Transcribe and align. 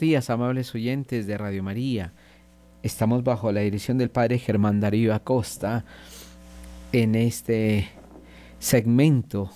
días, 0.00 0.30
amables 0.30 0.74
oyentes 0.74 1.26
de 1.26 1.36
Radio 1.36 1.62
María. 1.62 2.14
Estamos 2.82 3.22
bajo 3.22 3.52
la 3.52 3.60
dirección 3.60 3.98
del 3.98 4.10
Padre 4.10 4.38
Germán 4.38 4.80
Darío 4.80 5.14
Acosta 5.14 5.84
en 6.90 7.14
este 7.14 7.86
segmento 8.58 9.50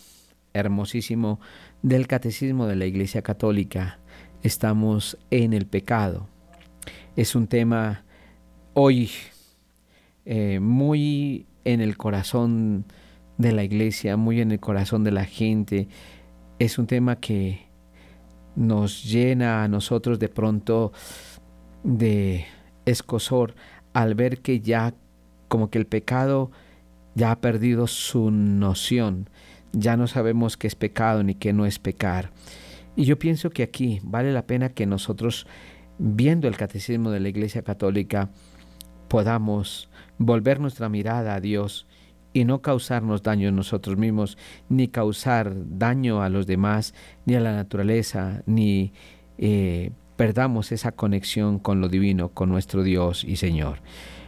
hermosísimo 0.53 1.41
del 1.83 2.07
Catecismo 2.07 2.67
de 2.67 2.77
la 2.77 2.85
Iglesia 2.85 3.23
Católica. 3.23 4.01
Estamos 4.43 5.17
en 5.31 5.55
el 5.55 5.67
pecado. 5.67 6.29
Es 7.17 7.35
un 7.35 7.47
tema 7.47 8.05
hoy 8.75 9.11
eh, 10.27 10.61
muy 10.61 11.47
en 11.65 11.81
el 11.81 11.97
corazón 11.97 12.85
de 13.39 13.53
la 13.53 13.65
Iglesia, 13.65 14.19
muy 14.19 14.43
en 14.43 14.53
el 14.53 14.61
corazón 14.61 15.05
de 15.05 15.11
la 15.11 15.25
gente. 15.25 15.89
Es 16.59 16.79
un 16.79 16.87
tema 16.87 17.17
que 17.17 17.64
nos 18.57 19.05
llena 19.05 19.65
a 19.65 19.69
nosotros 19.69 20.19
de 20.19 20.29
pronto 20.29 20.93
de 21.83 22.47
escosor 22.87 23.55
al 23.93 24.15
ver 24.15 24.41
que 24.41 24.61
ya 24.61 24.95
como 25.49 25.71
que 25.71 25.79
el 25.79 25.87
pecado 25.87 26.51
ya 27.15 27.31
ha 27.31 27.41
perdido 27.41 27.87
su 27.87 28.31
noción, 28.31 29.31
ya 29.73 29.97
no 29.97 30.07
sabemos 30.07 30.57
qué 30.57 30.67
es 30.67 30.75
pecado 30.75 31.23
ni 31.23 31.35
qué 31.35 31.53
no 31.53 31.67
es 31.67 31.79
pecar. 31.79 32.31
Y 32.97 33.05
yo 33.05 33.19
pienso 33.19 33.51
que 33.51 33.63
aquí 33.63 34.01
vale 34.03 34.33
la 34.33 34.47
pena 34.47 34.69
que 34.69 34.87
nosotros, 34.87 35.47
viendo 35.99 36.49
el 36.49 36.57
catecismo 36.57 37.11
de 37.11 37.21
la 37.21 37.29
Iglesia 37.29 37.63
Católica, 37.63 38.31
podamos 39.09 39.89
volver 40.19 40.61
nuestra 40.61 40.89
mirada 40.89 41.35
a 41.35 41.41
Dios 41.41 41.87
y 42.35 42.45
no 42.45 42.61
causarnos 42.61 43.23
daño 43.23 43.49
a 43.49 43.53
nosotros 43.53 43.97
mismos, 43.97 44.37
ni 44.69 44.89
causar 44.89 45.55
daño 45.55 46.21
a 46.21 46.29
los 46.29 46.47
demás, 46.47 46.93
ni 47.25 47.37
a 47.37 47.41
la 47.41 47.55
naturaleza, 47.55 48.43
ni 48.45 48.93
eh, 49.39 49.93
perdamos 50.17 50.73
esa 50.73 50.93
conexión 50.93 51.59
con 51.59 51.81
lo 51.81 51.89
divino, 51.89 52.29
con 52.29 52.51
nuestro 52.51 52.83
Dios 52.83 53.25
y 53.25 53.37
Señor. 53.37 53.79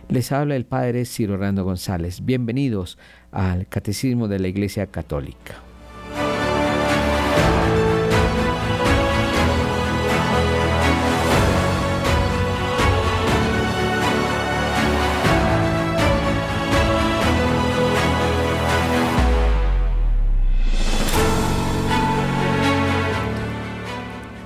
Les 0.08 0.30
habla 0.30 0.54
el 0.54 0.66
Padre 0.66 1.04
Ciro 1.04 1.34
Hernando 1.34 1.64
González. 1.64 2.24
Bienvenidos 2.24 2.96
al 3.32 3.66
Catecismo 3.66 4.28
de 4.28 4.38
la 4.38 4.48
Iglesia 4.48 4.86
Católica. 4.86 5.65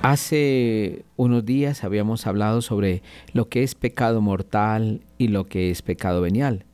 Hace 0.01 1.05
unos 1.15 1.45
días 1.45 1.83
habíamos 1.83 2.25
hablado 2.25 2.63
sobre 2.63 3.03
lo 3.33 3.49
que 3.49 3.61
es 3.61 3.75
pecado 3.75 4.19
mortal 4.19 5.01
y 5.19 5.27
lo 5.27 5.45
que 5.45 5.69
es 5.69 5.83
pecado 5.83 6.21
venial. 6.21 6.65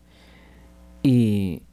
Y 1.04 1.64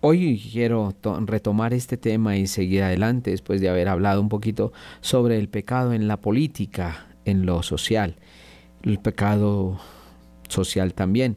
hoy 0.00 0.42
quiero 0.50 0.94
retomar 1.26 1.74
este 1.74 1.98
tema 1.98 2.38
y 2.38 2.46
seguir 2.46 2.82
adelante 2.82 3.30
después 3.32 3.60
de 3.60 3.68
haber 3.68 3.88
hablado 3.88 4.22
un 4.22 4.30
poquito 4.30 4.72
sobre 5.02 5.38
el 5.38 5.50
pecado 5.50 5.92
en 5.92 6.08
la 6.08 6.22
política, 6.22 7.08
en 7.26 7.44
lo 7.44 7.62
social, 7.62 8.16
el 8.82 8.98
pecado 8.98 9.78
social 10.48 10.94
también. 10.94 11.36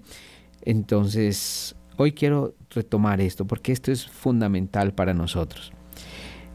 Entonces, 0.62 1.76
hoy 1.98 2.14
quiero 2.14 2.56
retomar 2.70 3.20
esto 3.20 3.46
porque 3.46 3.74
esto 3.74 3.92
es 3.92 4.08
fundamental 4.08 4.94
para 4.94 5.14
nosotros. 5.14 5.74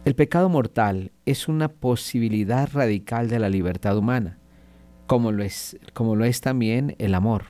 El 0.06 0.14
pecado 0.14 0.48
mortal 0.48 1.10
es 1.24 1.48
una 1.48 1.66
posibilidad 1.66 2.70
radical 2.72 3.28
de 3.28 3.40
la 3.40 3.48
libertad 3.48 3.98
humana, 3.98 4.38
como 5.08 5.32
lo 5.32 5.42
es, 5.42 5.76
como 5.94 6.14
lo 6.14 6.24
es 6.24 6.40
también 6.40 6.94
el 7.00 7.12
amor. 7.12 7.46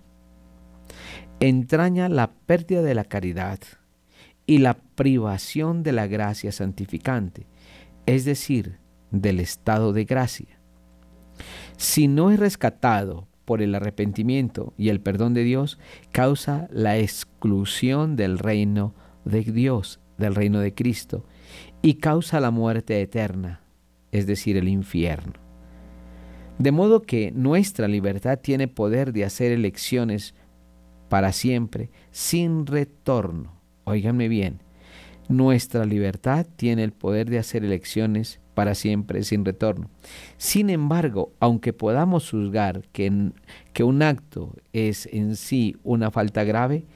Entraña 1.39 2.09
la 2.09 2.33
pérdida 2.33 2.80
de 2.80 2.95
la 2.95 3.04
caridad 3.04 3.59
y 4.47 4.57
la 4.57 4.78
privación 4.78 5.83
de 5.83 5.92
la 5.92 6.07
gracia 6.07 6.51
santificante, 6.51 7.47
es 8.07 8.25
decir, 8.25 8.78
del 9.10 9.41
estado 9.41 9.92
de 9.92 10.07
gracia. 10.07 10.59
Si 11.77 12.09
no 12.09 12.30
es 12.30 12.41
rescatado 12.41 13.28
por 13.45 13.60
el 13.60 13.75
arrepentimiento 13.75 14.72
y 14.78 14.89
el 14.89 15.03
perdón 15.03 15.34
de 15.34 15.45
Dios, 15.45 15.78
causa 16.10 16.69
la 16.71 16.97
exclusión 16.97 18.16
del 18.16 18.39
reino 18.39 18.95
de 19.27 19.42
Dios, 19.42 20.01
del 20.16 20.34
reino 20.34 20.60
de 20.60 20.72
Cristo, 20.72 21.27
y 21.83 21.95
causa 21.95 22.41
la 22.41 22.51
muerte 22.51 23.01
eterna, 23.01 23.61
es 24.13 24.27
decir, 24.27 24.57
el 24.57 24.69
infierno. 24.69 25.34
De 26.59 26.73
modo 26.73 27.03
que 27.03 27.33
nuestra 27.33 27.87
libertad 27.87 28.39
tiene 28.39 28.67
poder 28.67 29.13
de 29.13 29.25
hacer 29.25 29.53
elecciones 29.53 30.34
para 31.09 31.33
siempre, 31.33 31.91
sin 32.11 32.67
retorno. 32.67 33.61
Óiganme 33.84 34.28
bien, 34.28 34.61
nuestra 35.28 35.84
libertad 35.84 36.47
tiene 36.57 36.84
el 36.84 36.93
poder 36.93 37.28
de 37.28 37.39
hacer 37.39 37.65
elecciones 37.65 38.41
para 38.55 38.75
siempre, 38.75 39.23
sin 39.23 39.45
retorno. 39.45 39.91
Sin 40.39 40.71
embargo, 40.71 41.33
aunque 41.41 41.73
podamos 41.73 42.31
juzgar 42.31 42.83
que, 42.93 43.33
que 43.73 43.84
un 43.84 44.03
acto 44.03 44.55
es 44.73 45.07
en 45.13 45.37
sí 45.37 45.77
una 45.84 46.11
falta 46.11 46.43
grave, 46.43 46.87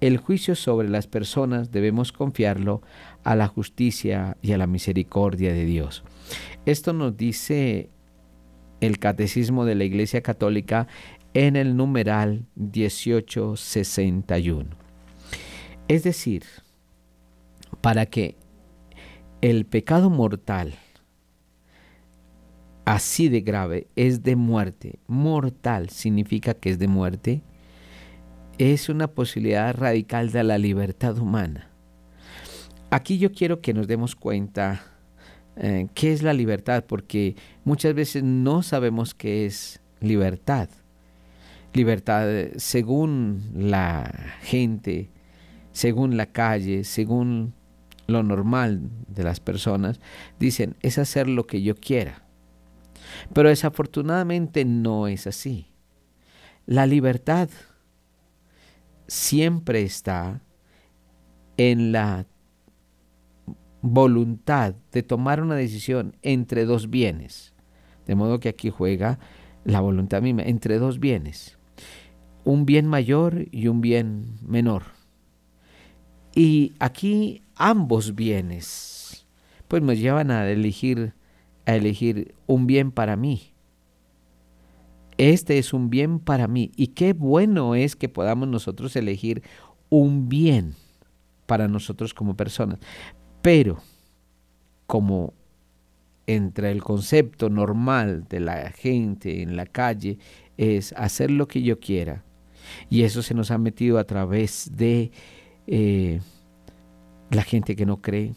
el 0.00 0.16
juicio 0.18 0.54
sobre 0.54 0.88
las 0.88 1.08
personas 1.08 1.72
debemos 1.72 2.12
confiarlo 2.12 2.82
a 3.24 3.36
la 3.36 3.48
justicia 3.48 4.36
y 4.42 4.52
a 4.52 4.58
la 4.58 4.66
misericordia 4.66 5.52
de 5.52 5.64
Dios. 5.64 6.04
Esto 6.66 6.92
nos 6.92 7.16
dice 7.16 7.90
el 8.80 8.98
Catecismo 8.98 9.64
de 9.64 9.74
la 9.74 9.84
Iglesia 9.84 10.22
Católica 10.22 10.86
en 11.34 11.56
el 11.56 11.76
numeral 11.76 12.46
1861. 12.56 14.70
Es 15.88 16.04
decir, 16.04 16.44
para 17.80 18.06
que 18.06 18.36
el 19.40 19.66
pecado 19.66 20.10
mortal, 20.10 20.74
así 22.84 23.28
de 23.28 23.40
grave, 23.40 23.88
es 23.94 24.22
de 24.22 24.36
muerte, 24.36 24.98
mortal 25.06 25.90
significa 25.90 26.54
que 26.54 26.70
es 26.70 26.78
de 26.78 26.88
muerte, 26.88 27.42
es 28.58 28.88
una 28.88 29.08
posibilidad 29.08 29.76
radical 29.76 30.32
de 30.32 30.42
la 30.42 30.58
libertad 30.58 31.18
humana. 31.18 31.67
Aquí 32.90 33.18
yo 33.18 33.32
quiero 33.32 33.60
que 33.60 33.74
nos 33.74 33.86
demos 33.86 34.16
cuenta 34.16 34.82
eh, 35.56 35.88
qué 35.94 36.12
es 36.12 36.22
la 36.22 36.32
libertad, 36.32 36.84
porque 36.86 37.36
muchas 37.64 37.92
veces 37.94 38.22
no 38.22 38.62
sabemos 38.62 39.14
qué 39.14 39.44
es 39.44 39.80
libertad. 40.00 40.70
Libertad 41.74 42.30
eh, 42.30 42.52
según 42.56 43.50
la 43.54 44.10
gente, 44.40 45.10
según 45.72 46.16
la 46.16 46.26
calle, 46.26 46.84
según 46.84 47.52
lo 48.06 48.22
normal 48.22 48.80
de 49.06 49.22
las 49.22 49.38
personas, 49.38 50.00
dicen, 50.38 50.76
es 50.80 50.96
hacer 50.96 51.28
lo 51.28 51.46
que 51.46 51.60
yo 51.60 51.74
quiera. 51.74 52.22
Pero 53.34 53.50
desafortunadamente 53.50 54.64
no 54.64 55.08
es 55.08 55.26
así. 55.26 55.66
La 56.64 56.86
libertad 56.86 57.50
siempre 59.08 59.82
está 59.82 60.40
en 61.58 61.92
la 61.92 62.26
voluntad 63.82 64.74
de 64.92 65.02
tomar 65.02 65.40
una 65.40 65.54
decisión 65.54 66.16
entre 66.22 66.64
dos 66.64 66.90
bienes. 66.90 67.54
De 68.06 68.14
modo 68.14 68.40
que 68.40 68.48
aquí 68.48 68.70
juega 68.70 69.18
la 69.64 69.80
voluntad 69.80 70.22
misma, 70.22 70.42
entre 70.42 70.78
dos 70.78 70.98
bienes. 70.98 71.58
Un 72.44 72.64
bien 72.64 72.86
mayor 72.86 73.46
y 73.50 73.68
un 73.68 73.80
bien 73.80 74.38
menor. 74.42 74.84
Y 76.34 76.72
aquí 76.78 77.42
ambos 77.56 78.14
bienes, 78.14 79.26
pues 79.66 79.82
me 79.82 79.96
llevan 79.96 80.30
a 80.30 80.48
elegir, 80.48 81.14
a 81.66 81.74
elegir 81.74 82.34
un 82.46 82.66
bien 82.66 82.92
para 82.92 83.16
mí. 83.16 83.52
Este 85.18 85.58
es 85.58 85.72
un 85.72 85.90
bien 85.90 86.20
para 86.20 86.46
mí. 86.46 86.70
Y 86.76 86.88
qué 86.88 87.12
bueno 87.12 87.74
es 87.74 87.96
que 87.96 88.08
podamos 88.08 88.48
nosotros 88.48 88.94
elegir 88.94 89.42
un 89.90 90.28
bien 90.28 90.74
para 91.46 91.66
nosotros 91.66 92.14
como 92.14 92.36
personas. 92.36 92.78
Pero, 93.48 93.78
como 94.86 95.32
entre 96.26 96.70
el 96.70 96.84
concepto 96.84 97.48
normal 97.48 98.26
de 98.28 98.40
la 98.40 98.70
gente 98.72 99.40
en 99.40 99.56
la 99.56 99.64
calle 99.64 100.18
es 100.58 100.92
hacer 100.98 101.30
lo 101.30 101.48
que 101.48 101.62
yo 101.62 101.80
quiera, 101.80 102.26
y 102.90 103.04
eso 103.04 103.22
se 103.22 103.32
nos 103.32 103.50
ha 103.50 103.56
metido 103.56 103.98
a 103.98 104.04
través 104.04 104.72
de 104.76 105.12
eh, 105.66 106.20
la 107.30 107.42
gente 107.42 107.74
que 107.74 107.86
no 107.86 108.02
cree, 108.02 108.34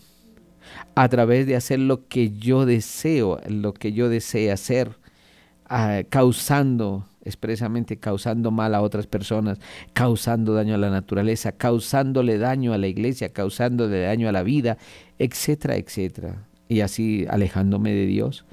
a 0.95 1.09
través 1.09 1.45
de 1.45 1.57
hacer 1.57 1.79
lo 1.79 2.07
que 2.07 2.31
yo 2.31 2.65
deseo, 2.65 3.41
lo 3.49 3.73
que 3.73 3.91
yo 3.91 4.07
desee 4.07 4.49
hacer, 4.49 4.97
ah, 5.65 6.03
causando 6.07 7.05
expresamente 7.23 7.97
causando 7.97 8.51
mal 8.51 8.75
a 8.75 8.81
otras 8.81 9.07
personas, 9.07 9.59
causando 9.94 10.53
daño 10.53 10.75
a 10.75 10.77
la 10.77 10.89
naturaleza, 10.89 11.51
causándole 11.51 12.38
daño 12.38 12.73
a 12.73 12.77
la 12.77 12.88
iglesia, 12.88 13.29
causándole 13.29 14.01
daño 14.01 14.27
a 14.29 14.31
la 14.31 14.44
vida, 14.44 14.77
etcétera, 15.19 15.75
etcétera. 15.75 16.47
Y 16.68 16.81
así 16.81 17.25
alejándome 17.29 17.91
de 17.91 18.06
Dios, 18.06 18.45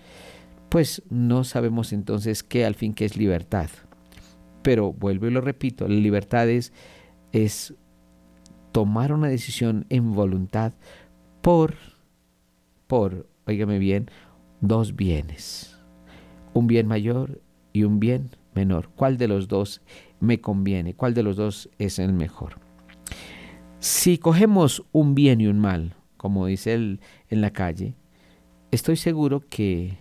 pues 0.68 1.02
no 1.08 1.44
sabemos 1.44 1.92
entonces 1.92 2.42
qué 2.42 2.64
al 2.64 2.74
fin 2.74 2.94
qué 2.94 3.04
es 3.04 3.16
libertad. 3.16 3.70
Pero 4.62 4.92
vuelvo 4.92 5.26
y 5.26 5.30
lo 5.30 5.40
repito, 5.40 5.88
la 5.88 5.94
libertad 5.94 6.48
es, 6.48 6.72
es 7.32 7.74
tomar 8.72 9.12
una 9.12 9.28
decisión 9.28 9.86
en 9.88 10.14
voluntad 10.14 10.72
por, 11.40 11.74
por, 12.86 13.28
oígame 13.46 13.78
bien, 13.78 14.10
dos 14.60 14.96
bienes. 14.96 15.78
Un 16.54 16.66
bien 16.66 16.86
mayor 16.86 17.40
y 17.72 17.84
un 17.84 18.00
bien 18.00 18.30
menor. 18.58 18.90
¿Cuál 18.96 19.18
de 19.18 19.28
los 19.28 19.46
dos 19.46 19.80
me 20.18 20.40
conviene? 20.40 20.94
¿Cuál 20.94 21.14
de 21.14 21.22
los 21.22 21.36
dos 21.36 21.70
es 21.78 22.00
el 22.00 22.12
mejor? 22.12 22.58
Si 23.78 24.18
cogemos 24.18 24.84
un 24.90 25.14
bien 25.14 25.40
y 25.40 25.46
un 25.46 25.60
mal, 25.60 25.94
como 26.16 26.46
dice 26.46 26.74
él 26.74 27.00
en 27.28 27.40
la 27.40 27.52
calle, 27.52 27.94
estoy 28.72 28.96
seguro 28.96 29.44
que 29.48 29.98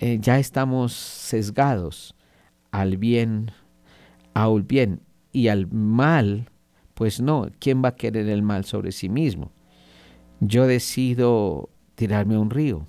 eh, 0.00 0.18
ya 0.18 0.38
estamos 0.38 0.94
sesgados 0.94 2.14
al 2.70 2.96
bien, 2.96 3.50
al 4.32 4.62
bien 4.62 5.02
y 5.30 5.48
al 5.48 5.70
mal, 5.70 6.48
pues 6.94 7.20
no, 7.20 7.50
¿quién 7.58 7.84
va 7.84 7.90
a 7.90 7.96
querer 7.96 8.30
el 8.30 8.42
mal 8.42 8.64
sobre 8.64 8.92
sí 8.92 9.10
mismo? 9.10 9.52
Yo 10.40 10.66
decido 10.66 11.68
tirarme 11.96 12.36
a 12.36 12.40
un 12.40 12.48
río 12.48 12.86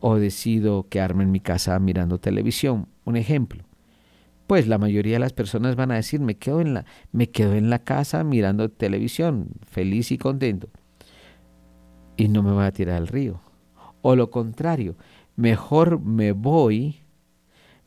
o 0.00 0.16
decido 0.16 0.86
quedarme 0.90 1.22
en 1.22 1.30
mi 1.30 1.40
casa 1.40 1.78
mirando 1.78 2.18
televisión, 2.18 2.88
un 3.06 3.16
ejemplo 3.16 3.65
pues 4.46 4.68
la 4.68 4.78
mayoría 4.78 5.14
de 5.14 5.20
las 5.20 5.32
personas 5.32 5.76
van 5.76 5.90
a 5.90 5.96
decir, 5.96 6.20
me 6.20 6.36
quedo 6.36 6.60
en 6.60 6.74
la, 6.74 6.84
me 7.12 7.30
quedo 7.30 7.54
en 7.54 7.68
la 7.70 7.80
casa 7.80 8.22
mirando 8.22 8.70
televisión, 8.70 9.48
feliz 9.66 10.12
y 10.12 10.18
contento. 10.18 10.68
Y 12.16 12.28
no 12.28 12.42
me 12.42 12.52
voy 12.52 12.64
a 12.64 12.72
tirar 12.72 12.96
al 12.96 13.08
río. 13.08 13.40
O 14.02 14.14
lo 14.14 14.30
contrario, 14.30 14.96
mejor 15.34 16.00
me 16.00 16.32
voy, 16.32 17.00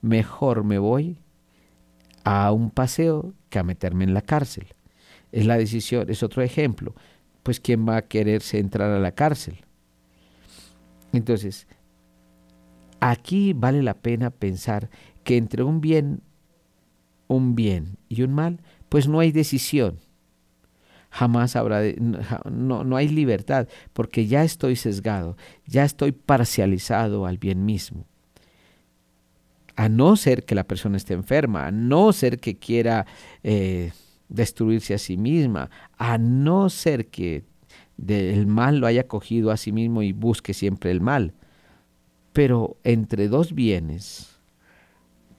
mejor 0.02 0.64
me 0.64 0.78
voy 0.78 1.18
a 2.24 2.52
un 2.52 2.72
paseo 2.72 3.34
que 3.50 3.60
a 3.60 3.64
meterme 3.64 4.04
en 4.04 4.14
la 4.14 4.22
cárcel. 4.22 4.68
Es 5.32 5.46
la 5.46 5.58
decisión, 5.58 6.10
es 6.10 6.24
otro 6.24 6.44
ejemplo. 6.44 6.94
Pues 7.44 7.60
¿quién 7.60 7.88
va 7.88 7.98
a 7.98 8.02
quererse 8.02 8.60
entrar 8.60 8.92
a 8.92 9.00
la 9.00 9.14
cárcel? 9.14 9.64
Entonces, 11.14 11.68
aquí 13.00 13.54
vale 13.54 13.82
la 13.82 13.96
pena 13.96 14.30
pensar 14.30 14.90
que 15.24 15.38
entre 15.38 15.64
un 15.64 15.80
bien 15.82 16.22
un 17.30 17.56
bien 17.56 17.98
y 18.10 18.24
un 18.24 18.34
mal, 18.34 18.60
pues 18.90 19.08
no 19.08 19.22
hay 19.22 19.32
decisión. 19.32 20.00
Jamás 21.12 21.56
habrá, 21.56 21.82
no, 22.52 22.84
no 22.84 22.96
hay 22.98 23.08
libertad, 23.08 23.68
porque 23.94 24.28
ya 24.28 24.44
estoy 24.44 24.76
sesgado, 24.76 25.38
ya 25.66 25.86
estoy 25.86 26.12
parcializado 26.12 27.26
al 27.26 27.38
bien 27.38 27.66
mismo. 27.66 28.06
A 29.76 29.88
no 29.88 30.18
ser 30.18 30.44
que 30.44 30.56
la 30.56 30.66
persona 30.66 30.98
esté 30.98 31.14
enferma, 31.14 31.68
a 31.68 31.72
no 31.72 32.12
ser 32.12 32.40
que 32.40 32.58
quiera 32.58 33.06
eh, 33.44 33.92
destruirse 34.28 34.94
a 34.94 34.98
sí 34.98 35.16
misma, 35.16 35.70
a 35.98 36.18
no 36.18 36.70
ser 36.70 37.08
que 37.08 37.46
el 38.08 38.48
mal 38.48 38.80
lo 38.80 38.88
haya 38.88 39.08
cogido 39.08 39.52
a 39.52 39.58
sí 39.58 39.72
mismo 39.72 40.02
y 40.02 40.12
busque 40.14 40.54
siempre 40.54 40.92
el 40.92 41.00
mal. 41.00 41.34
Pero 42.34 42.78
entre 42.84 43.28
dos 43.28 43.54
bienes, 43.54 44.39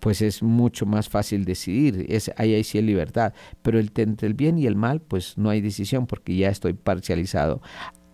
pues 0.01 0.23
es 0.23 0.43
mucho 0.43 0.87
más 0.87 1.09
fácil 1.09 1.45
decidir, 1.45 2.07
es, 2.09 2.33
ahí 2.37 2.63
sí 2.65 2.81
libertad, 2.83 3.35
pero 3.63 3.79
el, 3.79 3.93
entre 3.97 4.27
el 4.27 4.35
bien 4.35 4.59
y 4.59 4.67
el 4.67 4.75
mal, 4.75 5.01
pues 5.01 5.37
no 5.37 5.51
hay 5.51 5.61
decisión 5.61 6.07
porque 6.07 6.35
ya 6.35 6.49
estoy 6.49 6.73
parcializado 6.73 7.61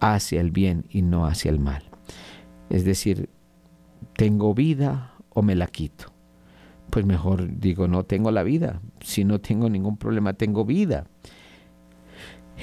hacia 0.00 0.40
el 0.40 0.50
bien 0.50 0.84
y 0.90 1.02
no 1.02 1.26
hacia 1.26 1.50
el 1.50 1.60
mal. 1.60 1.84
Es 2.68 2.84
decir, 2.84 3.30
tengo 4.14 4.52
vida 4.52 5.14
o 5.30 5.42
me 5.42 5.54
la 5.54 5.68
quito. 5.68 6.12
Pues 6.90 7.04
mejor 7.04 7.58
digo, 7.58 7.88
no 7.88 8.04
tengo 8.04 8.30
la 8.30 8.42
vida. 8.42 8.80
Si 9.00 9.24
no 9.24 9.40
tengo 9.40 9.70
ningún 9.70 9.96
problema, 9.96 10.32
tengo 10.34 10.64
vida. 10.64 11.06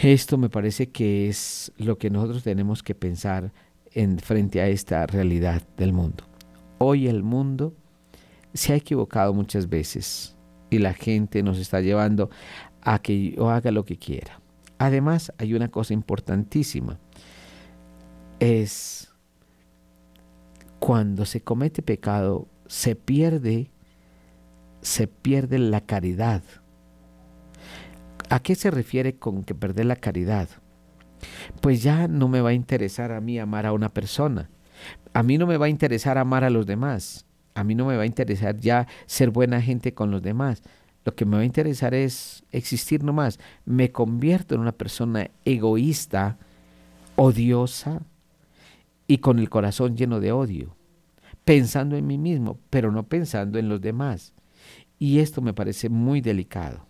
Esto 0.02 0.38
me 0.38 0.50
parece 0.50 0.90
que 0.90 1.30
es 1.30 1.72
lo 1.78 1.98
que 1.98 2.10
nosotros 2.10 2.44
tenemos 2.44 2.84
que 2.84 2.96
pensar 2.96 3.54
en 3.92 4.18
frente 4.18 4.60
a 4.60 4.68
esta 4.68 5.06
realidad 5.06 5.62
del 5.78 5.94
mundo. 5.94 6.24
Hoy 6.80 7.08
el 7.08 7.24
mundo 7.24 7.76
se 8.54 8.74
ha 8.74 8.76
equivocado 8.76 9.34
muchas 9.34 9.70
veces 9.70 10.36
y 10.70 10.80
la 10.80 10.94
gente 10.94 11.44
nos 11.44 11.60
está 11.60 11.82
llevando 11.82 12.30
a 12.82 13.00
que 13.00 13.32
yo 13.32 13.50
haga 13.50 13.72
lo 13.72 13.86
que 13.86 13.98
quiera. 13.98 14.40
Además, 14.78 15.32
hay 15.38 15.54
una 15.54 15.70
cosa 15.70 15.94
importantísima. 15.94 17.00
Es 18.40 19.14
cuando 20.80 21.26
se 21.26 21.42
comete 21.42 21.82
pecado, 21.82 22.48
se 22.68 22.96
pierde, 22.96 23.72
se 24.82 25.08
pierde 25.08 25.60
la 25.60 25.82
caridad. 25.82 26.44
¿A 28.30 28.40
qué 28.40 28.56
se 28.56 28.72
refiere 28.72 29.16
con 29.16 29.44
que 29.44 29.56
perder 29.56 29.86
la 29.86 29.96
caridad? 29.96 30.50
Pues 31.62 31.84
ya 31.84 32.08
no 32.08 32.28
me 32.28 32.42
va 32.42 32.50
a 32.50 32.54
interesar 32.54 33.12
a 33.12 33.22
mí 33.22 33.40
amar 33.40 33.66
a 33.66 33.74
una 33.74 33.94
persona. 33.94 34.50
A 35.14 35.24
mí 35.24 35.38
no 35.38 35.48
me 35.48 35.58
va 35.58 35.68
a 35.68 35.70
interesar 35.70 36.18
amar 36.18 36.44
a 36.44 36.50
los 36.50 36.66
demás 36.66 37.26
a 37.56 37.64
mí 37.64 37.76
no 37.76 37.86
me 37.86 37.98
va 37.98 38.04
a 38.04 38.08
interesar 38.08 38.58
ya 38.58 38.88
ser 39.06 39.30
buena 39.30 39.62
gente 39.62 39.94
con 39.94 40.12
los 40.12 40.22
demás. 40.22 40.64
Lo 41.06 41.16
que 41.16 41.26
me 41.26 41.36
va 41.36 41.42
a 41.42 41.46
interesar 41.46 41.94
es 41.94 42.44
existir 42.52 43.04
nomás. 43.04 43.40
Me 43.66 43.92
convierto 43.92 44.56
en 44.56 44.62
una 44.62 44.72
persona 44.72 45.30
egoísta, 45.46 46.38
odiosa 47.16 48.02
y 49.08 49.18
con 49.18 49.40
el 49.40 49.50
corazón 49.50 49.98
lleno 49.98 50.20
de 50.20 50.32
odio, 50.32 50.76
pensando 51.44 51.98
en 51.98 52.08
mí 52.08 52.18
mismo, 52.18 52.58
pero 52.70 52.92
no 52.92 53.04
pensando 53.04 53.60
en 53.60 53.70
los 53.70 53.82
demás. 53.82 54.34
Y 54.98 55.20
esto 55.20 55.42
me 55.42 55.54
parece 55.54 55.90
muy 55.90 56.22
delicado. 56.22 56.86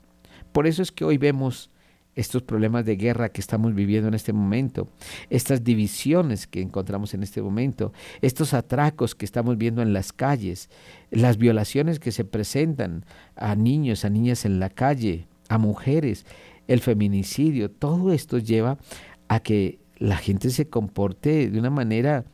Por 0.52 0.68
eso 0.68 0.84
es 0.84 0.92
que 0.92 1.04
hoy 1.04 1.18
vemos 1.18 1.72
estos 2.16 2.44
problemas 2.44 2.86
de 2.86 2.96
guerra 2.96 3.30
que 3.30 3.42
estamos 3.42 3.74
viviendo 3.74 4.08
en 4.08 4.14
este 4.14 4.34
momento, 4.34 4.90
estas 5.30 5.64
divisiones 5.64 6.48
que 6.48 6.62
encontramos 6.62 7.14
en 7.14 7.24
este 7.24 7.42
momento, 7.42 7.94
estos 8.22 8.54
atracos 8.54 9.16
que 9.16 9.26
estamos 9.26 9.58
viendo 9.58 9.82
en 9.82 9.94
las 9.94 10.14
calles, 10.14 10.70
las 11.12 11.38
violaciones 11.38 12.00
que 12.00 12.12
se 12.12 12.26
presentan 12.26 13.06
a 13.36 13.56
niños, 13.56 14.06
a 14.06 14.10
niñas 14.10 14.46
en 14.46 14.60
la 14.60 14.70
calle, 14.70 15.28
a 15.50 15.58
mujeres, 15.58 16.26
el 16.68 16.80
feminicidio, 16.80 17.70
todo 17.70 18.14
esto 18.14 18.38
lleva 18.38 18.78
a 19.28 19.40
que 19.40 19.80
la 19.98 20.18
gente 20.18 20.50
se 20.50 20.70
comporte 20.70 21.50
de 21.50 21.60
una 21.60 21.70
manera 21.70 22.26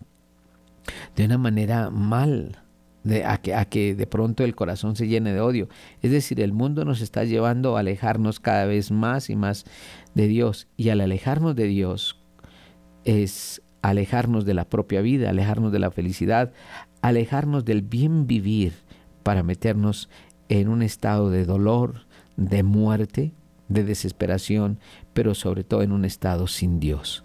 de 1.15 1.25
una 1.25 1.37
manera 1.37 1.89
mal, 1.89 2.63
a, 3.25 3.37
que, 3.37 3.53
a 3.53 3.65
que 3.65 3.95
de 3.95 4.07
pronto 4.07 4.43
el 4.43 4.55
corazón 4.55 4.95
se 4.95 5.07
llene 5.07 5.33
de 5.33 5.41
odio. 5.41 5.69
Es 6.01 6.11
decir, 6.11 6.41
el 6.41 6.53
mundo 6.53 6.85
nos 6.85 7.01
está 7.01 7.23
llevando 7.23 7.77
a 7.77 7.81
alejarnos 7.81 8.39
cada 8.39 8.65
vez 8.65 8.91
más 8.91 9.29
y 9.29 9.35
más 9.35 9.65
de 10.13 10.27
Dios. 10.27 10.67
Y 10.77 10.89
al 10.89 11.01
alejarnos 11.01 11.55
de 11.55 11.65
Dios 11.65 12.21
es 13.05 13.61
alejarnos 13.81 14.45
de 14.45 14.53
la 14.53 14.69
propia 14.69 15.01
vida, 15.01 15.29
alejarnos 15.29 15.71
de 15.71 15.79
la 15.79 15.91
felicidad, 15.91 16.51
alejarnos 17.01 17.65
del 17.65 17.81
bien 17.81 18.27
vivir 18.27 18.73
para 19.23 19.43
meternos 19.43 20.09
en 20.49 20.67
un 20.67 20.81
estado 20.81 21.29
de 21.29 21.45
dolor, 21.45 22.05
de 22.35 22.63
muerte, 22.63 23.33
de 23.67 23.83
desesperación, 23.83 24.79
pero 25.13 25.35
sobre 25.35 25.63
todo 25.63 25.83
en 25.83 25.91
un 25.91 26.03
estado 26.03 26.47
sin 26.47 26.79
Dios. 26.79 27.23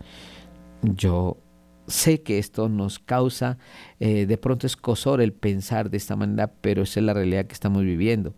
Yo 0.82 1.38
sé 1.86 2.22
que 2.22 2.38
esto 2.38 2.68
nos 2.68 2.98
causa 2.98 3.58
eh, 4.00 4.26
de 4.26 4.38
pronto 4.38 4.66
escosor 4.66 5.20
el 5.20 5.32
pensar 5.32 5.90
de 5.90 5.96
esta 5.96 6.16
manera, 6.16 6.52
pero 6.60 6.82
esa 6.82 7.00
es 7.00 7.06
la 7.06 7.14
realidad 7.14 7.46
que 7.46 7.54
estamos 7.54 7.82
viviendo. 7.82 8.34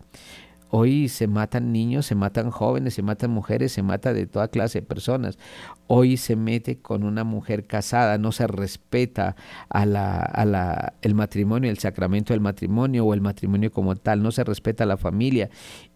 Hoy 0.69 1.07
se 1.07 1.27
matan 1.27 1.71
niños, 1.71 2.05
se 2.05 2.15
matan 2.15 2.51
jóvenes, 2.51 2.93
se 2.93 3.01
matan 3.01 3.31
mujeres, 3.31 3.71
se 3.71 3.83
mata 3.83 4.13
de 4.13 4.27
toda 4.27 4.49
clase 4.49 4.81
de 4.81 4.85
personas. 4.85 5.37
Hoy 5.87 6.17
se 6.17 6.35
mete 6.35 6.79
con 6.79 7.05
una 7.05 7.23
mujer 7.23 7.65
casada, 7.65 8.17
no 8.17 8.33
se 8.33 8.47
respeta 8.47 9.37
a 9.69 9.85
la, 9.85 10.19
a 10.19 10.43
la, 10.43 10.93
el 11.01 11.15
matrimonio, 11.15 11.71
el 11.71 11.77
sacramento 11.77 12.33
del 12.33 12.41
matrimonio 12.41 13.05
o 13.05 13.13
el 13.13 13.21
matrimonio 13.21 13.71
como 13.71 13.95
tal, 13.95 14.21
no 14.21 14.31
se 14.31 14.43
respeta 14.43 14.83
a 14.83 14.87
la 14.87 14.97
familia. 14.97 15.49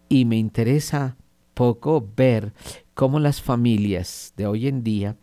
Y 0.08 0.24
me 0.24 0.36
interesa 0.36 1.16
poco 1.52 2.08
ver 2.16 2.54
cómo 2.94 3.20
las 3.20 3.42
familias 3.42 4.32
de 4.38 4.46
hoy 4.46 4.68
en 4.68 4.82
día, 4.82 5.16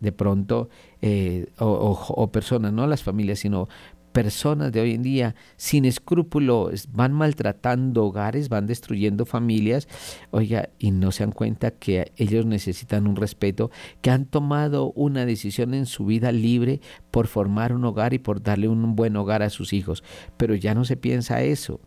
de 0.00 0.10
pronto, 0.10 0.68
eh, 1.02 1.46
o, 1.58 2.30
personas, 2.32 2.72
no 2.72 2.86
las 2.86 3.02
familias, 3.02 3.40
sino 3.40 3.68
personas 4.12 4.72
de 4.72 4.80
hoy 4.80 4.92
en 4.92 5.02
día 5.02 5.34
sin 5.56 5.84
escrúpulos 5.84 6.88
van 6.90 7.12
maltratando 7.12 8.06
hogares, 8.06 8.48
van 8.48 8.66
destruyendo 8.66 9.26
familias, 9.26 9.88
oiga, 10.30 10.70
y 10.78 10.90
no 10.90 11.12
se 11.12 11.24
dan 11.24 11.32
cuenta 11.32 11.70
que 11.70 12.12
ellos 12.16 12.46
necesitan 12.46 13.06
un 13.06 13.16
respeto, 13.16 13.70
que 14.00 14.10
han 14.10 14.24
tomado 14.24 14.90
una 14.92 15.26
decisión 15.26 15.74
en 15.74 15.84
su 15.84 16.06
vida 16.06 16.32
libre 16.32 16.80
por 17.10 17.26
formar 17.26 17.74
un 17.74 17.84
hogar 17.84 18.14
y 18.14 18.18
por 18.18 18.42
darle 18.42 18.68
un 18.68 18.96
buen 18.96 19.16
hogar 19.16 19.42
a 19.42 19.50
sus 19.50 19.74
hijos, 19.74 20.02
pero 20.38 20.54
ya 20.54 20.74
no 20.74 20.86
se 20.86 20.96
piensa 20.96 21.42
eso. 21.42 21.80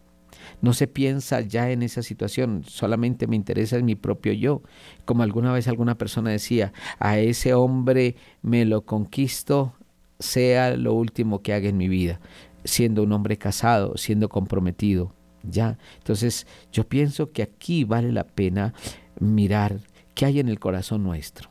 No 0.61 0.73
se 0.73 0.87
piensa 0.87 1.41
ya 1.41 1.71
en 1.71 1.83
esa 1.83 2.03
situación, 2.03 2.63
solamente 2.67 3.27
me 3.27 3.35
interesa 3.35 3.77
en 3.77 3.85
mi 3.85 3.95
propio 3.95 4.33
yo. 4.33 4.61
Como 5.05 5.23
alguna 5.23 5.53
vez 5.53 5.67
alguna 5.67 5.97
persona 5.97 6.31
decía, 6.31 6.73
a 6.99 7.17
ese 7.17 7.53
hombre 7.53 8.15
me 8.41 8.65
lo 8.65 8.85
conquisto 8.85 9.73
sea 10.19 10.75
lo 10.75 10.93
último 10.93 11.41
que 11.41 11.53
haga 11.53 11.69
en 11.69 11.77
mi 11.77 11.87
vida, 11.87 12.19
siendo 12.63 13.03
un 13.03 13.11
hombre 13.13 13.37
casado, 13.37 13.97
siendo 13.97 14.29
comprometido. 14.29 15.13
Ya, 15.43 15.77
entonces 15.97 16.45
yo 16.71 16.87
pienso 16.87 17.31
que 17.31 17.41
aquí 17.41 17.85
vale 17.85 18.11
la 18.11 18.25
pena 18.25 18.73
mirar 19.19 19.79
qué 20.13 20.25
hay 20.25 20.39
en 20.39 20.49
el 20.49 20.59
corazón 20.59 21.03
nuestro. 21.03 21.49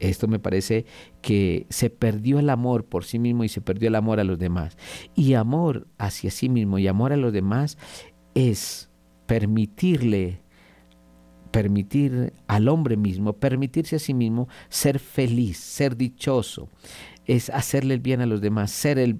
Esto 0.00 0.28
me 0.28 0.38
parece 0.38 0.86
que 1.28 1.66
se 1.68 1.90
perdió 1.90 2.38
el 2.38 2.48
amor 2.48 2.86
por 2.86 3.04
sí 3.04 3.18
mismo 3.18 3.44
y 3.44 3.50
se 3.50 3.60
perdió 3.60 3.88
el 3.88 3.96
amor 3.96 4.18
a 4.18 4.24
los 4.24 4.38
demás. 4.38 4.78
Y 5.14 5.34
amor 5.34 5.86
hacia 5.98 6.30
sí 6.30 6.48
mismo 6.48 6.78
y 6.78 6.88
amor 6.88 7.12
a 7.12 7.18
los 7.18 7.34
demás 7.34 7.76
es 8.34 8.88
permitirle, 9.26 10.40
permitir 11.50 12.32
al 12.46 12.66
hombre 12.66 12.96
mismo, 12.96 13.34
permitirse 13.34 13.96
a 13.96 13.98
sí 13.98 14.14
mismo 14.14 14.48
ser 14.70 14.98
feliz, 14.98 15.58
ser 15.58 15.98
dichoso, 15.98 16.70
es 17.26 17.50
hacerle 17.50 17.92
el 17.92 18.00
bien 18.00 18.22
a 18.22 18.26
los 18.26 18.40
demás, 18.40 18.82
el, 18.86 19.18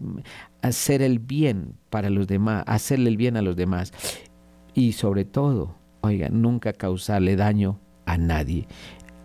hacer 0.63 1.03
el 1.03 1.19
bien 1.19 1.75
para 1.91 2.09
los 2.09 2.27
demás, 2.27 2.65
hacerle 2.67 3.11
el 3.11 3.19
bien 3.19 3.37
a 3.37 3.43
los 3.43 3.55
demás. 3.55 3.93
Y 4.73 4.93
sobre 4.93 5.27
todo, 5.27 5.77
oiga, 6.01 6.31
nunca 6.31 6.73
causarle 6.73 7.37
daño 7.37 7.83
a 8.07 8.17
nadie. 8.17 8.67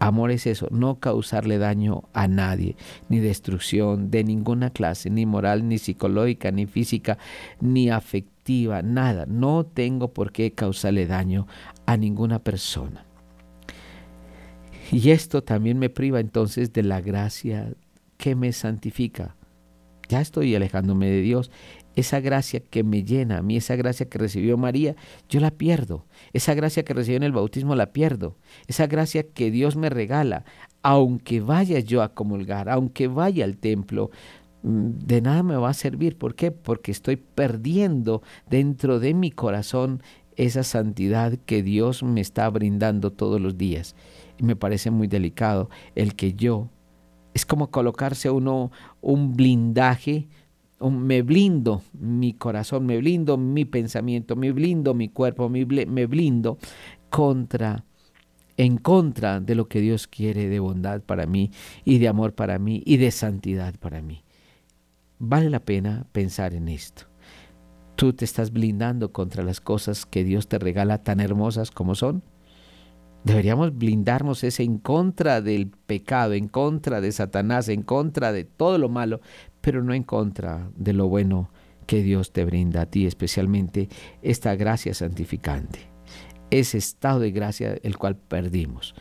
Amor 0.03 0.31
es 0.31 0.47
eso, 0.47 0.67
no 0.69 0.99
causarle 0.99 1.57
daño 1.57 2.03
a 2.11 2.27
nadie, 2.27 2.75
ni 3.07 3.19
destrucción 3.19 4.11
de 4.11 4.25
ninguna 4.25 4.69
clase, 4.69 5.09
ni 5.09 5.25
moral, 5.25 5.65
ni 5.69 5.77
psicológica, 5.77 6.51
ni 6.51 6.65
física, 6.65 7.17
ni 7.61 7.89
afectiva, 7.89 8.81
nada. 8.81 9.25
No 9.25 9.65
tengo 9.65 10.13
por 10.13 10.33
qué 10.33 10.51
causarle 10.51 11.07
daño 11.07 11.47
a 11.85 11.95
ninguna 11.95 12.39
persona. 12.39 13.05
Y 14.91 15.11
esto 15.11 15.41
también 15.41 15.79
me 15.79 15.89
priva 15.89 16.19
entonces 16.19 16.73
de 16.73 16.83
la 16.83 16.99
gracia 16.99 17.73
que 18.17 18.35
me 18.35 18.51
santifica. 18.51 19.37
Ya 20.09 20.19
estoy 20.19 20.53
alejándome 20.53 21.09
de 21.09 21.21
Dios. 21.21 21.49
Esa 21.95 22.19
gracia 22.19 22.59
que 22.59 22.83
me 22.83 23.03
llena 23.03 23.37
a 23.37 23.41
mí, 23.41 23.57
esa 23.57 23.75
gracia 23.75 24.09
que 24.09 24.17
recibió 24.17 24.57
María, 24.57 24.95
yo 25.29 25.39
la 25.39 25.51
pierdo. 25.51 26.05
Esa 26.33 26.53
gracia 26.53 26.83
que 26.83 26.93
recibí 26.93 27.15
en 27.15 27.23
el 27.23 27.31
bautismo 27.31 27.75
la 27.75 27.93
pierdo. 27.93 28.35
Esa 28.67 28.87
gracia 28.87 29.23
que 29.23 29.51
Dios 29.51 29.75
me 29.75 29.89
regala, 29.89 30.45
aunque 30.81 31.39
vaya 31.41 31.79
yo 31.79 32.01
a 32.01 32.13
comulgar, 32.13 32.69
aunque 32.69 33.07
vaya 33.07 33.45
al 33.45 33.57
templo, 33.57 34.09
mm, 34.63 34.89
de 35.05 35.21
nada 35.21 35.43
me 35.43 35.55
va 35.55 35.69
a 35.69 35.73
servir. 35.73 36.17
¿Por 36.17 36.35
qué? 36.35 36.51
Porque 36.51 36.91
estoy 36.91 37.17
perdiendo 37.17 38.23
dentro 38.49 38.99
de 38.99 39.13
mi 39.13 39.31
corazón 39.31 40.01
esa 40.35 40.63
santidad 40.63 41.37
que 41.45 41.61
Dios 41.61 42.01
me 42.01 42.21
está 42.21 42.49
brindando 42.49 43.11
todos 43.11 43.39
los 43.39 43.57
días. 43.57 43.95
Y 44.39 44.43
me 44.43 44.55
parece 44.55 44.89
muy 44.89 45.07
delicado 45.07 45.69
el 45.95 46.15
que 46.15 46.33
yo 46.33 46.69
es 47.33 47.45
como 47.45 47.71
colocarse 47.71 48.29
uno 48.29 48.71
un 49.01 49.35
blindaje, 49.35 50.27
me 50.91 51.21
blindo 51.21 51.81
mi 51.93 52.33
corazón, 52.33 52.85
me 52.85 52.97
blindo 52.97 53.37
mi 53.37 53.65
pensamiento, 53.65 54.35
me 54.35 54.51
blindo 54.51 54.93
mi 54.93 55.09
cuerpo, 55.09 55.49
me, 55.49 55.65
blindo 56.05 56.57
contra, 57.09 57.85
en 58.57 58.77
contra 58.77 59.39
de 59.39 59.55
lo 59.55 59.67
que 59.67 59.81
Dios 59.81 60.07
quiere 60.07 60.47
de 60.47 60.59
bondad 60.59 61.01
para 61.01 61.25
mí 61.25 61.51
y 61.85 61.99
de 61.99 62.07
amor 62.07 62.33
para 62.33 62.59
mí 62.59 62.81
y 62.85 62.97
de 62.97 63.11
santidad 63.11 63.75
para 63.79 64.01
mí. 64.01 64.23
Vale 65.19 65.49
la 65.49 65.59
pena 65.59 66.05
pensar 66.11 66.53
en 66.53 66.67
esto. 66.67 67.03
Tú 67.95 68.13
te 68.13 68.25
estás 68.25 68.51
blindando 68.51 69.13
contra 69.13 69.43
las 69.43 69.61
cosas 69.61 70.05
que 70.05 70.23
Dios 70.23 70.47
te 70.47 70.59
regala 70.59 71.03
tan 71.03 71.19
hermosas 71.19 71.71
como 71.71 71.95
son. 71.95 72.23
Deberíamos 73.23 73.77
blindarnos 73.77 74.43
ese 74.43 74.63
en 74.63 74.79
contra 74.79 75.39
del 75.39 75.69
pecado, 75.69 76.33
en 76.33 76.49
contra 76.49 76.99
de 76.99 77.11
Satanás, 77.13 77.69
en 77.69 77.83
contra 77.83 78.33
de 78.33 78.43
todo 78.43 78.77
lo 78.77 78.89
malo, 78.89 79.21
pero 79.63 79.81
no 79.81 79.93
en 79.93 80.03
contra 80.03 80.69
de 80.75 80.91
lo 80.91 81.07
bueno 81.07 81.49
que 81.87 82.03
Dios 82.03 82.33
te 82.33 82.43
brinda 82.43 82.81
a 82.81 82.85
ti, 82.85 83.05
especialmente 83.05 83.87
esta 84.21 84.55
gracia 84.55 84.93
santificante, 84.93 85.79
ese 86.49 86.77
estado 86.77 87.21
de 87.21 87.31
gracia 87.31 87.77
el 87.81 87.97
cual 87.97 88.17
perdimos. 88.17 88.93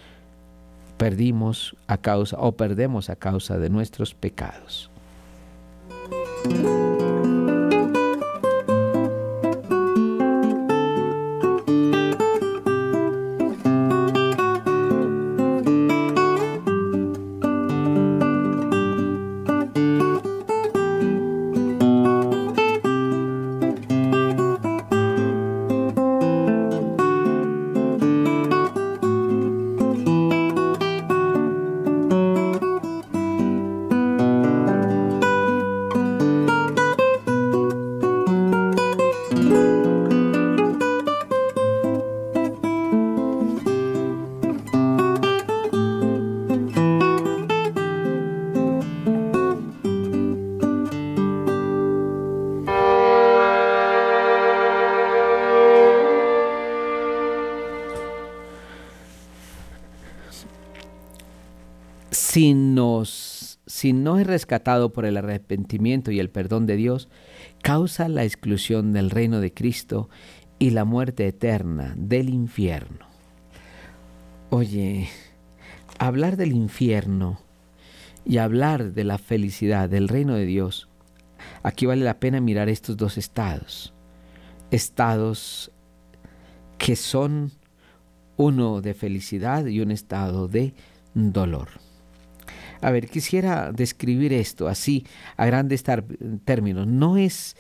Perdimos 0.99 1.76
a 1.88 1.99
causa 1.99 2.37
o 2.38 2.52
perdemos 2.52 3.11
a 3.11 3.16
causa 3.16 3.59
de 3.59 3.71
nuestros 3.71 4.14
pecados. 4.14 4.91
Si 63.82 63.92
no 63.92 64.20
es 64.20 64.28
rescatado 64.28 64.92
por 64.92 65.06
el 65.06 65.16
arrepentimiento 65.16 66.12
y 66.12 66.20
el 66.20 66.30
perdón 66.30 66.66
de 66.66 66.76
Dios, 66.76 67.08
causa 67.62 68.08
la 68.08 68.22
exclusión 68.22 68.92
del 68.92 69.10
reino 69.10 69.40
de 69.40 69.52
Cristo 69.52 70.08
y 70.60 70.70
la 70.70 70.84
muerte 70.84 71.26
eterna 71.26 71.92
del 71.96 72.28
infierno. 72.28 73.08
Oye, 74.50 75.08
hablar 75.98 76.36
del 76.36 76.52
infierno 76.52 77.40
y 78.24 78.36
hablar 78.36 78.92
de 78.92 79.02
la 79.02 79.18
felicidad 79.18 79.88
del 79.88 80.06
reino 80.06 80.36
de 80.36 80.46
Dios, 80.46 80.88
aquí 81.64 81.84
vale 81.84 82.04
la 82.04 82.20
pena 82.20 82.40
mirar 82.40 82.68
estos 82.68 82.96
dos 82.96 83.18
estados. 83.18 83.92
Estados 84.70 85.72
que 86.78 86.94
son 86.94 87.50
uno 88.36 88.80
de 88.80 88.94
felicidad 88.94 89.66
y 89.66 89.80
un 89.80 89.90
estado 89.90 90.46
de 90.46 90.72
dolor. 91.14 91.81
A 92.82 92.90
ver, 92.90 93.08
quisiera 93.08 93.72
describir 93.72 94.32
esto 94.32 94.68
así, 94.68 95.06
a 95.36 95.46
grandes 95.46 95.84
términos. 96.44 96.86
No 96.86 97.16
es 97.16 97.56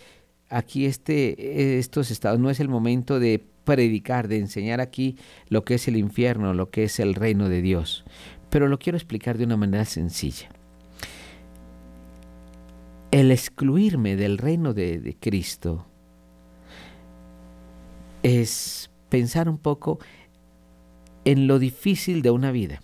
aquí 0.48 0.84
este, 0.84 1.78
estos 1.78 2.10
estados, 2.10 2.38
no 2.40 2.50
es 2.50 2.60
el 2.60 2.68
momento 2.68 3.20
de 3.20 3.42
predicar, 3.64 4.26
de 4.26 4.38
enseñar 4.38 4.80
aquí 4.80 5.16
lo 5.48 5.64
que 5.64 5.74
es 5.74 5.86
el 5.88 5.96
infierno, 5.96 6.54
lo 6.54 6.70
que 6.70 6.84
es 6.84 6.98
el 6.98 7.14
reino 7.14 7.48
de 7.48 7.62
Dios. 7.62 8.04
Pero 8.50 8.66
lo 8.66 8.78
quiero 8.78 8.98
explicar 8.98 9.38
de 9.38 9.44
una 9.44 9.56
manera 9.56 9.84
sencilla. 9.84 10.48
El 13.12 13.30
excluirme 13.30 14.16
del 14.16 14.38
reino 14.38 14.74
de, 14.74 14.98
de 14.98 15.14
Cristo 15.14 15.86
es 18.22 18.90
pensar 19.08 19.48
un 19.48 19.58
poco 19.58 20.00
en 21.24 21.46
lo 21.46 21.58
difícil 21.58 22.22
de 22.22 22.30
una 22.30 22.50
vida, 22.50 22.82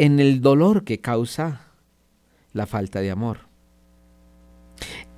en 0.00 0.18
el 0.18 0.40
dolor 0.40 0.84
que 0.84 1.02
causa 1.02 1.60
la 2.54 2.64
falta 2.64 3.02
de 3.02 3.10
amor, 3.10 3.50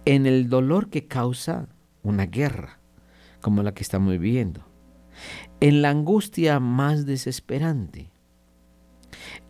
en 0.05 0.27
el 0.27 0.49
dolor 0.49 0.91
que 0.91 1.07
causa 1.07 1.69
una 2.03 2.27
guerra 2.27 2.81
como 3.41 3.63
la 3.63 3.75
que 3.75 3.85
estamos 3.85 4.11
viviendo, 4.11 4.67
en 5.61 5.83
la 5.83 5.91
angustia 5.91 6.59
más 6.59 7.07
desesperante, 7.07 8.11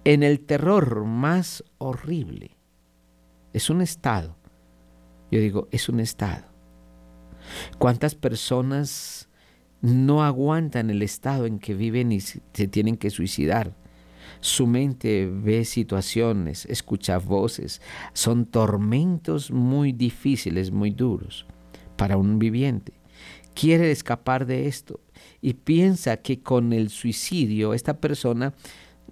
en 0.04 0.22
el 0.22 0.38
terror 0.40 1.06
más 1.06 1.64
horrible. 1.78 2.58
Es 3.54 3.70
un 3.70 3.80
estado. 3.80 4.36
Yo 5.30 5.40
digo, 5.40 5.66
es 5.70 5.88
un 5.88 6.00
estado. 6.00 6.44
¿Cuántas 7.78 8.14
personas 8.14 9.30
no 9.80 10.24
aguantan 10.24 10.90
el 10.90 11.00
estado 11.00 11.46
en 11.46 11.58
que 11.58 11.72
viven 11.72 12.12
y 12.12 12.20
se 12.20 12.68
tienen 12.68 12.98
que 12.98 13.08
suicidar? 13.08 13.80
Su 14.42 14.66
mente 14.66 15.30
ve 15.32 15.64
situaciones, 15.64 16.66
escucha 16.66 17.18
voces. 17.18 17.80
Son 18.12 18.44
tormentos 18.44 19.52
muy 19.52 19.92
difíciles, 19.92 20.72
muy 20.72 20.90
duros 20.90 21.46
para 21.96 22.16
un 22.16 22.40
viviente. 22.40 22.92
Quiere 23.54 23.92
escapar 23.92 24.44
de 24.44 24.66
esto 24.66 24.98
y 25.40 25.54
piensa 25.54 26.16
que 26.16 26.42
con 26.42 26.72
el 26.72 26.90
suicidio 26.90 27.72
esta 27.72 28.00
persona 28.00 28.52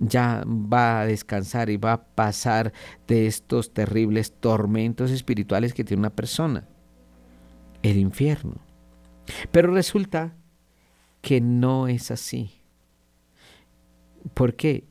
ya 0.00 0.42
va 0.46 1.02
a 1.02 1.06
descansar 1.06 1.70
y 1.70 1.76
va 1.76 1.92
a 1.92 2.04
pasar 2.04 2.72
de 3.06 3.28
estos 3.28 3.72
terribles 3.72 4.32
tormentos 4.32 5.12
espirituales 5.12 5.74
que 5.74 5.84
tiene 5.84 6.00
una 6.00 6.10
persona, 6.10 6.66
el 7.84 7.98
infierno. 7.98 8.56
Pero 9.52 9.72
resulta 9.72 10.34
que 11.20 11.40
no 11.40 11.86
es 11.86 12.10
así. 12.10 12.50
¿Por 14.34 14.56
qué? 14.56 14.89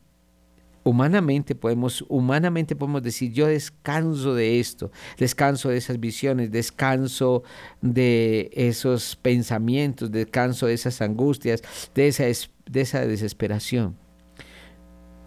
Humanamente 0.84 1.56
podemos, 1.56 2.06
humanamente 2.08 2.76
podemos 2.76 3.04
decir, 3.04 3.32
yo 3.34 3.48
descanso 3.48 4.34
de 4.34 4.60
esto, 4.60 4.92
descanso 5.18 5.70
de 5.70 5.78
esas 5.78 6.00
visiones, 6.00 6.52
descanso 6.52 7.44
de 7.82 8.50
esos 8.54 9.18
pensamientos, 9.18 10.12
descanso 10.12 10.68
de 10.68 10.74
esas 10.74 11.02
angustias, 11.02 11.62
de 11.94 12.08
esa, 12.08 12.24
de 12.24 12.82
esa 12.82 13.06
desesperación. 13.06 13.98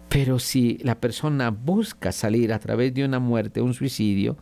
Pero 0.09 0.37
si 0.37 0.77
la 0.83 0.99
persona 0.99 1.49
busca 1.49 2.11
salir 2.11 2.53
a 2.53 2.59
través 2.59 2.93
de 2.93 3.03
una 3.03 3.19
muerte, 3.19 3.61
un 3.61 3.73
suicidio, 3.73 4.37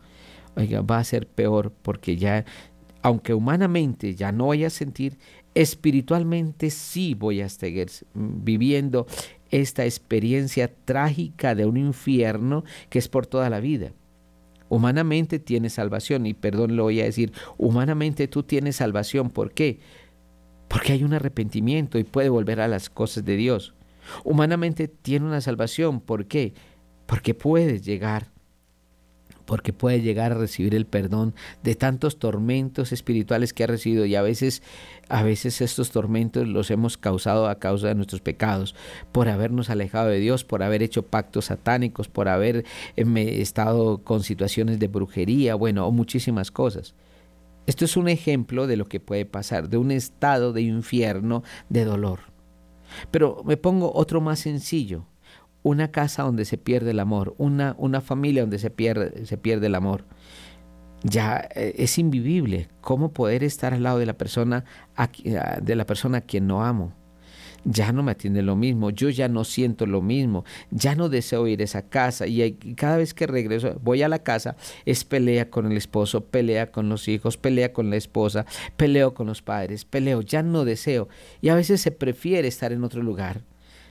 oiga, 0.54 0.82
va 0.82 0.98
a 0.98 1.04
ser 1.04 1.26
peor 1.26 1.72
porque 1.82 2.16
ya, 2.16 2.44
aunque 3.00 3.32
humanamente 3.32 4.14
ya 4.14 4.32
no 4.32 4.48
vaya 4.48 4.66
a 4.66 4.70
sentir, 4.70 5.18
espiritualmente 5.54 6.70
sí 6.70 7.14
voy 7.14 7.40
a 7.40 7.48
seguir 7.48 7.88
viviendo 8.14 9.06
esta 9.50 9.84
experiencia 9.84 10.72
trágica 10.84 11.54
de 11.54 11.66
un 11.66 11.76
infierno 11.76 12.64
que 12.88 12.98
es 12.98 13.08
por 13.08 13.26
toda 13.26 13.50
la 13.50 13.60
vida. 13.60 13.92
Humanamente 14.68 15.38
tienes 15.38 15.74
salvación, 15.74 16.24
y 16.24 16.32
perdón 16.32 16.76
lo 16.76 16.84
voy 16.84 17.00
a 17.02 17.04
decir, 17.04 17.32
humanamente 17.58 18.26
tú 18.28 18.42
tienes 18.42 18.76
salvación. 18.76 19.28
¿Por 19.28 19.52
qué? 19.52 19.80
Porque 20.68 20.94
hay 20.94 21.04
un 21.04 21.12
arrepentimiento 21.12 21.98
y 21.98 22.04
puede 22.04 22.30
volver 22.30 22.60
a 22.60 22.68
las 22.68 22.88
cosas 22.88 23.26
de 23.26 23.36
Dios. 23.36 23.74
Humanamente 24.24 24.88
tiene 24.88 25.26
una 25.26 25.42
salvación. 25.42 26.00
¿Por 26.00 26.26
qué? 26.26 26.54
Porque 27.04 27.34
puedes 27.34 27.84
llegar 27.84 28.31
porque 29.52 29.74
puede 29.74 30.00
llegar 30.00 30.32
a 30.32 30.36
recibir 30.36 30.74
el 30.74 30.86
perdón 30.86 31.34
de 31.62 31.74
tantos 31.74 32.18
tormentos 32.18 32.90
espirituales 32.90 33.52
que 33.52 33.64
ha 33.64 33.66
recibido 33.66 34.06
y 34.06 34.14
a 34.14 34.22
veces 34.22 34.62
a 35.10 35.22
veces 35.22 35.60
estos 35.60 35.90
tormentos 35.90 36.48
los 36.48 36.70
hemos 36.70 36.96
causado 36.96 37.46
a 37.46 37.58
causa 37.58 37.88
de 37.88 37.94
nuestros 37.94 38.22
pecados, 38.22 38.74
por 39.12 39.28
habernos 39.28 39.68
alejado 39.68 40.08
de 40.08 40.20
Dios, 40.20 40.44
por 40.44 40.62
haber 40.62 40.82
hecho 40.82 41.02
pactos 41.02 41.44
satánicos, 41.44 42.08
por 42.08 42.30
haber 42.30 42.64
em, 42.96 43.14
estado 43.18 43.98
con 43.98 44.22
situaciones 44.22 44.78
de 44.78 44.88
brujería, 44.88 45.54
bueno, 45.54 45.86
o 45.86 45.92
muchísimas 45.92 46.50
cosas. 46.50 46.94
Esto 47.66 47.84
es 47.84 47.98
un 47.98 48.08
ejemplo 48.08 48.66
de 48.66 48.78
lo 48.78 48.86
que 48.86 49.00
puede 49.00 49.26
pasar, 49.26 49.68
de 49.68 49.76
un 49.76 49.90
estado 49.90 50.54
de 50.54 50.62
infierno 50.62 51.42
de 51.68 51.84
dolor. 51.84 52.20
Pero 53.10 53.42
me 53.44 53.58
pongo 53.58 53.92
otro 53.94 54.22
más 54.22 54.38
sencillo 54.38 55.04
una 55.62 55.90
casa 55.90 56.22
donde 56.22 56.44
se 56.44 56.58
pierde 56.58 56.90
el 56.90 57.00
amor, 57.00 57.34
una, 57.38 57.74
una 57.78 58.00
familia 58.00 58.42
donde 58.42 58.58
se 58.58 58.70
pierde, 58.70 59.26
se 59.26 59.38
pierde 59.38 59.66
el 59.66 59.74
amor. 59.74 60.04
Ya 61.04 61.48
eh, 61.54 61.74
es 61.78 61.98
invivible 61.98 62.68
cómo 62.80 63.12
poder 63.12 63.42
estar 63.44 63.74
al 63.74 63.82
lado 63.82 63.98
de 63.98 64.06
la 64.06 64.16
persona 64.16 64.64
de 65.60 65.74
la 65.74 65.86
persona 65.86 66.18
a 66.18 66.20
quien 66.22 66.46
no 66.46 66.64
amo. 66.64 66.94
Ya 67.64 67.92
no 67.92 68.02
me 68.02 68.10
atiende 68.10 68.42
lo 68.42 68.56
mismo, 68.56 68.90
yo 68.90 69.08
ya 69.08 69.28
no 69.28 69.44
siento 69.44 69.86
lo 69.86 70.02
mismo, 70.02 70.44
ya 70.72 70.96
no 70.96 71.08
deseo 71.08 71.46
ir 71.46 71.60
a 71.60 71.64
esa 71.64 71.88
casa 71.88 72.26
y 72.26 72.54
cada 72.74 72.96
vez 72.96 73.14
que 73.14 73.28
regreso, 73.28 73.78
voy 73.80 74.02
a 74.02 74.08
la 74.08 74.18
casa, 74.18 74.56
es 74.84 75.04
pelea 75.04 75.48
con 75.48 75.70
el 75.70 75.76
esposo, 75.76 76.24
pelea 76.24 76.72
con 76.72 76.88
los 76.88 77.06
hijos, 77.06 77.36
pelea 77.36 77.72
con 77.72 77.88
la 77.88 77.94
esposa, 77.94 78.46
peleo 78.76 79.14
con 79.14 79.28
los 79.28 79.42
padres, 79.42 79.84
peleo, 79.84 80.22
ya 80.22 80.42
no 80.42 80.64
deseo 80.64 81.08
y 81.40 81.50
a 81.50 81.54
veces 81.54 81.80
se 81.80 81.92
prefiere 81.92 82.48
estar 82.48 82.72
en 82.72 82.82
otro 82.82 83.00
lugar 83.00 83.42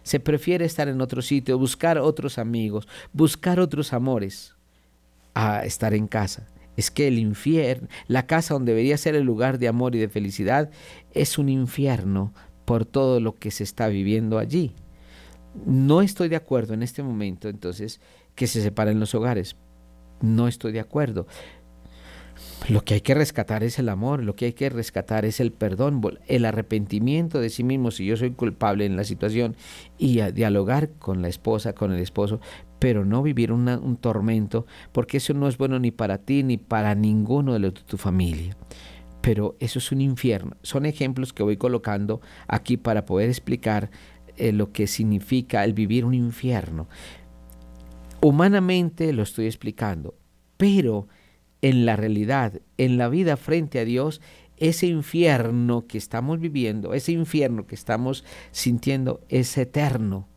se 0.04 0.20
prefiere 0.20 0.66
estar 0.66 0.88
en 0.88 1.02
otro 1.02 1.22
sitio, 1.22 1.58
buscar 1.58 1.98
otros 1.98 2.38
amigos, 2.38 2.88
buscar 3.14 3.60
otros 3.60 3.94
amores, 3.94 4.56
a 5.34 5.64
estar 5.66 5.94
en 5.94 6.08
casa. 6.08 6.48
Es 6.78 6.90
que 6.90 7.08
el 7.08 7.20
infierno, 7.20 7.88
la 8.08 8.28
casa 8.28 8.54
donde 8.54 8.72
debería 8.72 8.98
ser 8.98 9.16
el 9.16 9.24
lugar 9.24 9.60
de 9.60 9.68
amor 9.68 9.96
y 9.96 10.00
de 10.00 10.10
felicidad, 10.10 10.70
es 11.14 11.38
un 11.38 11.50
infierno 11.50 12.34
por 12.66 12.86
todo 12.86 13.20
lo 13.20 13.38
que 13.38 13.52
se 13.52 13.64
está 13.64 13.88
viviendo 13.88 14.38
allí. 14.38 14.74
No 15.66 16.02
estoy 16.02 16.30
de 16.30 16.38
acuerdo 16.38 16.74
en 16.74 16.84
este 16.84 17.04
momento, 17.04 17.50
entonces, 17.50 18.00
que 18.36 18.48
se 18.48 18.62
separen 18.62 19.00
los 19.00 19.14
hogares. 19.14 19.58
No 20.22 20.48
estoy 20.48 20.72
de 20.72 20.80
acuerdo. 20.80 21.28
Lo 22.70 22.84
que 22.84 22.94
hay 22.94 23.02
que 23.02 23.16
rescatar 23.16 23.64
es 23.64 23.80
el 23.80 23.90
amor, 23.90 24.24
lo 24.24 24.36
que 24.36 24.46
hay 24.46 24.54
que 24.54 24.70
rescatar 24.70 25.26
es 25.26 25.40
el 25.40 25.52
perdón, 25.52 26.02
el 26.28 26.46
arrepentimiento 26.46 27.40
de 27.40 27.50
sí 27.50 27.64
mismo 27.64 27.90
si 27.90 28.06
yo 28.06 28.16
soy 28.18 28.32
culpable 28.32 28.86
en 28.86 28.96
la 28.96 29.04
situación 29.04 29.56
y 29.98 30.22
dialogar 30.32 30.92
con 31.00 31.22
la 31.22 31.28
esposa, 31.28 31.74
con 31.74 31.92
el 31.92 32.00
esposo, 32.00 32.40
pero 32.78 33.04
no 33.04 33.24
vivir 33.24 33.52
un 33.52 33.98
tormento, 34.00 34.68
porque 34.92 35.18
eso 35.18 35.34
no 35.34 35.48
es 35.48 35.58
bueno 35.58 35.80
ni 35.80 35.92
para 35.92 36.20
ti 36.20 36.44
ni 36.44 36.58
para 36.58 36.94
ninguno 36.94 37.54
de 37.54 37.60
los 37.60 37.74
de 37.74 37.82
tu 37.82 37.98
familia. 37.98 38.56
Pero 39.22 39.56
eso 39.60 39.80
es 39.80 39.92
un 39.92 40.02
infierno. 40.02 40.56
Son 40.64 40.86
ejemplos 40.86 41.34
que 41.34 41.44
voy 41.44 41.58
colocando 41.58 42.22
aquí 42.48 42.78
para 42.78 43.06
poder 43.06 43.30
explicar 43.30 43.92
eh, 44.38 44.52
lo 44.52 44.72
que 44.72 44.88
significa 44.88 45.64
el 45.64 45.74
vivir 45.74 46.06
un 46.06 46.14
infierno. 46.14 46.88
Humanamente 48.22 49.14
lo 49.14 49.24
estoy 49.24 49.46
explicando, 49.46 50.16
pero 50.58 51.08
en 51.62 51.86
la 51.86 51.96
realidad, 51.96 52.62
en 52.78 52.98
la 52.98 53.10
vida 53.10 53.38
frente 53.38 53.80
a 53.80 53.86
Dios, 53.86 54.22
ese 54.58 54.88
infierno 54.88 55.88
que 55.88 55.98
estamos 55.98 56.40
viviendo, 56.40 56.94
ese 56.94 57.12
infierno 57.12 57.66
que 57.66 57.76
estamos 57.76 58.24
sintiendo 58.52 59.22
es 59.30 59.58
eterno. 59.58 60.28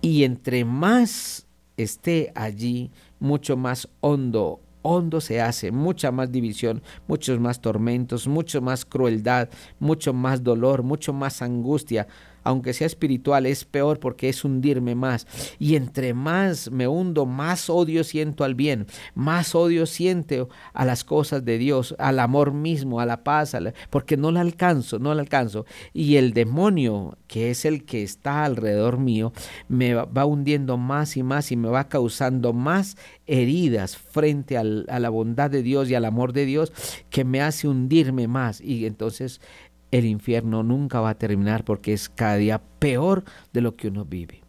Y 0.00 0.24
entre 0.24 0.64
más 0.64 1.46
esté 1.76 2.32
allí, 2.34 2.90
mucho 3.18 3.56
más 3.56 3.88
hondo, 4.00 4.60
hondo 4.82 5.20
se 5.20 5.40
hace, 5.40 5.72
mucha 5.72 6.12
más 6.12 6.30
división, 6.30 6.82
muchos 7.08 7.40
más 7.40 7.60
tormentos, 7.60 8.28
mucho 8.28 8.62
más 8.62 8.84
crueldad, 8.84 9.48
mucho 9.80 10.12
más 10.14 10.42
dolor, 10.42 10.82
mucho 10.82 11.12
más 11.12 11.42
angustia, 11.42 12.06
aunque 12.46 12.72
sea 12.72 12.86
espiritual, 12.86 13.44
es 13.44 13.64
peor 13.64 13.98
porque 13.98 14.28
es 14.28 14.44
hundirme 14.44 14.94
más. 14.94 15.26
Y 15.58 15.74
entre 15.74 16.14
más 16.14 16.70
me 16.70 16.86
hundo, 16.86 17.26
más 17.26 17.68
odio 17.68 18.04
siento 18.04 18.44
al 18.44 18.54
bien, 18.54 18.86
más 19.14 19.54
odio 19.54 19.84
siento 19.86 20.48
a 20.72 20.84
las 20.84 21.02
cosas 21.02 21.44
de 21.44 21.58
Dios, 21.58 21.96
al 21.98 22.20
amor 22.20 22.52
mismo, 22.52 23.00
a 23.00 23.06
la 23.06 23.24
paz, 23.24 23.56
porque 23.90 24.16
no 24.16 24.30
la 24.30 24.40
alcanzo, 24.40 24.98
no 25.00 25.12
la 25.14 25.22
alcanzo. 25.22 25.66
Y 25.92 26.16
el 26.16 26.32
demonio, 26.32 27.18
que 27.26 27.50
es 27.50 27.64
el 27.64 27.84
que 27.84 28.02
está 28.02 28.44
alrededor 28.44 28.98
mío, 28.98 29.32
me 29.68 29.94
va 29.94 30.24
hundiendo 30.24 30.76
más 30.76 31.16
y 31.16 31.24
más 31.24 31.50
y 31.50 31.56
me 31.56 31.68
va 31.68 31.88
causando 31.88 32.52
más 32.52 32.96
heridas 33.26 33.96
frente 33.96 34.56
a 34.56 34.62
la 34.62 35.10
bondad 35.10 35.50
de 35.50 35.62
Dios 35.62 35.90
y 35.90 35.96
al 35.96 36.04
amor 36.04 36.32
de 36.32 36.46
Dios 36.46 36.72
que 37.10 37.24
me 37.24 37.42
hace 37.42 37.66
hundirme 37.66 38.28
más. 38.28 38.60
Y 38.60 38.86
entonces 38.86 39.40
el 39.90 40.04
infierno 40.04 40.62
nunca 40.62 41.00
va 41.00 41.10
a 41.10 41.18
terminar 41.18 41.64
porque 41.64 41.92
es 41.92 42.08
cada 42.08 42.36
día 42.36 42.60
peor 42.78 43.24
de 43.52 43.60
lo 43.60 43.76
que 43.76 43.88
uno 43.88 44.04
vive. 44.04 44.42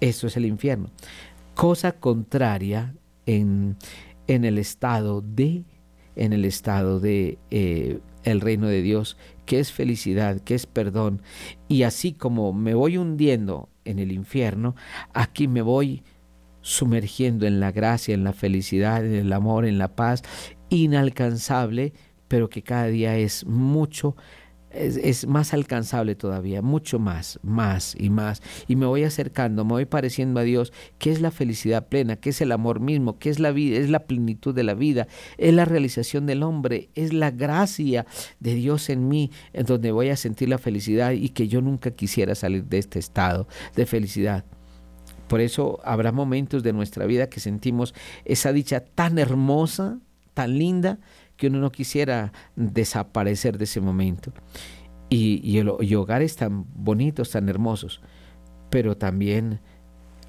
Eso 0.00 0.26
es 0.26 0.36
el 0.36 0.46
infierno. 0.46 0.90
Cosa 1.54 1.92
contraria 1.92 2.94
en, 3.26 3.76
en 4.26 4.44
el 4.44 4.58
estado 4.58 5.20
de, 5.20 5.64
en 6.16 6.32
el 6.32 6.44
estado 6.44 7.00
de 7.00 7.38
eh, 7.50 8.00
el 8.24 8.40
reino 8.40 8.66
de 8.66 8.82
Dios, 8.82 9.16
qué 9.46 9.60
es 9.60 9.72
felicidad, 9.72 10.40
qué 10.40 10.54
es 10.54 10.66
perdón. 10.66 11.22
Y 11.68 11.82
así 11.82 12.12
como 12.12 12.52
me 12.52 12.74
voy 12.74 12.96
hundiendo 12.96 13.68
en 13.84 13.98
el 13.98 14.12
infierno, 14.12 14.74
aquí 15.12 15.48
me 15.48 15.62
voy 15.62 16.02
sumergiendo 16.62 17.46
en 17.46 17.60
la 17.60 17.72
gracia, 17.72 18.14
en 18.14 18.24
la 18.24 18.32
felicidad, 18.32 19.04
en 19.04 19.14
el 19.14 19.32
amor, 19.32 19.64
en 19.64 19.78
la 19.78 19.88
paz, 19.88 20.22
inalcanzable, 20.68 21.92
pero 22.28 22.48
que 22.48 22.62
cada 22.62 22.86
día 22.86 23.16
es 23.16 23.44
mucho 23.46 24.14
es, 24.70 25.26
más 25.26 25.52
alcanzable 25.52 26.14
todavía, 26.14 26.62
mucho 26.62 26.98
más, 26.98 27.38
más 27.42 27.96
y 27.98 28.10
más. 28.10 28.42
Y 28.68 28.76
me 28.76 28.86
voy 28.86 29.04
acercando, 29.04 29.64
me 29.64 29.72
voy 29.72 29.84
pareciendo 29.84 30.40
a 30.40 30.44
Dios, 30.44 30.72
que 30.98 31.10
es 31.10 31.20
la 31.20 31.30
felicidad 31.30 31.88
plena, 31.88 32.16
que 32.16 32.30
es 32.30 32.40
el 32.40 32.52
amor 32.52 32.80
mismo, 32.80 33.18
que 33.18 33.30
es 33.30 33.38
la 33.38 33.52
vida, 33.52 33.78
es 33.78 33.90
la 33.90 34.06
plenitud 34.06 34.54
de 34.54 34.62
la 34.62 34.74
vida, 34.74 35.08
es 35.38 35.52
la 35.54 35.64
realización 35.64 36.26
del 36.26 36.42
hombre, 36.42 36.90
es 36.94 37.12
la 37.12 37.30
gracia 37.30 38.06
de 38.38 38.54
Dios 38.54 38.90
en 38.90 39.08
mí, 39.08 39.30
en 39.52 39.66
donde 39.66 39.92
voy 39.92 40.08
a 40.08 40.16
sentir 40.16 40.48
la 40.48 40.58
felicidad 40.58 41.12
y 41.12 41.30
que 41.30 41.48
yo 41.48 41.60
nunca 41.60 41.90
quisiera 41.90 42.34
salir 42.34 42.64
de 42.64 42.78
este 42.78 42.98
estado 42.98 43.48
de 43.74 43.86
felicidad. 43.86 44.44
Por 45.28 45.40
eso 45.40 45.78
habrá 45.84 46.10
momentos 46.10 46.64
de 46.64 46.72
nuestra 46.72 47.06
vida 47.06 47.28
que 47.28 47.38
sentimos 47.38 47.94
esa 48.24 48.52
dicha 48.52 48.80
tan 48.80 49.16
hermosa, 49.16 50.00
tan 50.34 50.58
linda, 50.58 50.98
que 51.40 51.46
uno 51.46 51.58
no 51.58 51.72
quisiera 51.72 52.34
desaparecer 52.54 53.56
de 53.56 53.64
ese 53.64 53.80
momento. 53.80 54.30
Y, 55.08 55.40
y, 55.42 55.94
hogares 55.94 56.36
tan 56.36 56.66
bonitos, 56.74 57.30
tan 57.30 57.48
hermosos, 57.48 58.00
pero 58.68 58.96
también 58.96 59.58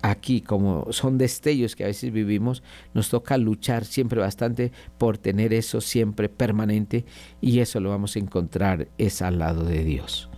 aquí, 0.01 0.41
como 0.41 0.87
son 0.91 1.19
destellos 1.19 1.75
que 1.75 1.83
a 1.83 1.87
veces 1.87 2.11
vivimos, 2.11 2.63
nos 2.95 3.09
toca 3.09 3.37
luchar 3.37 3.83
siempre 3.85 4.21
bastante 4.21 4.71
por 4.97 5.19
tener 5.19 5.53
eso 5.53 5.81
siempre 5.81 6.29
permanente 6.29 7.05
y 7.41 7.59
eso 7.59 7.79
lo 7.79 7.89
vamos 7.89 8.15
a 8.15 8.19
encontrar 8.19 8.87
es 8.97 9.21
al 9.21 9.37
lado 9.37 9.65
de 9.65 9.83
Dios. 9.83 10.30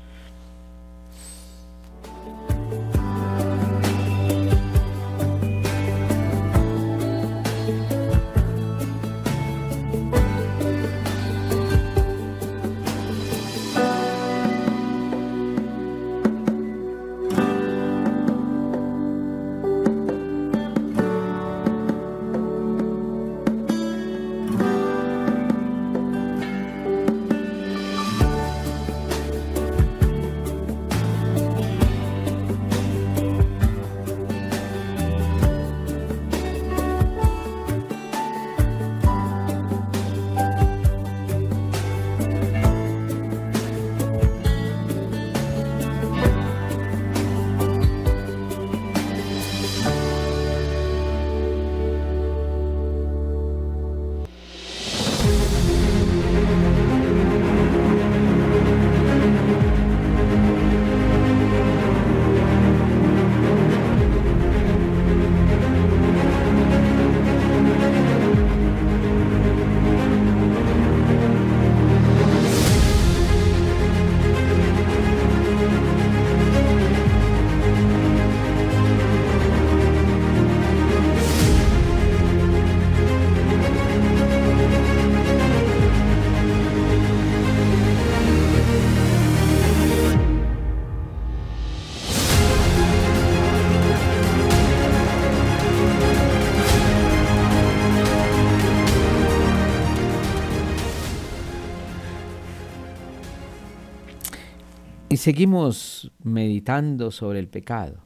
Seguimos 105.23 106.12
meditando 106.21 107.09
sobre 107.09 107.39
el 107.39 107.47
pecado. 107.47 108.03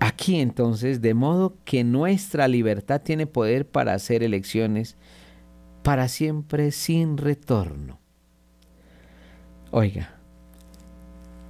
Aquí 0.00 0.40
entonces, 0.40 1.02
de 1.02 1.12
modo 1.12 1.54
que 1.66 1.84
nuestra 1.84 2.48
libertad 2.48 3.02
tiene 3.02 3.26
poder 3.26 3.66
para 3.66 3.92
hacer 3.92 4.22
elecciones 4.22 4.96
para 5.82 6.08
siempre 6.08 6.70
sin 6.70 7.18
retorno. 7.18 7.98
Oiga, 9.70 10.14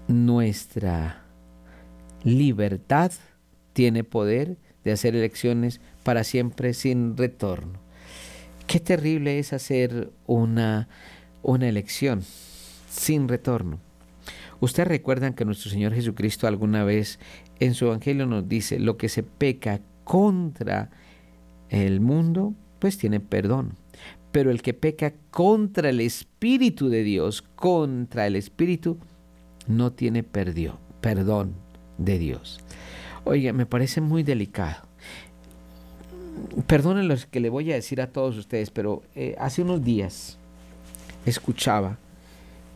nuestra 0.09 1.23
libertad 2.25 3.13
tiene 3.75 4.03
poder 4.03 4.57
de 4.83 4.91
hacer 4.91 5.15
elecciones 5.15 5.81
para 6.03 6.25
siempre 6.25 6.75
sin 6.75 7.17
retorno. 7.17 7.79
Qué 8.67 8.81
terrible 8.81 9.39
es 9.39 9.53
hacer 9.53 10.11
una, 10.27 10.89
una 11.45 11.69
elección 11.69 12.25
sin 12.99 13.29
retorno. 13.29 13.79
Ustedes 14.61 14.89
recuerdan 14.89 15.35
que 15.35 15.45
nuestro 15.45 15.71
Señor 15.71 15.95
Jesucristo 15.95 16.47
alguna 16.47 16.85
vez 16.85 17.19
en 17.61 17.75
su 17.75 17.87
Evangelio 17.87 18.27
nos 18.27 18.49
dice, 18.49 18.79
lo 18.79 18.97
que 18.97 19.09
se 19.09 19.23
peca 19.23 19.81
contra 20.05 20.91
el 21.71 22.01
mundo, 22.01 22.55
pues 22.79 22.99
tiene 22.99 23.21
perdón. 23.21 23.75
Pero 24.33 24.51
el 24.51 24.63
que 24.63 24.75
peca 24.75 25.15
contra 25.31 25.91
el 25.91 26.01
Espíritu 26.01 26.89
de 26.89 27.03
Dios, 27.03 27.43
contra 27.43 28.27
el 28.27 28.37
Espíritu, 28.37 28.99
no 29.67 29.93
tiene 29.93 30.23
perdón 30.23 31.55
de 31.99 32.19
Dios. 32.19 32.61
Oiga, 33.25 33.53
me 33.53 33.67
parece 33.67 34.01
muy 34.01 34.23
delicado. 34.23 34.83
Perdonen 36.67 37.09
lo 37.09 37.17
que 37.31 37.41
le 37.41 37.49
voy 37.49 37.71
a 37.73 37.75
decir 37.75 38.01
a 38.01 38.09
todos 38.09 38.37
ustedes, 38.37 38.71
pero 38.71 39.03
eh, 39.15 39.35
hace 39.39 39.63
unos 39.63 39.85
días 39.85 40.39
escuchaba 41.27 41.99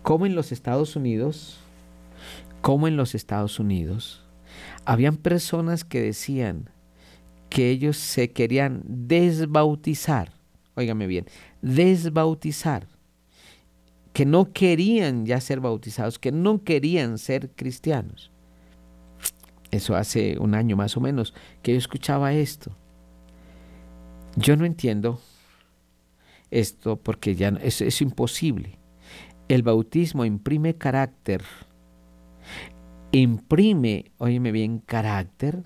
como 0.03 0.27
en 0.27 0.35
los 0.35 0.53
Estados 0.53 0.97
Unidos, 0.97 1.59
como 2.61 2.88
en 2.88 2.97
los 2.97 3.15
Estados 3.15 3.59
Unidos, 3.59 4.25
habían 4.85 5.17
personas 5.17 5.85
que 5.85 6.01
decían 6.01 6.71
que 7.49 7.71
ellos 7.71 7.97
se 7.97 8.31
querían 8.31 8.83
desbautizar, 8.87 10.33
óigame 10.75 11.07
bien, 11.07 11.27
desbautizar, 11.61 12.88
que 14.12 14.27
no 14.27 14.53
querían 14.53 15.27
ya 15.27 15.41
ser 15.41 15.61
bautizados, 15.61 16.19
que 16.19 16.33
no 16.33 16.62
querían 16.65 17.19
ser 17.19 17.51
cristianos. 17.51 18.31
Eso 19.71 19.97
hace 19.97 20.38
un 20.38 20.55
año 20.55 20.77
más 20.77 20.97
o 20.97 21.01
menos 21.01 21.33
que 21.62 21.73
yo 21.73 21.79
escuchaba 21.79 22.35
esto. 22.35 22.77
Yo 24.37 24.57
no 24.57 24.67
entiendo 24.67 25.21
esto 26.51 26.97
porque 26.97 27.35
ya 27.35 27.49
es, 27.62 27.81
es 27.81 28.03
imposible. 28.03 28.82
El 29.49 29.63
bautismo 29.63 30.25
imprime 30.25 30.75
carácter. 30.75 31.43
Imprime, 33.11 34.13
óyeme 34.19 34.53
bien, 34.53 34.79
carácter 34.79 35.65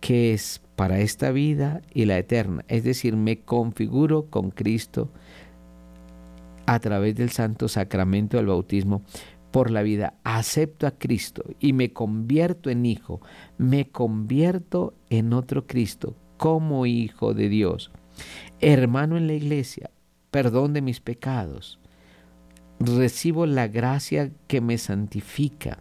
que 0.00 0.34
es 0.34 0.62
para 0.76 1.00
esta 1.00 1.30
vida 1.30 1.80
y 1.92 2.04
la 2.04 2.18
eterna. 2.18 2.64
Es 2.68 2.84
decir, 2.84 3.16
me 3.16 3.40
configuro 3.40 4.26
con 4.26 4.50
Cristo 4.50 5.10
a 6.66 6.78
través 6.80 7.16
del 7.16 7.30
santo 7.30 7.68
sacramento 7.68 8.36
del 8.36 8.46
bautismo 8.46 9.02
por 9.50 9.70
la 9.70 9.82
vida. 9.82 10.14
Acepto 10.22 10.86
a 10.86 10.90
Cristo 10.90 11.44
y 11.60 11.72
me 11.72 11.92
convierto 11.92 12.68
en 12.68 12.84
hijo. 12.84 13.20
Me 13.56 13.88
convierto 13.88 14.94
en 15.08 15.32
otro 15.32 15.66
Cristo 15.66 16.14
como 16.36 16.84
hijo 16.84 17.32
de 17.32 17.48
Dios. 17.48 17.90
Hermano 18.60 19.16
en 19.16 19.26
la 19.26 19.34
iglesia, 19.34 19.90
perdón 20.30 20.74
de 20.74 20.82
mis 20.82 21.00
pecados 21.00 21.78
recibo 22.80 23.46
la 23.46 23.68
gracia 23.68 24.30
que 24.46 24.60
me 24.60 24.78
santifica. 24.78 25.78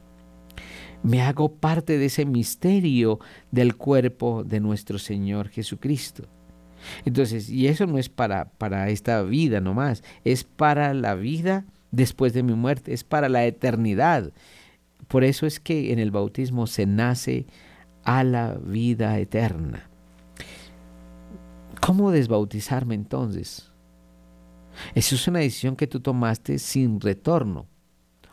Me 1.04 1.22
hago 1.22 1.54
parte 1.54 1.98
de 1.98 2.06
ese 2.06 2.26
misterio 2.26 3.20
del 3.52 3.76
cuerpo 3.76 4.44
de 4.44 4.60
nuestro 4.60 4.98
Señor 4.98 5.50
Jesucristo. 5.50 6.24
Entonces, 7.04 7.50
y 7.50 7.68
eso 7.68 7.86
no 7.86 7.98
es 7.98 8.10
para, 8.10 8.46
para 8.46 8.90
esta 8.90 9.22
vida 9.24 9.60
nomás, 9.60 10.04
es 10.24 10.44
para 10.44 10.94
la 10.94 11.16
vida 11.16 11.66
después 11.92 12.34
de 12.34 12.44
mi 12.44 12.54
muerte, 12.54 12.94
es 12.94 13.04
para 13.04 13.30
la 13.30 13.46
eternidad. 13.46 14.32
Por 15.08 15.24
eso 15.24 15.46
es 15.46 15.60
que 15.60 15.94
en 15.94 16.00
el 16.00 16.12
bautismo 16.12 16.68
se 16.68 16.86
nace 16.86 17.46
a 18.04 18.24
la 18.24 18.56
vida 18.56 19.18
eterna. 19.20 19.90
¿Cómo 21.82 22.12
desbautizarme 22.12 22.96
entonces? 22.96 23.72
Esa 24.94 25.16
es 25.16 25.28
una 25.28 25.40
decisión 25.40 25.76
que 25.76 25.88
tú 25.88 26.00
tomaste 26.00 26.60
sin 26.60 27.00
retorno 27.00 27.68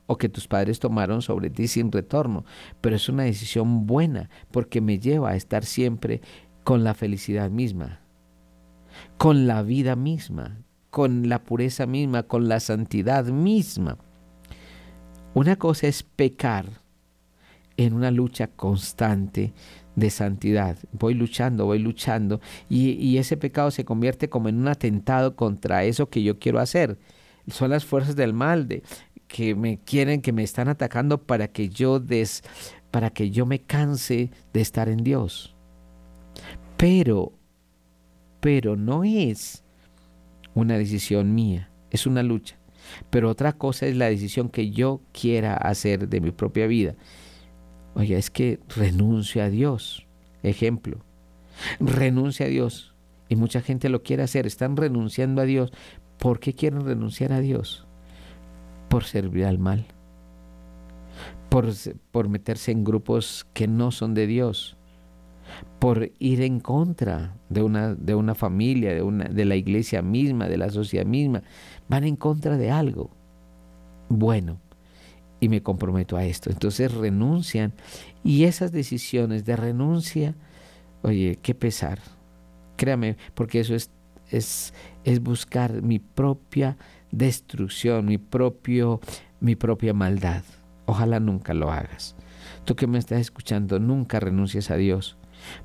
o 0.06 0.18
que 0.18 0.28
tus 0.28 0.48
padres 0.48 0.78
tomaron 0.78 1.22
sobre 1.22 1.50
ti 1.50 1.68
sin 1.68 1.90
retorno, 1.90 2.44
pero 2.80 2.96
es 2.96 3.08
una 3.08 3.22
decisión 3.24 3.86
buena 3.86 4.30
porque 4.50 4.80
me 4.80 4.98
lleva 4.98 5.30
a 5.30 5.36
estar 5.36 5.64
siempre 5.64 6.20
con 6.64 6.84
la 6.84 6.94
felicidad 6.94 7.50
misma, 7.50 8.00
con 9.16 9.46
la 9.46 9.62
vida 9.62 9.96
misma, 9.96 10.58
con 10.90 11.28
la 11.28 11.42
pureza 11.42 11.86
misma, 11.86 12.24
con 12.24 12.48
la 12.48 12.60
santidad 12.60 13.24
misma. 13.26 13.98
Una 15.34 15.56
cosa 15.56 15.86
es 15.86 16.02
pecar 16.02 16.66
en 17.76 17.94
una 17.94 18.10
lucha 18.10 18.48
constante 18.48 19.54
de 19.96 20.10
santidad. 20.10 20.76
Voy 20.92 21.14
luchando, 21.14 21.66
voy 21.66 21.78
luchando 21.78 22.40
y, 22.68 23.16
ese 23.18 23.36
pecado 23.36 23.70
se 23.70 23.84
convierte 23.84 24.28
como 24.28 24.48
en 24.48 24.58
un 24.58 24.68
atentado 24.68 25.36
contra 25.36 25.84
eso 25.84 26.08
que 26.08 26.22
yo 26.22 26.38
quiero 26.38 26.58
hacer. 26.58 26.98
Son 27.48 27.70
las 27.70 27.84
fuerzas 27.84 28.16
del 28.16 28.32
mal 28.32 28.68
de, 28.68 28.82
que 29.28 29.54
me 29.54 29.78
quieren, 29.78 30.22
que 30.22 30.32
me 30.32 30.42
están 30.42 30.68
atacando 30.68 31.22
para 31.22 31.48
que 31.48 31.68
yo 31.68 32.00
des, 32.00 32.42
para 32.90 33.10
que 33.10 33.30
yo 33.30 33.46
me 33.46 33.60
canse 33.60 34.30
de 34.52 34.60
estar 34.60 34.88
en 34.88 34.98
Dios. 34.98 35.54
Pero, 36.76 37.32
pero 38.40 38.76
no 38.76 39.04
es 39.04 39.64
una 40.54 40.78
decisión 40.78 41.34
mía, 41.34 41.70
es 41.90 42.06
una 42.06 42.22
lucha. 42.22 42.58
Pero 43.10 43.30
otra 43.30 43.52
cosa 43.52 43.86
es 43.86 43.96
la 43.96 44.06
decisión 44.06 44.48
que 44.48 44.70
yo 44.70 45.00
quiera 45.12 45.54
hacer 45.54 46.08
de 46.08 46.20
mi 46.20 46.30
propia 46.30 46.66
vida. 46.66 46.94
Oye, 47.94 48.16
es 48.16 48.30
que 48.30 48.60
renuncio 48.74 49.42
a 49.42 49.50
Dios. 49.50 50.06
Ejemplo, 50.42 50.98
renuncia 51.80 52.46
a 52.46 52.48
Dios. 52.48 52.94
Y 53.28 53.36
mucha 53.36 53.60
gente 53.60 53.88
lo 53.88 54.02
quiere 54.02 54.22
hacer, 54.22 54.46
están 54.46 54.76
renunciando 54.76 55.40
a 55.40 55.44
Dios. 55.44 55.72
¿Por 56.18 56.40
qué 56.40 56.54
quieren 56.54 56.84
renunciar 56.84 57.32
a 57.32 57.40
Dios? 57.40 57.86
Por 58.88 59.04
servir 59.04 59.46
al 59.46 59.58
mal. 59.58 59.86
Por, 61.48 61.66
por 62.10 62.28
meterse 62.28 62.72
en 62.72 62.84
grupos 62.84 63.46
que 63.52 63.68
no 63.68 63.90
son 63.90 64.14
de 64.14 64.26
Dios. 64.26 64.76
Por 65.78 66.12
ir 66.18 66.42
en 66.42 66.60
contra 66.60 67.36
de 67.48 67.62
una, 67.62 67.94
de 67.94 68.14
una 68.14 68.34
familia, 68.34 68.94
de, 68.94 69.02
una, 69.02 69.24
de 69.24 69.44
la 69.44 69.56
iglesia 69.56 70.02
misma, 70.02 70.48
de 70.48 70.58
la 70.58 70.70
sociedad 70.70 71.06
misma. 71.06 71.42
Van 71.88 72.04
en 72.04 72.16
contra 72.16 72.56
de 72.56 72.70
algo. 72.70 73.10
Bueno, 74.08 74.60
y 75.42 75.48
me 75.48 75.60
comprometo 75.60 76.16
a 76.16 76.24
esto. 76.24 76.50
Entonces 76.50 76.94
renuncian 76.94 77.72
y 78.22 78.44
esas 78.44 78.70
decisiones 78.70 79.44
de 79.44 79.56
renuncia, 79.56 80.36
oye, 81.02 81.36
qué 81.42 81.52
pesar. 81.52 81.98
Créame, 82.76 83.16
porque 83.34 83.58
eso 83.58 83.74
es, 83.74 83.90
es, 84.30 84.72
es 85.02 85.20
buscar 85.20 85.82
mi 85.82 85.98
propia 85.98 86.76
destrucción, 87.10 88.06
mi, 88.06 88.18
propio, 88.18 89.00
mi 89.40 89.56
propia 89.56 89.92
maldad. 89.92 90.44
Ojalá 90.86 91.18
nunca 91.18 91.54
lo 91.54 91.72
hagas. 91.72 92.14
Tú 92.64 92.76
que 92.76 92.86
me 92.86 93.00
estás 93.00 93.20
escuchando, 93.20 93.80
nunca 93.80 94.20
renuncies 94.20 94.70
a 94.70 94.76
Dios 94.76 95.16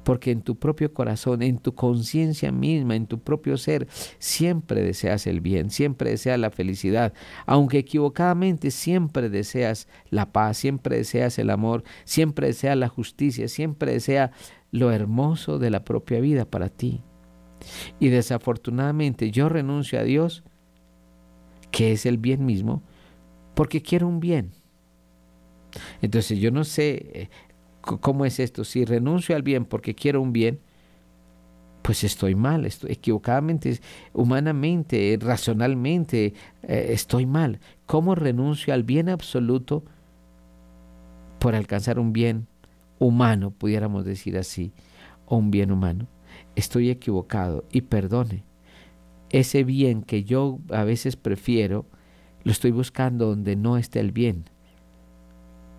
porque 0.04 0.32
en 0.32 0.42
tu 0.42 0.58
propio 0.58 0.94
corazón, 0.94 1.42
en 1.42 1.58
tu 1.58 1.76
conciencia 1.76 2.52
misma, 2.52 2.96
en 2.96 3.08
tu 3.08 3.20
propio 3.20 3.58
ser, 3.58 3.88
siempre 4.20 4.82
deseas 4.82 5.28
el 5.28 5.42
bien, 5.42 5.70
siempre 5.70 6.12
deseas 6.12 6.40
la 6.40 6.52
felicidad, 6.52 7.14
aunque 7.46 7.80
equivocadamente 7.80 8.72
siempre 8.72 9.30
deseas 9.30 9.88
la 10.10 10.32
paz, 10.32 10.58
siempre 10.58 10.98
deseas 10.98 11.40
el 11.40 11.50
amor, 11.50 11.84
siempre 12.04 12.48
deseas 12.48 12.78
la 12.78 12.88
justicia, 12.88 13.48
siempre 13.48 13.94
deseas 13.94 14.32
lo 14.72 14.92
hermoso 14.92 15.60
de 15.60 15.70
la 15.70 15.84
propia 15.84 16.20
vida 16.20 16.46
para 16.46 16.70
ti. 16.70 17.02
Y 18.00 18.10
desafortunadamente 18.10 19.32
yo 19.32 19.50
renuncio 19.50 20.00
a 20.00 20.04
Dios, 20.04 20.44
que 21.72 21.92
es 21.92 22.06
el 22.06 22.18
bien 22.18 22.46
mismo, 22.46 22.84
porque 23.56 23.82
quiero 23.82 24.08
un 24.08 24.20
bien. 24.20 24.52
Entonces 26.02 26.40
yo 26.40 26.52
no 26.52 26.64
sé 26.64 27.10
eh, 27.14 27.30
¿Cómo 27.96 28.26
es 28.26 28.40
esto? 28.40 28.64
Si 28.64 28.84
renuncio 28.84 29.36
al 29.36 29.44
bien 29.44 29.66
porque 29.66 29.96
quiero 29.96 30.22
un 30.22 30.34
bien, 30.34 30.60
pues 31.82 32.04
estoy 32.04 32.36
mal, 32.36 32.66
estoy 32.66 32.92
equivocadamente, 32.92 33.80
humanamente, 34.14 35.18
racionalmente, 35.22 36.34
eh, 36.64 36.88
estoy 36.90 37.26
mal. 37.26 37.62
¿Cómo 37.86 38.14
renuncio 38.14 38.74
al 38.74 38.84
bien 38.84 39.08
absoluto 39.08 39.86
por 41.40 41.56
alcanzar 41.56 41.98
un 41.98 42.12
bien 42.12 42.48
humano, 43.00 43.52
pudiéramos 43.52 44.04
decir 44.04 44.38
así, 44.38 44.74
o 45.28 45.38
un 45.38 45.50
bien 45.50 45.72
humano? 45.72 46.08
Estoy 46.58 46.90
equivocado 46.90 47.64
y 47.72 47.82
perdone. 47.82 48.44
Ese 49.30 49.64
bien 49.64 50.04
que 50.04 50.26
yo 50.26 50.60
a 50.72 50.84
veces 50.84 51.16
prefiero, 51.16 51.86
lo 52.44 52.52
estoy 52.52 52.72
buscando 52.72 53.28
donde 53.28 53.56
no 53.56 53.78
está 53.78 54.02
el 54.02 54.12
bien 54.12 54.50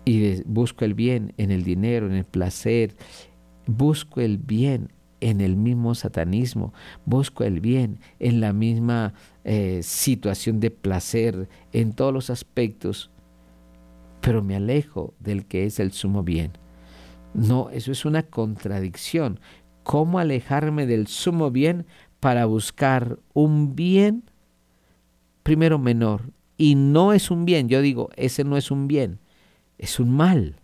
y 0.09 0.41
busco 0.45 0.85
el 0.85 0.95
bien 0.95 1.33
en 1.37 1.51
el 1.51 1.63
dinero, 1.63 2.07
en 2.07 2.13
el 2.13 2.25
placer, 2.25 2.95
busco 3.67 4.21
el 4.21 4.39
bien 4.39 4.91
en 5.19 5.39
el 5.39 5.55
mismo 5.55 5.93
satanismo, 5.93 6.73
busco 7.05 7.43
el 7.43 7.59
bien 7.59 7.99
en 8.17 8.41
la 8.41 8.51
misma 8.51 9.13
eh, 9.43 9.81
situación 9.83 10.59
de 10.59 10.71
placer, 10.71 11.47
en 11.73 11.93
todos 11.93 12.11
los 12.11 12.31
aspectos, 12.31 13.11
pero 14.19 14.41
me 14.41 14.55
alejo 14.55 15.13
del 15.19 15.45
que 15.45 15.65
es 15.65 15.79
el 15.79 15.91
sumo 15.91 16.23
bien. 16.23 16.53
No, 17.35 17.69
eso 17.69 17.91
es 17.91 18.03
una 18.03 18.23
contradicción. 18.23 19.39
¿Cómo 19.83 20.17
alejarme 20.17 20.87
del 20.87 21.05
sumo 21.05 21.51
bien 21.51 21.85
para 22.19 22.45
buscar 22.45 23.19
un 23.33 23.75
bien 23.75 24.23
primero 25.43 25.77
menor? 25.77 26.31
Y 26.57 26.73
no 26.73 27.13
es 27.13 27.29
un 27.29 27.45
bien, 27.45 27.69
yo 27.69 27.79
digo, 27.81 28.09
ese 28.15 28.43
no 28.43 28.57
es 28.57 28.71
un 28.71 28.87
bien 28.87 29.19
es 29.79 29.99
un 29.99 30.11
mal, 30.11 30.57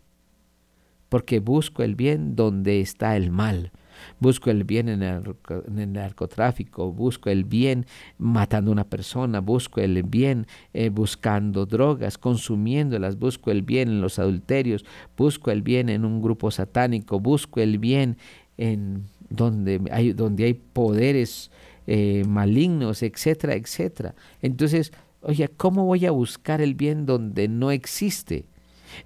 porque 1.10 1.40
busco 1.40 1.82
el 1.82 1.96
bien 1.96 2.36
donde 2.36 2.82
está 2.82 3.16
el 3.16 3.32
mal. 3.32 3.72
Busco 4.20 4.52
el 4.52 4.66
bien 4.66 4.90
en 4.90 5.02
el, 5.02 5.94
narcotráfico, 5.94 6.92
busco 6.92 7.30
el 7.30 7.46
bien 7.46 7.86
matando 8.18 8.70
a 8.70 8.74
una 8.74 8.84
persona, 8.84 9.40
busco 9.40 9.80
el 9.80 10.04
bien 10.04 10.48
eh, 10.74 10.90
buscando 10.90 11.66
drogas, 11.66 12.18
consumiéndolas, 12.18 13.18
busco 13.18 13.52
el 13.52 13.62
bien 13.62 13.88
en 13.88 14.02
los 14.02 14.20
adulterios, 14.20 14.84
busco 15.18 15.50
el 15.50 15.62
bien 15.62 15.88
en 15.88 16.04
un 16.04 16.22
grupo 16.22 16.52
satánico, 16.52 17.22
busco 17.22 17.62
el 17.62 17.80
bien 17.80 18.18
en 18.58 19.06
donde 19.30 19.82
hay, 19.92 20.12
donde 20.12 20.44
hay 20.44 20.54
poderes 20.54 21.50
eh, 21.88 22.24
malignos, 22.28 23.02
etcétera, 23.02 23.56
etcétera. 23.56 24.14
Entonces, 24.42 24.92
oye, 25.22 25.48
¿cómo 25.48 25.86
voy 25.86 26.06
a 26.06 26.12
buscar 26.12 26.60
el 26.60 26.76
bien 26.76 27.06
donde 27.06 27.48
no 27.48 27.72
existe? 27.72 28.46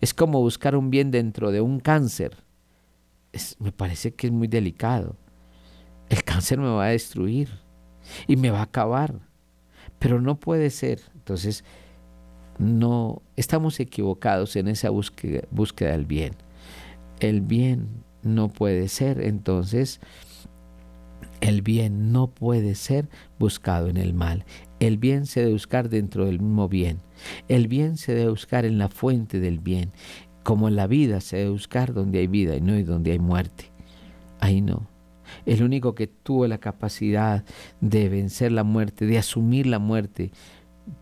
Es 0.02 0.14
como 0.14 0.40
buscar 0.40 0.76
un 0.76 0.90
bien 0.90 1.12
dentro 1.12 1.52
de 1.52 1.62
un 1.62 1.80
cáncer. 1.80 2.38
me 3.60 3.72
parece 3.72 4.14
que 4.14 4.28
es 4.28 4.34
muy 4.34 4.48
delicado. 4.48 5.16
El 6.10 6.24
cáncer 6.24 6.60
me 6.60 6.70
va 6.70 6.86
a 6.86 6.90
destruir 6.90 7.50
y 8.28 8.36
me 8.36 8.52
va 8.52 8.60
a 8.60 8.64
acabar. 8.64 9.20
Pero 10.00 10.22
no 10.22 10.40
puede 10.40 10.70
ser. 10.70 11.02
Entonces, 11.14 11.64
no 12.58 13.22
estamos 13.36 13.80
equivocados 13.80 14.56
en 14.56 14.68
esa 14.68 14.90
búsqueda, 14.90 15.48
búsqueda 15.52 15.92
del 15.92 16.06
bien. 16.06 16.34
El 17.20 17.42
bien 17.42 18.04
no 18.24 18.50
puede 18.50 18.88
ser. 18.88 19.22
Entonces, 19.22 20.00
el 21.42 21.62
bien 21.62 22.12
no 22.12 22.28
puede 22.28 22.76
ser 22.76 23.10
buscado 23.38 23.88
en 23.88 23.98
el 23.98 24.14
mal. 24.14 24.46
El 24.80 24.98
bien 24.98 25.26
se 25.26 25.42
debe 25.42 25.54
buscar 25.54 25.90
dentro 25.90 26.26
del 26.26 26.40
mismo 26.40 26.70
bien. 26.70 27.00
El 27.48 27.68
bien 27.68 27.98
se 27.98 28.14
debe 28.14 28.30
buscar 28.30 28.66
en 28.66 28.78
la 28.78 28.90
fuente 28.90 29.40
del 29.40 29.60
bien. 29.60 29.92
Como 30.44 30.68
en 30.68 30.76
la 30.76 30.88
vida 30.88 31.22
se 31.22 31.38
debe 31.38 31.50
buscar 31.50 31.94
donde 31.94 32.20
hay 32.20 32.28
vida 32.28 32.56
y 32.56 32.62
no 32.62 32.82
donde 32.84 33.12
hay 33.12 33.20
muerte. 33.20 33.72
Ahí 34.40 34.62
no. 34.62 34.88
El 35.46 35.64
único 35.64 35.96
que 35.96 36.08
tuvo 36.08 36.48
la 36.48 36.58
capacidad 36.58 37.44
de 37.82 38.10
vencer 38.10 38.52
la 38.52 38.64
muerte, 38.64 39.06
de 39.06 39.18
asumir 39.18 39.68
la 39.68 39.80
muerte 39.80 40.32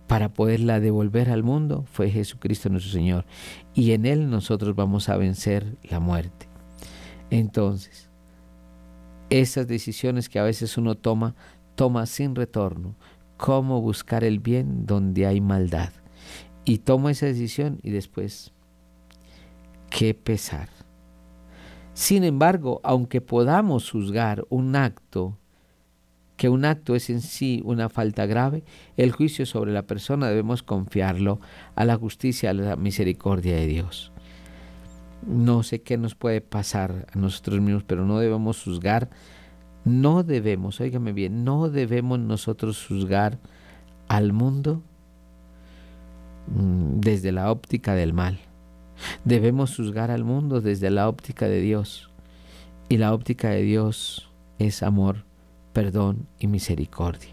para 0.08 0.34
poderla 0.34 0.80
devolver 0.80 1.30
al 1.30 1.44
mundo, 1.44 1.86
fue 1.92 2.10
Jesucristo 2.10 2.70
nuestro 2.70 2.92
Señor. 2.92 3.26
Y 3.74 3.92
en 3.92 4.06
Él 4.06 4.30
nosotros 4.30 4.76
vamos 4.76 5.08
a 5.10 5.18
vencer 5.18 5.78
la 5.84 6.00
muerte. 6.00 6.48
Entonces, 7.30 8.10
esas 9.30 9.68
decisiones 9.68 10.30
que 10.30 10.40
a 10.40 10.44
veces 10.44 10.78
uno 10.78 10.96
toma, 10.96 11.36
toma 11.76 12.06
sin 12.06 12.36
retorno, 12.36 12.96
cómo 13.38 13.82
buscar 13.82 14.24
el 14.24 14.40
bien 14.40 14.86
donde 14.86 15.26
hay 15.26 15.42
maldad. 15.42 15.92
Y 16.66 16.80
tomo 16.80 17.10
esa 17.10 17.28
decisión 17.28 17.80
y 17.84 17.92
después, 17.92 18.52
qué 19.90 20.14
pesar. 20.14 20.70
Sin 21.94 22.24
embargo, 22.24 22.82
aunque 22.84 23.22
podamos 23.22 23.90
juzgar 23.90 24.46
un 24.50 24.76
acto 24.76 25.38
que 26.38 26.50
un 26.50 26.64
acto 26.66 26.96
es 26.96 27.10
en 27.10 27.22
sí 27.22 27.62
una 27.66 27.90
falta 27.90 28.26
grave, 28.28 28.64
el 28.96 29.12
juicio 29.12 29.46
sobre 29.46 29.74
la 29.74 29.88
persona 29.88 30.30
debemos 30.30 30.62
confiarlo 30.64 31.42
a 31.76 31.84
la 31.84 31.98
justicia, 31.98 32.52
a 32.52 32.54
la 32.54 32.76
misericordia 32.76 33.56
de 33.56 33.66
Dios. 33.66 34.12
No 35.26 35.64
sé 35.64 35.82
qué 35.82 35.98
nos 35.98 36.14
puede 36.14 36.42
pasar 36.42 37.08
a 37.12 37.18
nosotros 37.18 37.60
mismos, 37.60 37.84
pero 37.84 38.06
no 38.06 38.20
debemos 38.20 38.64
juzgar, 38.64 39.10
no 39.88 40.24
debemos, 40.24 40.82
óigame 40.82 41.14
bien, 41.14 41.44
no 41.44 41.70
debemos 41.70 42.20
nosotros 42.20 42.86
juzgar 42.86 43.40
al 44.08 44.34
mundo 44.34 44.82
mm, 46.48 47.00
desde 47.00 47.32
la 47.32 47.52
óptica 47.52 47.96
del 47.96 48.14
mal. 48.14 48.40
Debemos 49.24 49.76
juzgar 49.76 50.12
al 50.12 50.24
mundo 50.24 50.62
desde 50.62 50.90
la 50.90 51.08
óptica 51.08 51.48
de 51.48 51.62
Dios. 51.62 52.10
Y 52.90 52.98
la 52.98 53.14
óptica 53.14 53.50
de 53.50 53.62
Dios 53.62 54.30
es 54.60 54.82
amor, 54.82 55.26
perdón 55.74 56.28
y 56.40 56.48
misericordia. 56.48 57.32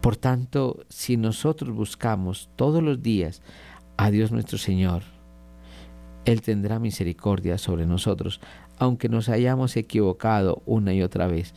Por 0.00 0.16
tanto, 0.16 0.84
si 0.88 1.16
nosotros 1.16 1.74
buscamos 1.74 2.48
todos 2.56 2.82
los 2.82 3.02
días 3.02 3.42
a 3.96 4.10
Dios 4.10 4.32
nuestro 4.32 4.58
Señor, 4.58 5.02
Él 6.24 6.40
tendrá 6.40 6.78
misericordia 6.78 7.58
sobre 7.58 7.84
nosotros, 7.84 8.40
aunque 8.80 9.08
nos 9.08 9.28
hayamos 9.28 9.76
equivocado 9.76 10.64
una 10.66 10.92
y 10.92 11.02
otra 11.02 11.28
vez. 11.28 11.54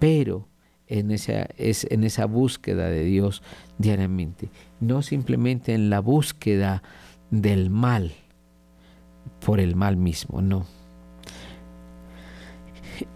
Pero 0.00 0.48
en 0.88 1.12
esa, 1.12 1.46
es 1.56 1.86
en 1.90 2.02
esa 2.02 2.26
búsqueda 2.26 2.88
de 2.88 3.04
Dios 3.04 3.44
diariamente, 3.78 4.50
no 4.80 5.02
simplemente 5.02 5.74
en 5.74 5.90
la 5.90 6.00
búsqueda 6.00 6.82
del 7.30 7.70
mal 7.70 8.10
por 9.44 9.60
el 9.60 9.76
mal 9.76 9.96
mismo, 9.96 10.42
no. 10.42 10.66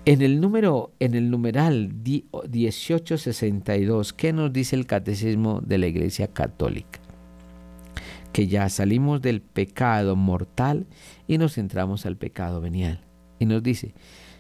En 0.04 0.20
el 0.20 0.42
número, 0.42 0.92
en 1.00 1.14
el 1.14 1.30
numeral 1.30 1.94
1862, 2.04 4.12
¿qué 4.12 4.34
nos 4.34 4.52
dice 4.52 4.76
el 4.76 4.84
catecismo 4.84 5.62
de 5.62 5.78
la 5.78 5.86
Iglesia 5.86 6.28
Católica? 6.28 7.00
Que 8.32 8.48
ya 8.48 8.68
salimos 8.68 9.22
del 9.22 9.40
pecado 9.40 10.14
mortal 10.16 10.86
y 11.26 11.38
nos 11.38 11.56
entramos 11.56 12.04
al 12.04 12.18
pecado 12.18 12.60
venial. 12.60 13.06
Y 13.40 13.46
nos 13.46 13.64
dice, 13.64 13.94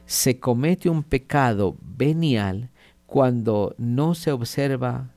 se 0.06 0.38
comete 0.38 0.88
un 0.88 1.02
pecado 1.02 1.76
venial 1.80 2.70
cuando 3.06 3.74
no 3.78 4.14
se 4.14 4.30
observa 4.30 5.10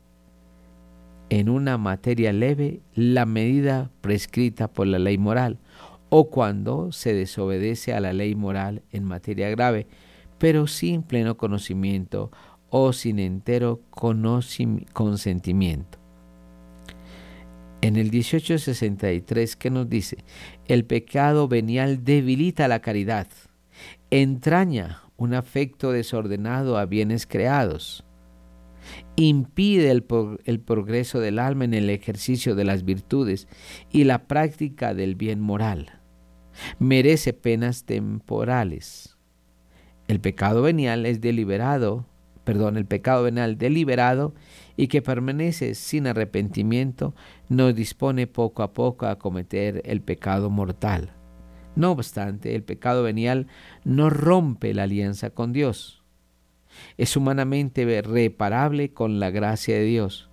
en 1.30 1.50
una 1.50 1.78
materia 1.78 2.34
leve 2.34 2.82
la 2.96 3.26
medida 3.26 3.92
prescrita 4.02 4.68
por 4.68 4.88
la 4.88 4.98
ley 5.00 5.20
moral 5.20 5.60
o 6.10 6.30
cuando 6.30 6.92
se 6.92 7.14
desobedece 7.14 7.94
a 7.94 8.00
la 8.00 8.14
ley 8.14 8.36
moral 8.36 8.84
en 8.92 9.04
materia 9.04 9.50
grave, 9.50 9.88
pero 10.38 10.68
sin 10.68 11.02
pleno 11.02 11.38
conocimiento 11.38 12.30
o 12.70 12.94
sin 12.94 13.18
entero 13.20 13.82
consentimiento. 13.90 15.98
En 17.82 17.96
el 17.98 18.12
1863, 18.12 19.56
¿qué 19.56 19.70
nos 19.70 19.88
dice? 19.90 20.18
El 20.68 20.86
pecado 20.86 21.48
venial 21.48 22.04
debilita 22.04 22.68
la 22.68 22.80
caridad, 22.80 23.28
entraña 24.22 25.02
un 25.18 25.34
afecto 25.34 25.92
desordenado 25.92 26.78
a 26.78 26.86
bienes 26.86 27.26
creados, 27.26 28.06
impide 29.16 29.90
el, 29.90 30.04
progreso 30.04 31.20
del 31.20 31.40
alma 31.40 31.66
en 31.66 31.74
el 31.74 31.90
ejercicio 31.90 32.54
de 32.54 32.64
las 32.64 32.86
virtudes 32.86 33.48
y 33.90 34.04
la 34.04 34.28
práctica 34.28 34.94
del 34.94 35.16
bien 35.16 35.40
moral, 35.40 36.00
merece 36.78 37.34
penas 37.34 37.86
temporales. 37.86 39.18
El 40.08 40.20
pecado 40.20 40.62
venial 40.62 41.08
es 41.08 41.20
deliberado, 41.20 42.06
perdón, 42.44 42.78
el 42.78 42.86
pecado 42.86 43.24
venial 43.24 43.58
deliberado 43.58 44.36
y 44.78 44.90
que 44.90 45.02
permanece 45.02 45.74
sin 45.74 46.06
arrepentimiento 46.06 47.16
nos 47.50 47.74
dispone 47.74 48.28
poco 48.28 48.62
a 48.62 48.74
poco 48.74 49.08
a 49.08 49.18
cometer 49.18 49.82
el 49.86 50.02
pecado 50.02 50.52
mortal. 50.52 51.16
No 51.76 51.92
obstante, 51.92 52.56
el 52.56 52.64
pecado 52.64 53.04
venial 53.04 53.48
no 53.84 54.10
rompe 54.10 54.74
la 54.74 54.84
alianza 54.84 55.32
con 55.32 55.54
Dios. 55.54 56.04
Es 56.98 57.16
humanamente 57.18 58.02
reparable 58.02 58.94
con 58.94 59.20
la 59.20 59.32
gracia 59.32 59.76
de 59.76 59.84
Dios. 59.84 60.30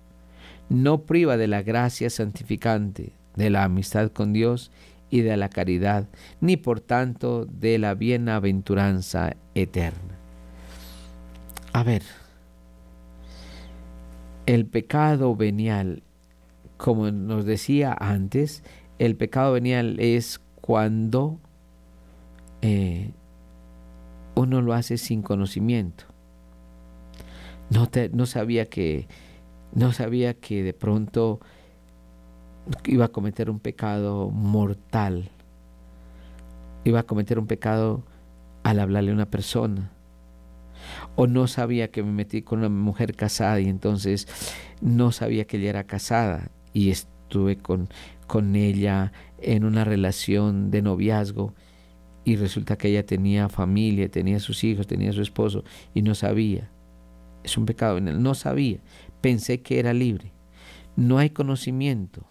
No 0.69 1.03
priva 1.03 1.37
de 1.37 1.47
la 1.47 1.63
gracia 1.63 2.09
santificante, 2.09 3.13
de 3.35 3.49
la 3.49 3.63
amistad 3.63 4.11
con 4.11 4.33
Dios 4.33 4.71
y 5.09 5.21
de 5.21 5.35
la 5.37 5.49
caridad, 5.49 6.07
ni 6.39 6.57
por 6.57 6.79
tanto 6.79 7.45
de 7.45 7.77
la 7.77 7.95
bienaventuranza 7.95 9.35
eterna. 9.55 10.17
A 11.73 11.83
ver, 11.83 12.03
el 14.45 14.65
pecado 14.65 15.35
venial, 15.35 16.03
como 16.77 17.11
nos 17.11 17.45
decía 17.45 17.95
antes, 17.99 18.63
el 18.99 19.15
pecado 19.15 19.53
venial 19.53 19.99
es 19.99 20.41
cuando 20.71 21.37
eh, 22.61 23.11
uno 24.35 24.61
lo 24.61 24.73
hace 24.73 24.97
sin 24.97 25.21
conocimiento. 25.21 26.05
No, 27.69 27.89
no, 28.13 28.25
sabía 28.25 28.67
que, 28.67 29.05
no 29.73 29.91
sabía 29.91 30.33
que 30.33 30.63
de 30.63 30.73
pronto 30.73 31.41
iba 32.85 33.03
a 33.03 33.07
cometer 33.09 33.49
un 33.49 33.59
pecado 33.59 34.29
mortal. 34.29 35.29
Iba 36.85 37.01
a 37.01 37.03
cometer 37.03 37.37
un 37.37 37.47
pecado 37.47 38.05
al 38.63 38.79
hablarle 38.79 39.11
a 39.11 39.15
una 39.15 39.29
persona. 39.29 39.91
O 41.17 41.27
no 41.27 41.47
sabía 41.47 41.91
que 41.91 42.01
me 42.01 42.13
metí 42.13 42.43
con 42.43 42.59
una 42.59 42.69
mujer 42.69 43.13
casada 43.17 43.59
y 43.59 43.67
entonces 43.67 44.25
no 44.79 45.11
sabía 45.11 45.43
que 45.43 45.57
ella 45.57 45.71
era 45.71 45.83
casada 45.83 46.49
y 46.71 46.91
estuve 46.91 47.57
con, 47.57 47.89
con 48.25 48.55
ella 48.55 49.11
en 49.41 49.65
una 49.65 49.83
relación 49.83 50.71
de 50.71 50.81
noviazgo 50.81 51.53
y 52.23 52.35
resulta 52.35 52.77
que 52.77 52.89
ella 52.89 53.05
tenía 53.05 53.49
familia, 53.49 54.09
tenía 54.09 54.39
sus 54.39 54.63
hijos, 54.63 54.87
tenía 54.87 55.11
su 55.11 55.21
esposo 55.21 55.63
y 55.93 56.01
no 56.01 56.15
sabía. 56.15 56.69
Es 57.43 57.57
un 57.57 57.65
pecado 57.65 57.97
en 57.97 58.07
él, 58.07 58.21
no 58.21 58.35
sabía. 58.35 58.79
Pensé 59.21 59.61
que 59.61 59.79
era 59.79 59.93
libre. 59.93 60.31
No 60.95 61.17
hay 61.17 61.31
conocimiento. 61.31 62.27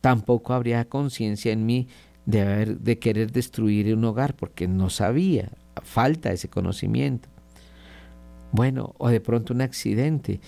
Tampoco 0.00 0.52
habría 0.52 0.88
conciencia 0.88 1.52
en 1.52 1.66
mí 1.66 1.86
de, 2.26 2.40
haber, 2.40 2.78
de 2.80 2.98
querer 2.98 3.30
destruir 3.30 3.94
un 3.94 4.04
hogar 4.04 4.34
porque 4.34 4.66
no 4.66 4.90
sabía. 4.90 5.52
Falta 5.82 6.32
ese 6.32 6.48
conocimiento. 6.48 7.28
Bueno, 8.50 8.94
o 8.98 9.08
de 9.08 9.20
pronto 9.20 9.54
un 9.54 9.60
accidente. 9.60 10.40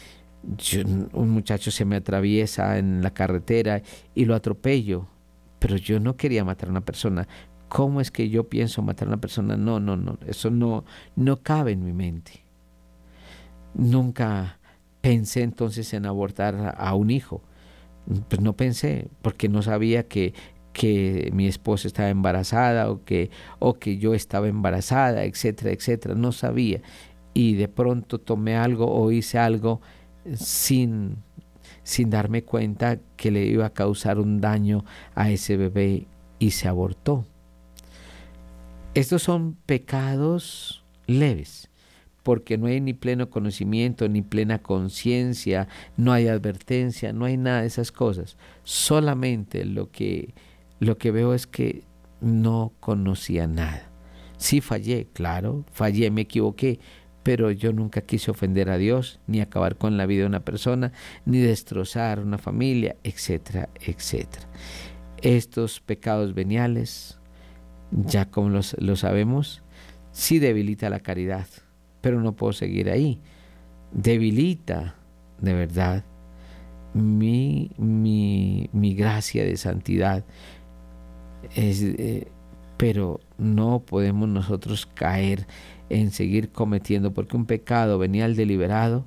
un 1.12 1.30
muchacho 1.30 1.70
se 1.70 1.84
me 1.84 1.96
atraviesa 1.96 2.78
en 2.78 3.00
la 3.03 3.14
carretera 3.14 3.82
y 4.14 4.24
lo 4.24 4.34
atropello 4.34 5.07
pero 5.62 5.76
yo 5.76 6.00
no 6.00 6.16
quería 6.16 6.44
matar 6.44 6.68
a 6.68 6.72
una 6.72 6.84
persona. 6.84 7.28
¿Cómo 7.68 8.00
es 8.00 8.10
que 8.10 8.28
yo 8.28 8.48
pienso 8.48 8.82
matar 8.82 9.06
a 9.06 9.12
una 9.12 9.20
persona? 9.20 9.56
No, 9.56 9.78
no, 9.78 9.96
no, 9.96 10.18
eso 10.26 10.50
no, 10.50 10.84
no 11.14 11.40
cabe 11.40 11.70
en 11.70 11.84
mi 11.84 11.92
mente. 11.92 12.44
Nunca 13.72 14.58
pensé 15.00 15.42
entonces 15.42 15.94
en 15.94 16.04
abortar 16.04 16.74
a 16.76 16.94
un 16.96 17.12
hijo. 17.12 17.44
Pues 18.28 18.40
no 18.40 18.56
pensé, 18.56 19.06
porque 19.22 19.48
no 19.48 19.62
sabía 19.62 20.08
que, 20.08 20.34
que 20.72 21.30
mi 21.32 21.46
esposa 21.46 21.86
estaba 21.86 22.08
embarazada 22.08 22.90
o 22.90 23.04
que, 23.04 23.30
o 23.60 23.74
que 23.74 23.98
yo 23.98 24.14
estaba 24.14 24.48
embarazada, 24.48 25.22
etcétera, 25.22 25.70
etcétera. 25.70 26.16
No 26.16 26.32
sabía. 26.32 26.82
Y 27.34 27.54
de 27.54 27.68
pronto 27.68 28.18
tomé 28.18 28.56
algo 28.56 28.92
o 28.92 29.12
hice 29.12 29.38
algo 29.38 29.80
sin 30.34 31.18
sin 31.83 32.11
darme 32.11 32.45
cuenta 32.45 32.99
que 33.16 33.30
le 33.30 33.45
iba 33.45 33.66
a 33.66 33.72
causar 33.72 34.18
un 34.18 34.41
daño 34.41 34.85
a 35.14 35.30
ese 35.30 35.57
bebé 35.57 36.07
y 36.39 36.53
se 36.53 36.68
abortó. 36.68 37.24
Estos 38.95 39.22
son 39.22 39.57
pecados 39.66 40.85
leves, 41.07 41.70
porque 42.22 42.59
no 42.59 42.66
hay 42.66 42.80
ni 42.80 42.93
pleno 42.93 43.30
conocimiento, 43.30 44.09
ni 44.09 44.22
plena 44.22 44.61
conciencia, 44.61 45.68
no 45.97 46.12
hay 46.12 46.28
advertencia, 46.28 47.12
no 47.12 47.24
hay 47.24 47.37
nada 47.37 47.62
de 47.62 47.66
esas 47.66 47.91
cosas. 47.91 48.37
Solamente 48.64 49.64
lo 49.64 49.91
que, 49.91 50.35
lo 50.78 50.99
que 50.99 51.11
veo 51.11 51.35
es 51.35 51.47
que 51.47 51.85
no 52.20 52.72
conocía 52.80 53.47
nada. 53.47 53.89
Sí 54.37 54.61
fallé, 54.61 55.07
claro, 55.12 55.64
fallé, 55.72 56.11
me 56.11 56.22
equivoqué, 56.22 56.80
pero 57.22 57.50
yo 57.50 57.72
nunca 57.72 58.00
quise 58.00 58.30
ofender 58.30 58.70
a 58.70 58.78
Dios, 58.78 59.20
ni 59.26 59.40
acabar 59.40 59.76
con 59.76 59.96
la 59.96 60.06
vida 60.06 60.22
de 60.22 60.26
una 60.26 60.44
persona, 60.44 60.92
ni 61.24 61.38
destrozar 61.38 62.20
una 62.20 62.38
familia, 62.38 62.96
etcétera, 63.04 63.68
etcétera. 63.80 64.46
Estos 65.20 65.80
pecados 65.80 66.34
veniales, 66.34 67.18
ya 67.90 68.28
como 68.30 68.48
los, 68.48 68.76
lo 68.80 68.96
sabemos, 68.96 69.62
sí 70.10 70.38
debilita 70.40 70.90
la 70.90 71.00
caridad, 71.00 71.46
pero 72.00 72.20
no 72.20 72.32
puedo 72.34 72.52
seguir 72.52 72.90
ahí. 72.90 73.20
Debilita, 73.92 74.96
de 75.40 75.54
verdad, 75.54 76.04
mi, 76.94 77.70
mi, 77.78 78.68
mi 78.72 78.94
gracia 78.94 79.44
de 79.44 79.56
santidad. 79.56 80.24
Es, 81.54 81.82
eh, 81.82 82.28
pero 82.76 83.20
no 83.38 83.80
podemos 83.80 84.28
nosotros 84.28 84.86
caer 84.86 85.46
en 85.93 86.11
seguir 86.11 86.49
cometiendo, 86.51 87.12
porque 87.12 87.36
un 87.36 87.45
pecado 87.45 87.99
venial 87.99 88.34
deliberado 88.34 89.05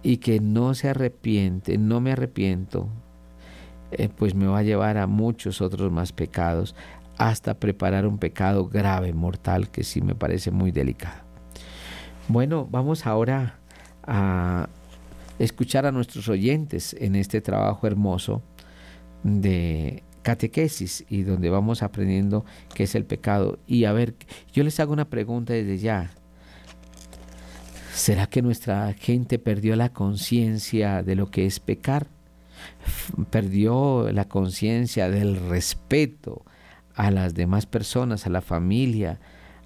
y 0.00 0.18
que 0.18 0.38
no 0.38 0.74
se 0.74 0.88
arrepiente, 0.88 1.76
no 1.76 2.00
me 2.00 2.12
arrepiento, 2.12 2.88
eh, 3.90 4.08
pues 4.08 4.34
me 4.36 4.46
va 4.46 4.58
a 4.58 4.62
llevar 4.62 4.96
a 4.96 5.08
muchos 5.08 5.60
otros 5.60 5.90
más 5.90 6.12
pecados, 6.12 6.76
hasta 7.16 7.54
preparar 7.54 8.06
un 8.06 8.18
pecado 8.18 8.68
grave, 8.68 9.12
mortal, 9.12 9.70
que 9.70 9.82
sí 9.82 10.00
me 10.00 10.14
parece 10.14 10.52
muy 10.52 10.70
delicado. 10.70 11.22
Bueno, 12.28 12.68
vamos 12.70 13.04
ahora 13.04 13.58
a 14.06 14.68
escuchar 15.40 15.84
a 15.84 15.90
nuestros 15.90 16.28
oyentes 16.28 16.94
en 16.94 17.16
este 17.16 17.40
trabajo 17.40 17.88
hermoso 17.88 18.40
de 19.24 20.04
catequesis 20.28 21.06
y 21.08 21.22
donde 21.22 21.48
vamos 21.48 21.82
aprendiendo 21.82 22.44
qué 22.74 22.82
es 22.82 22.94
el 22.94 23.06
pecado. 23.06 23.58
Y 23.66 23.86
a 23.86 23.92
ver, 23.92 24.14
yo 24.52 24.62
les 24.62 24.78
hago 24.78 24.92
una 24.92 25.08
pregunta 25.08 25.54
desde 25.54 25.78
ya. 25.78 26.10
¿Será 27.94 28.26
que 28.26 28.42
nuestra 28.42 28.92
gente 28.92 29.38
perdió 29.38 29.74
la 29.74 29.88
conciencia 29.88 31.02
de 31.02 31.16
lo 31.16 31.30
que 31.30 31.46
es 31.46 31.60
pecar? 31.60 32.08
Perdió 33.30 34.12
la 34.12 34.26
conciencia 34.26 35.08
del 35.08 35.36
respeto 35.48 36.44
a 36.94 37.10
las 37.10 37.32
demás 37.32 37.64
personas, 37.64 38.26
a 38.26 38.30
la 38.30 38.42
familia, 38.42 39.20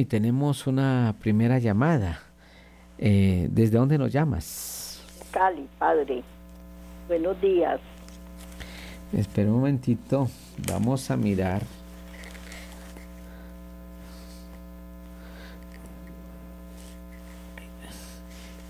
Y 0.05 0.07
tenemos 0.07 0.67
una 0.67 1.15
primera 1.19 1.57
llamada. 1.57 2.19
Eh, 2.99 3.47
¿Desde 3.49 3.79
dónde 3.79 3.97
nos 3.97 4.13
llamas? 4.13 5.03
Cali, 5.31 5.67
padre. 5.79 6.23
Buenos 7.07 7.41
días. 7.41 7.79
Espera 9.11 9.49
un 9.49 9.55
momentito. 9.55 10.29
Vamos 10.71 11.09
a 11.09 11.17
mirar. 11.17 11.63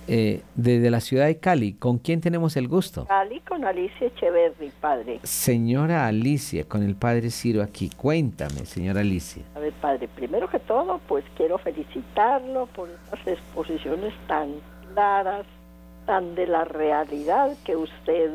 Eh, 0.08 0.42
desde 0.56 0.92
la 0.92 1.00
ciudad 1.00 1.26
de 1.26 1.38
Cali. 1.38 1.74
¿Con 1.74 1.98
quién 1.98 2.22
tenemos 2.22 2.56
el 2.58 2.68
gusto? 2.68 3.06
Cali 3.06 3.40
con 3.42 3.66
Alicia 3.66 4.08
Echeverri, 4.08 4.72
padre. 4.80 5.20
Señora 5.24 6.06
Alicia, 6.06 6.66
con 6.66 6.84
el 6.84 6.96
padre 6.96 7.32
Ciro 7.32 7.64
aquí. 7.64 7.90
Cuéntame, 7.90 8.66
señora 8.66 9.02
Alicia. 9.02 9.44
A 9.56 9.60
ver, 9.60 9.74
padre, 9.74 10.08
primero 10.08 10.48
que 10.48 10.60
todo, 10.60 11.00
pues 11.08 11.26
quiero 11.36 11.58
felicitarlo 11.58 12.68
por 12.68 12.90
estas 12.90 13.28
exposiciones 13.28 14.14
tan 14.28 14.54
claras, 14.94 15.46
tan 16.06 16.36
de 16.36 16.48
la 16.48 16.66
realidad 16.66 17.56
que 17.66 17.76
usted 17.76 18.32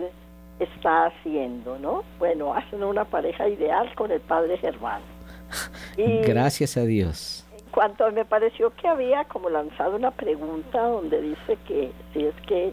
está 0.59 1.07
haciendo, 1.07 1.79
¿no? 1.79 2.03
Bueno, 2.19 2.53
hacen 2.53 2.83
una 2.83 3.05
pareja 3.05 3.49
ideal 3.49 3.95
con 3.95 4.11
el 4.11 4.21
padre 4.21 4.59
Germán. 4.59 5.03
Gracias 6.27 6.77
a 6.77 6.85
Dios 6.85 7.47
cuanto 7.71 8.11
me 8.13 8.25
pareció 8.25 8.71
que 8.75 8.89
había 8.89 9.25
como 9.25 9.49
lanzado 9.51 9.97
una 9.97 10.11
pregunta 10.11 10.83
donde 10.83 11.21
dice 11.23 11.59
que 11.67 11.93
si 12.13 12.25
es 12.25 12.35
que 12.47 12.73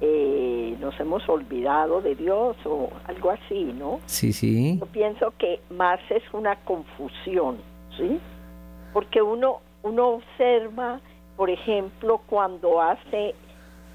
eh, 0.00 0.76
nos 0.80 0.98
hemos 0.98 1.26
olvidado 1.28 2.02
de 2.02 2.14
Dios 2.14 2.56
o 2.64 2.90
algo 3.06 3.30
así, 3.30 3.64
¿no? 3.78 4.00
Sí, 4.06 4.32
sí. 4.32 4.78
Yo 4.78 4.86
pienso 4.86 5.32
que 5.38 5.60
más 5.70 6.00
es 6.10 6.22
una 6.32 6.56
confusión, 6.56 7.58
¿sí? 7.96 8.18
Porque 8.92 9.22
uno, 9.22 9.60
uno 9.82 10.08
observa, 10.08 11.00
por 11.36 11.48
ejemplo, 11.48 12.20
cuando 12.26 12.82
hace 12.82 13.34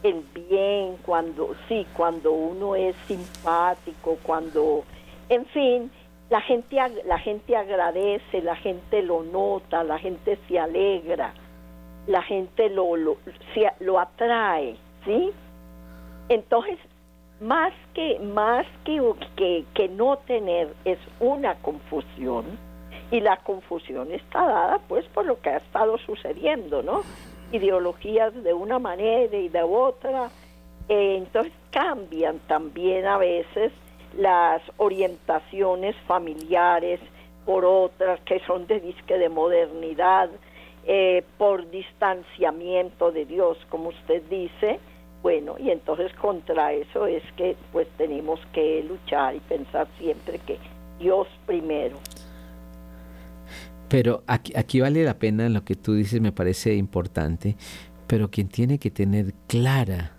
el 0.04 0.24
bien, 0.34 0.96
cuando, 1.06 1.54
sí, 1.68 1.86
cuando 1.96 2.32
uno 2.32 2.76
es 2.76 2.96
simpático, 3.08 4.18
cuando, 4.24 4.84
en 5.28 5.46
fin, 5.48 5.92
la 6.30 6.41
gente, 6.41 6.77
la 7.05 7.17
gente 7.17 7.55
agradece, 7.55 8.41
la 8.41 8.55
gente 8.55 9.01
lo 9.01 9.23
nota, 9.23 9.84
la 9.84 9.97
gente 9.97 10.38
se 10.47 10.59
alegra, 10.59 11.34
la 12.07 12.21
gente 12.21 12.69
lo, 12.69 12.95
lo, 12.95 13.17
lo 13.80 13.99
atrae, 13.99 14.75
¿sí? 15.05 15.32
Entonces, 16.30 16.77
más 17.41 17.73
que, 17.93 18.19
más 18.19 18.65
que, 18.84 19.01
que, 19.36 19.65
que 19.73 19.88
no 19.88 20.17
tener 20.17 20.73
es 20.84 20.99
una 21.19 21.55
confusión 21.55 22.45
Y 23.11 23.21
la 23.21 23.38
confusión 23.38 24.11
está 24.11 24.45
dada 24.45 24.80
pues 24.88 25.05
por 25.07 25.25
lo 25.25 25.39
que 25.41 25.49
ha 25.49 25.57
estado 25.57 25.97
sucediendo, 25.99 26.84
¿no? 26.84 27.01
Ideologías 27.51 28.34
de 28.43 28.53
una 28.53 28.77
manera 28.77 29.36
y 29.36 29.49
de 29.49 29.63
otra. 29.63 30.30
Eh, 30.89 31.15
entonces 31.17 31.53
cambian 31.71 32.39
también 32.47 33.05
a 33.07 33.17
veces 33.17 33.71
las 34.18 34.62
orientaciones 34.78 35.95
familiares 36.07 36.99
por 37.45 37.66
otras 37.66 38.20
que 38.22 38.39
son 38.45 38.68
de 38.68 38.80
disque 38.80 39.18
de 39.18 39.30
modernidad, 39.30 40.30
eh, 40.86 41.24
por 41.38 41.70
distanciamiento 41.70 43.12
de 43.12 43.26
Dios, 43.26 43.57
como 43.70 43.89
usted 43.89 44.22
dice, 44.30 44.80
bueno, 45.22 45.55
y 45.60 45.70
entonces 45.70 46.14
contra 46.14 46.74
eso 46.74 47.05
es 47.05 47.24
que 47.36 47.55
pues 47.72 47.88
tenemos 47.97 48.39
que 48.53 48.84
luchar 48.84 49.36
y 49.36 49.39
pensar 49.39 49.88
siempre 49.97 50.39
que 50.39 50.57
Dios 50.99 51.28
primero. 51.45 51.97
Pero 53.89 54.24
aquí, 54.28 54.53
aquí 54.55 54.80
vale 54.80 55.03
la 55.03 55.16
pena 55.16 55.49
lo 55.49 55.64
que 55.64 55.76
tú 55.76 55.95
dices, 55.95 56.22
me 56.22 56.32
parece 56.32 56.76
importante, 56.76 57.55
pero 58.07 58.30
quien 58.30 58.47
tiene 58.47 58.78
que 58.78 58.91
tener 58.91 59.34
clara, 59.47 60.14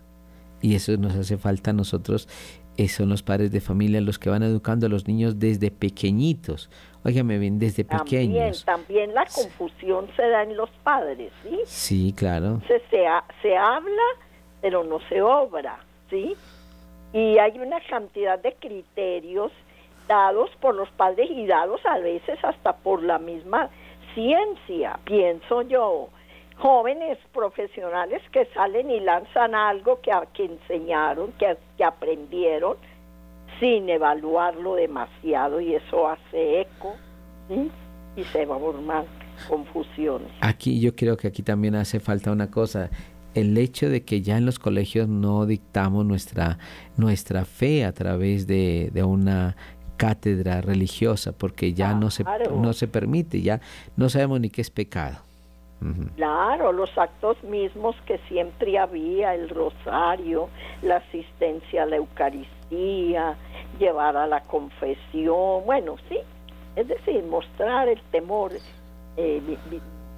y 0.61 0.75
eso 0.75 0.97
nos 0.97 1.15
hace 1.15 1.39
falta 1.39 1.71
a 1.71 1.75
nosotros, 1.75 2.29
son 2.89 3.09
los 3.09 3.23
padres 3.23 3.53
de 3.53 3.61
familia 3.61 4.01
los 4.01 4.19
que 4.19 4.31
van 4.31 4.43
educando 4.43 4.87
a 4.87 4.89
los 4.89 5.07
niños 5.07 5.39
desde 5.39 5.71
pequeñitos. 5.71 6.71
Óigame 7.05 7.39
bien, 7.39 7.59
desde 7.59 7.85
pequeños. 7.85 8.65
También 8.65 9.15
la 9.15 9.27
confusión 9.27 10.09
se 10.17 10.23
da 10.29 10.43
en 10.43 10.57
los 10.57 10.71
padres, 10.83 11.33
¿sí? 11.43 11.59
Sí, 11.65 12.15
claro. 12.17 12.61
Se, 12.67 12.81
se, 12.91 13.05
se 13.43 13.57
habla 13.57 14.03
pero 14.61 14.85
no 14.85 15.01
se 15.09 15.23
obra, 15.23 15.79
¿sí? 16.09 16.35
Y 17.13 17.39
hay 17.39 17.59
una 17.59 17.81
cantidad 17.89 18.39
de 18.39 18.55
criterios 18.55 19.53
dados 20.07 20.51
por 20.61 20.75
los 20.75 20.89
padres 20.91 21.31
y 21.31 21.47
dados 21.47 21.81
a 21.87 21.99
veces 21.99 22.39
hasta 22.43 22.77
por 22.77 23.03
la 23.03 23.19
misma 23.19 23.71
ciencia, 24.15 24.99
pienso 25.05 25.63
yo. 25.63 26.09
Jóvenes 26.61 27.19
profesionales 27.33 28.23
que 28.33 28.47
salen 28.55 28.91
y 28.91 29.01
lanzan 29.01 29.55
algo 29.55 30.01
que, 30.01 30.13
que 30.35 30.45
enseñaron, 30.45 31.33
que, 31.39 31.57
que 31.79 31.85
aprendieron, 31.85 32.77
sin 33.59 33.89
evaluarlo 33.89 34.75
demasiado 34.75 35.61
y 35.61 35.75
eso 35.75 36.09
hace 36.09 36.63
eco 36.63 36.97
¿sí? 37.49 37.71
y 38.17 38.25
se 38.25 38.45
va 38.47 38.57
a 38.57 38.59
formar 38.59 39.05
confusiones. 39.49 40.29
Aquí 40.41 40.81
yo 40.81 40.95
creo 40.95 41.17
que 41.17 41.29
aquí 41.29 41.43
también 41.43 41.75
hace 41.77 42.01
falta 42.01 42.31
una 42.31 42.51
cosa, 42.51 42.91
el 43.35 43.57
hecho 43.57 43.89
de 43.89 44.03
que 44.03 44.23
ya 44.23 44.37
en 44.37 44.47
los 44.47 44.59
colegios 44.59 45.09
no 45.09 45.47
dictamos 45.47 46.05
nuestra, 46.05 46.59
nuestra 46.97 47.45
fe 47.45 47.85
a 47.85 47.93
través 47.93 48.47
de, 48.47 48.91
una 49.05 49.57
cátedra 49.97 50.63
religiosa, 50.63 51.33
porque 51.33 51.75
ya 51.75 51.95
no, 51.95 52.11
se, 52.11 52.25
no 52.25 52.73
se 52.73 52.89
permite, 52.89 53.43
ya 53.43 53.61
no 53.97 54.09
sabemos 54.09 54.41
ni 54.41 54.51
qué 54.51 54.63
es 54.63 54.71
pecado. 54.71 55.30
Claro, 56.17 56.73
los 56.73 56.97
actos 56.99 57.43
mismos 57.43 57.97
que 58.05 58.19
siempre 58.29 58.79
había, 58.79 59.35
el 59.35 59.49
rosario, 59.49 60.49
la 60.83 60.97
asistencia 60.97 61.85
a 61.85 61.87
la 61.87 61.97
Eucaristía, 61.97 63.37
llevar 63.79 64.17
a 64.17 64.27
la 64.27 64.43
confesión, 64.43 65.65
bueno, 65.65 65.97
sí, 66.09 66.19
es 66.77 66.87
decir, 66.87 67.25
mostrar 67.25 67.89
el 67.89 68.01
temor, 68.11 68.53
eh, 69.17 69.41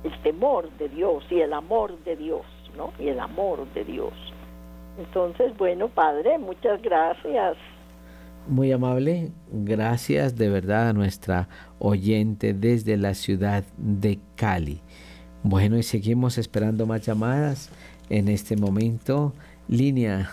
el 0.03 0.23
temor 0.23 0.69
de 0.79 0.89
Dios 0.89 1.25
y 1.31 1.41
el 1.41 1.53
amor 1.53 1.97
de 2.05 2.17
Dios. 2.17 2.45
Y 2.99 3.09
el 3.09 3.21
amor 3.21 3.67
de 3.75 3.85
Dios. 3.85 4.13
Entonces, 4.99 5.57
bueno, 5.57 5.89
Padre, 5.89 6.39
muchas 6.39 6.81
gracias. 6.83 7.57
Muy 8.49 8.73
amable, 8.73 9.31
gracias 9.51 10.37
de 10.37 10.49
verdad 10.49 10.89
a 10.89 10.93
nuestra 10.93 11.49
oyente 11.79 12.55
desde 12.55 12.97
la 12.97 13.15
ciudad 13.15 13.63
de 13.77 14.19
Cali. 14.35 14.81
Bueno, 15.45 15.77
y 15.77 15.83
seguimos 15.83 16.39
esperando 16.39 16.87
más 16.87 17.05
llamadas 17.05 17.69
en 18.09 18.29
este 18.29 18.57
momento. 18.57 19.35
Línea 19.67 20.31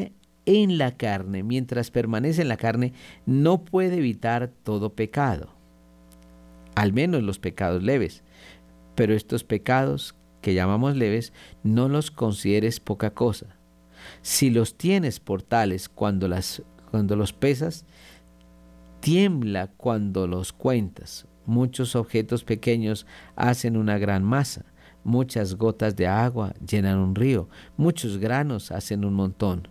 en 0.46 0.78
la 0.78 0.96
carne, 0.96 1.42
mientras 1.42 1.90
permanece 1.90 2.42
en 2.42 2.48
la 2.48 2.56
carne, 2.56 2.92
no 3.26 3.64
puede 3.64 3.96
evitar 3.96 4.48
todo 4.62 4.94
pecado, 4.94 5.48
al 6.74 6.92
menos 6.92 7.22
los 7.22 7.38
pecados 7.38 7.82
leves. 7.82 8.22
Pero 8.94 9.14
estos 9.14 9.44
pecados 9.44 10.14
que 10.46 10.54
llamamos 10.54 10.94
leves, 10.94 11.32
no 11.64 11.88
los 11.88 12.12
consideres 12.12 12.78
poca 12.78 13.10
cosa. 13.10 13.46
Si 14.22 14.48
los 14.48 14.78
tienes 14.78 15.18
por 15.18 15.42
tales 15.42 15.88
cuando, 15.88 16.28
las, 16.28 16.62
cuando 16.92 17.16
los 17.16 17.32
pesas, 17.32 17.84
tiembla 19.00 19.72
cuando 19.76 20.28
los 20.28 20.52
cuentas. 20.52 21.26
Muchos 21.46 21.96
objetos 21.96 22.44
pequeños 22.44 23.08
hacen 23.34 23.76
una 23.76 23.98
gran 23.98 24.22
masa. 24.22 24.66
Muchas 25.02 25.56
gotas 25.56 25.96
de 25.96 26.06
agua 26.06 26.54
llenan 26.64 26.98
un 26.98 27.16
río. 27.16 27.48
Muchos 27.76 28.18
granos 28.18 28.70
hacen 28.70 29.04
un 29.04 29.14
montón. 29.14 29.66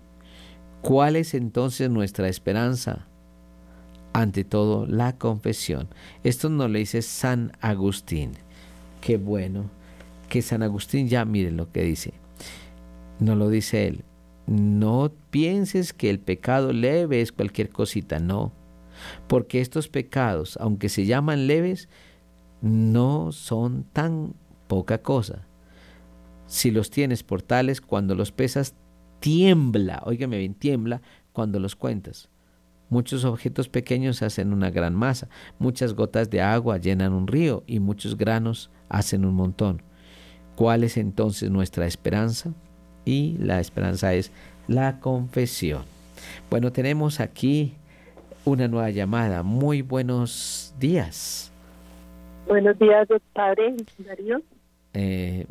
¿Cuál 0.81 1.15
es 1.15 1.33
entonces 1.33 1.89
nuestra 1.89 2.27
esperanza? 2.27 3.07
Ante 4.11 4.43
todo, 4.43 4.85
la 4.87 5.17
confesión. 5.17 5.87
Esto 6.25 6.49
nos 6.49 6.69
lo 6.69 6.77
dice 6.77 7.01
San 7.01 7.53
Agustín. 7.61 8.33
Qué 8.99 9.15
bueno 9.15 9.69
que 10.35 10.41
San 10.41 10.63
Agustín 10.63 11.07
ya 11.07 11.23
miren 11.23 11.55
lo 11.55 11.71
que 11.71 11.81
dice. 11.83 12.13
No 13.19 13.37
lo 13.37 13.47
dice 13.47 13.87
él. 13.87 14.03
No 14.47 15.13
pienses 15.29 15.93
que 15.93 16.09
el 16.09 16.19
pecado 16.19 16.73
leve 16.73 17.21
es 17.21 17.31
cualquier 17.31 17.69
cosita, 17.69 18.19
no. 18.19 18.51
Porque 19.29 19.61
estos 19.61 19.87
pecados, 19.87 20.57
aunque 20.59 20.89
se 20.89 21.05
llaman 21.05 21.47
leves, 21.47 21.87
no 22.61 23.31
son 23.31 23.85
tan 23.93 24.33
poca 24.67 24.97
cosa. 24.97 25.47
Si 26.47 26.69
los 26.69 26.89
tienes 26.89 27.23
por 27.23 27.41
tales, 27.41 27.79
cuando 27.79 28.13
los 28.13 28.33
pesas, 28.33 28.75
tiembla, 29.21 30.03
óigame 30.05 30.37
bien, 30.37 30.53
tiembla 30.53 31.01
cuando 31.31 31.61
los 31.61 31.77
cuentas. 31.77 32.27
Muchos 32.89 33.23
objetos 33.23 33.69
pequeños 33.69 34.21
hacen 34.21 34.51
una 34.51 34.69
gran 34.69 34.95
masa, 34.95 35.29
muchas 35.59 35.93
gotas 35.93 36.29
de 36.29 36.41
agua 36.41 36.77
llenan 36.77 37.13
un 37.13 37.25
río 37.25 37.63
y 37.67 37.79
muchos 37.79 38.17
granos 38.17 38.69
hacen 38.89 39.23
un 39.23 39.35
montón. 39.35 39.81
¿Cuál 40.55 40.83
es 40.83 40.97
entonces 40.97 41.49
nuestra 41.49 41.85
esperanza? 41.85 42.51
Y 43.03 43.37
la 43.39 43.59
esperanza 43.59 44.13
es 44.13 44.31
la 44.67 44.99
confesión. 44.99 45.83
Bueno, 46.49 46.71
tenemos 46.71 47.19
aquí 47.19 47.73
una 48.45 48.67
nueva 48.67 48.89
llamada. 48.89 49.43
Muy 49.43 49.81
buenos 49.81 50.73
días. 50.79 51.51
Buenos 52.47 52.77
días, 52.79 53.07
padre 53.33 53.75
Darío. 53.97 54.41
Eh, 54.93 55.45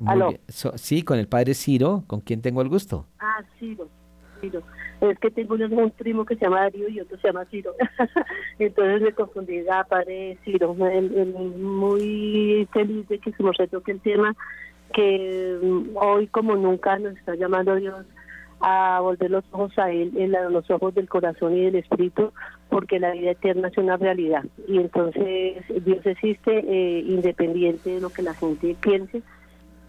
sí, 0.48 1.02
con 1.02 1.18
el 1.18 1.28
padre 1.28 1.54
Ciro, 1.54 2.04
con 2.06 2.20
quien 2.20 2.40
tengo 2.40 2.62
el 2.62 2.68
gusto. 2.68 3.06
Ah, 3.18 3.42
Ciro, 3.58 3.88
Ciro. 4.40 4.62
Es 5.00 5.18
que 5.18 5.30
tengo 5.30 5.54
un, 5.54 5.90
primo 5.90 6.24
que 6.24 6.34
se 6.36 6.44
llama 6.46 6.60
Darío 6.62 6.88
y 6.88 7.00
otro 7.00 7.18
se 7.18 7.28
llama 7.28 7.44
Ciro. 7.46 7.74
Entonces 8.58 9.02
me 9.02 9.12
confundí, 9.12 9.58
ah, 9.70 9.84
padre 9.86 10.38
Ciro. 10.44 10.72
muy 10.72 12.66
feliz 12.72 13.06
de 13.08 13.18
que 13.18 13.32
se 13.32 13.42
nos 13.42 13.56
retoque 13.58 13.92
el 13.92 14.00
tema, 14.00 14.34
que 14.94 15.58
mm, 15.62 15.96
hoy 15.96 16.26
como 16.28 16.56
nunca 16.56 16.98
nos 16.98 17.16
está 17.16 17.34
llamando 17.34 17.74
Dios 17.74 18.06
a 18.60 19.00
volver 19.00 19.30
los 19.30 19.44
ojos 19.50 19.78
a 19.78 19.90
Él, 19.90 20.12
en 20.16 20.32
los 20.32 20.70
ojos 20.70 20.94
del 20.94 21.08
corazón 21.08 21.54
y 21.54 21.64
del 21.64 21.74
espíritu, 21.74 22.32
porque 22.70 22.98
la 22.98 23.10
vida 23.10 23.32
eterna 23.32 23.68
es 23.68 23.76
una 23.76 23.98
realidad. 23.98 24.44
Y 24.66 24.78
entonces 24.78 25.62
Dios 25.84 26.06
existe 26.06 26.64
eh, 26.66 27.00
independiente 27.00 27.90
de 27.90 28.00
lo 28.00 28.08
que 28.08 28.22
la 28.22 28.32
gente 28.32 28.74
piense, 28.80 29.22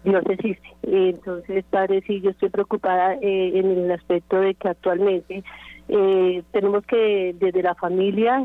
Dios 0.04 0.22
existe. 0.28 0.68
Entonces, 0.82 1.64
Padre, 1.70 2.02
sí, 2.06 2.20
yo 2.20 2.30
estoy 2.30 2.50
preocupada 2.50 3.14
eh, 3.14 3.52
en 3.54 3.70
el 3.70 3.90
aspecto 3.92 4.40
de 4.40 4.54
que 4.54 4.68
actualmente 4.68 5.42
eh, 5.88 6.42
tenemos 6.52 6.84
que 6.84 7.34
desde 7.38 7.62
la 7.62 7.74
familia 7.76 8.44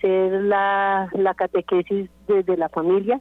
ser 0.00 0.32
la, 0.44 1.08
la 1.14 1.34
catequesis 1.34 2.08
desde 2.28 2.56
la 2.56 2.68
familia 2.68 3.20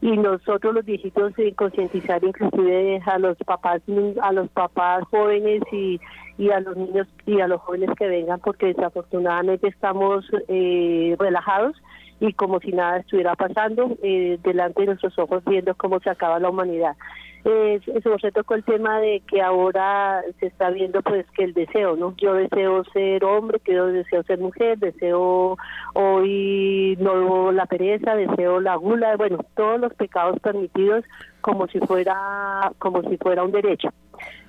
y 0.00 0.16
nosotros 0.16 0.74
los 0.74 0.84
viejitos 0.84 1.32
eh, 1.38 1.52
concientizar 1.54 2.22
inclusive 2.22 3.00
a 3.06 3.18
los 3.18 3.36
papás 3.38 3.82
a 4.22 4.32
los 4.32 4.48
papás 4.50 5.04
jóvenes 5.10 5.62
y, 5.72 6.00
y 6.38 6.50
a 6.50 6.60
los 6.60 6.76
niños 6.76 7.08
y 7.26 7.40
a 7.40 7.48
los 7.48 7.60
jóvenes 7.62 7.90
que 7.98 8.06
vengan 8.06 8.40
porque 8.40 8.66
desafortunadamente 8.66 9.66
estamos 9.68 10.24
eh, 10.48 11.16
relajados 11.18 11.76
y 12.20 12.32
como 12.32 12.60
si 12.60 12.72
nada 12.72 12.98
estuviera 12.98 13.34
pasando 13.34 13.96
eh, 14.02 14.38
delante 14.42 14.82
de 14.82 14.88
nuestros 14.88 15.18
ojos 15.18 15.42
viendo 15.44 15.74
cómo 15.74 16.00
se 16.00 16.10
acaba 16.10 16.38
la 16.38 16.50
humanidad 16.50 16.96
eh, 17.44 17.80
se 18.20 18.32
tocó 18.32 18.54
el 18.54 18.64
tema 18.64 19.00
de 19.00 19.22
que 19.26 19.40
ahora 19.40 20.22
se 20.38 20.46
está 20.46 20.70
viendo 20.70 21.02
pues 21.02 21.24
que 21.36 21.44
el 21.44 21.54
deseo, 21.54 21.96
¿no? 21.96 22.14
Yo 22.16 22.34
deseo 22.34 22.84
ser 22.92 23.24
hombre, 23.24 23.60
yo 23.64 23.86
deseo 23.86 24.22
ser 24.24 24.38
mujer, 24.38 24.78
deseo 24.78 25.56
hoy 25.94 26.96
no 27.00 27.52
la 27.52 27.66
pereza, 27.66 28.16
deseo 28.16 28.60
la 28.60 28.76
gula, 28.76 29.16
bueno, 29.16 29.38
todos 29.56 29.80
los 29.80 29.94
pecados 29.94 30.38
permitidos 30.40 31.04
como 31.48 31.66
si 31.68 31.78
fuera 31.80 32.70
como 32.78 33.00
si 33.08 33.16
fuera 33.16 33.42
un 33.42 33.52
derecho. 33.52 33.88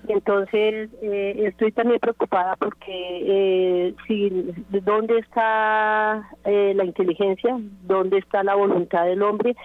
Entonces 0.10 0.90
eh, 1.02 1.44
estoy 1.46 1.72
también 1.72 2.00
preocupada 2.02 2.58
porque 2.58 2.92
eh, 2.92 3.96
si 4.06 4.52
dónde 4.84 5.20
está 5.20 6.30
eh, 6.44 6.74
la 6.76 6.84
inteligencia, 6.84 7.58
dónde 7.84 8.18
está 8.18 8.44
la 8.44 8.56
voluntad 8.56 9.06
del 9.06 9.22
hombre 9.22 9.56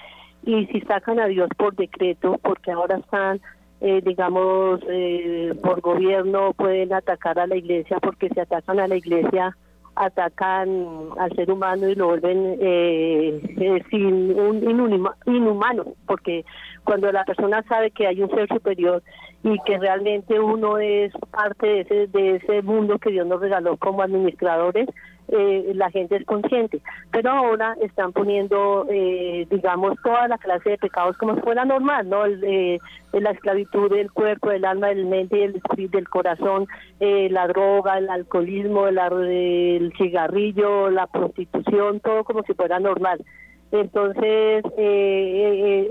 y 0.47 0.67
si 0.67 0.81
sacan 0.83 1.19
a 1.19 1.27
Dios 1.27 1.49
por 1.57 1.75
decreto, 1.75 2.39
porque 2.41 2.71
ahora 2.71 2.99
están, 2.99 3.41
eh, 3.81 4.01
digamos, 4.05 4.81
eh, 4.89 5.55
por 5.61 5.81
gobierno, 5.81 6.53
pueden 6.53 6.93
atacar 6.93 7.41
a 7.41 7.49
la 7.49 7.57
iglesia, 7.57 7.99
porque 7.99 8.29
si 8.29 8.39
atacan 8.39 8.79
a 8.79 8.87
la 8.87 8.97
iglesia, 8.97 9.57
atacan 9.97 11.09
al 11.19 11.31
ser 11.35 11.51
humano 11.51 11.89
y 11.89 11.95
lo 11.95 12.09
vuelven 12.09 12.57
eh, 12.61 13.83
sin 13.91 14.39
un 14.39 15.11
inhumano, 15.27 15.85
porque 16.07 16.45
cuando 16.85 17.11
la 17.13 17.25
persona 17.25 17.63
sabe 17.69 17.91
que 17.91 18.07
hay 18.07 18.23
un 18.23 18.31
ser 18.31 18.49
superior 18.49 19.03
y 19.43 19.59
que 19.67 19.79
realmente 19.79 20.41
uno 20.41 20.79
es 20.79 21.13
parte 21.31 21.67
de 21.67 21.81
ese, 21.81 22.07
de 22.09 22.37
ese 22.37 22.63
mundo 22.63 22.99
que 22.99 23.11
Dios 23.11 23.27
nos 23.27 23.41
regaló 23.41 23.77
como 23.77 24.03
administradores, 24.03 24.89
eh, 25.29 25.73
la 25.75 25.91
gente 25.91 26.17
es 26.17 26.25
consciente. 26.27 26.81
Pero 27.11 27.31
ahora 27.31 27.77
están 27.81 28.13
poniendo, 28.13 28.87
eh, 28.91 29.47
digamos, 29.51 29.97
toda 30.03 30.29
la 30.29 30.39
clase 30.39 30.71
de 30.71 30.79
pecados 30.79 31.17
como 31.17 31.35
si 31.35 31.41
fuera 31.41 31.65
normal, 31.65 32.09
¿no? 32.09 32.27
Eh, 32.27 32.79
la 33.13 33.31
esclavitud 33.31 33.91
del 33.91 34.13
cuerpo, 34.13 34.51
del 34.51 34.65
alma, 34.65 34.89
del 34.89 35.07
mente, 35.07 35.37
del, 35.37 35.63
del 35.91 36.09
corazón, 36.09 36.67
la 36.99 37.47
droga, 37.47 37.99
el 37.99 38.11
alcoholismo, 38.11 38.89
el, 38.89 38.99
el 38.99 39.93
cigarrillo, 39.97 40.91
la 40.91 41.07
prostitución, 41.07 42.01
todo 42.01 42.25
como 42.25 42.43
si 42.43 42.55
fuera 42.55 42.81
normal. 42.81 43.25
Entonces, 43.71 44.65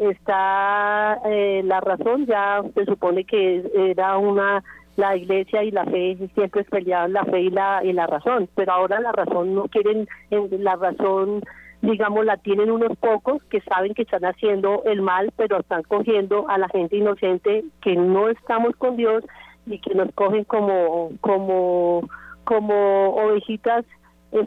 está 0.01 1.21
la 1.63 1.79
razón, 1.79 2.25
ya 2.25 2.61
se 2.73 2.85
supone 2.85 3.23
que 3.23 3.63
era 3.73 4.17
una 4.17 4.61
la 4.95 5.15
iglesia 5.15 5.63
y 5.63 5.71
la 5.71 5.85
fe 5.85 6.17
siempre 6.35 6.63
peleaban 6.65 7.13
la 7.13 7.25
fe 7.25 7.41
y 7.41 7.49
la, 7.49 7.83
y 7.83 7.93
la 7.93 8.07
razón, 8.07 8.47
pero 8.55 8.73
ahora 8.73 8.99
la 8.99 9.11
razón 9.11 9.55
no 9.55 9.63
quieren, 9.67 10.07
la 10.29 10.75
razón 10.75 11.41
digamos 11.81 12.25
la 12.25 12.37
tienen 12.37 12.71
unos 12.71 12.95
pocos 12.97 13.43
que 13.49 13.59
saben 13.61 13.93
que 13.93 14.03
están 14.03 14.23
haciendo 14.23 14.83
el 14.85 15.01
mal, 15.01 15.33
pero 15.35 15.59
están 15.59 15.83
cogiendo 15.83 16.47
a 16.49 16.57
la 16.57 16.69
gente 16.69 16.95
inocente 16.95 17.65
que 17.81 17.95
no 17.95 18.29
estamos 18.29 18.73
con 18.77 18.95
Dios 18.95 19.23
y 19.65 19.79
que 19.79 19.93
nos 19.93 20.09
cogen 20.13 20.45
como 20.45 21.11
como 21.19 22.07
como 22.45 23.15
ovejitas 23.15 23.85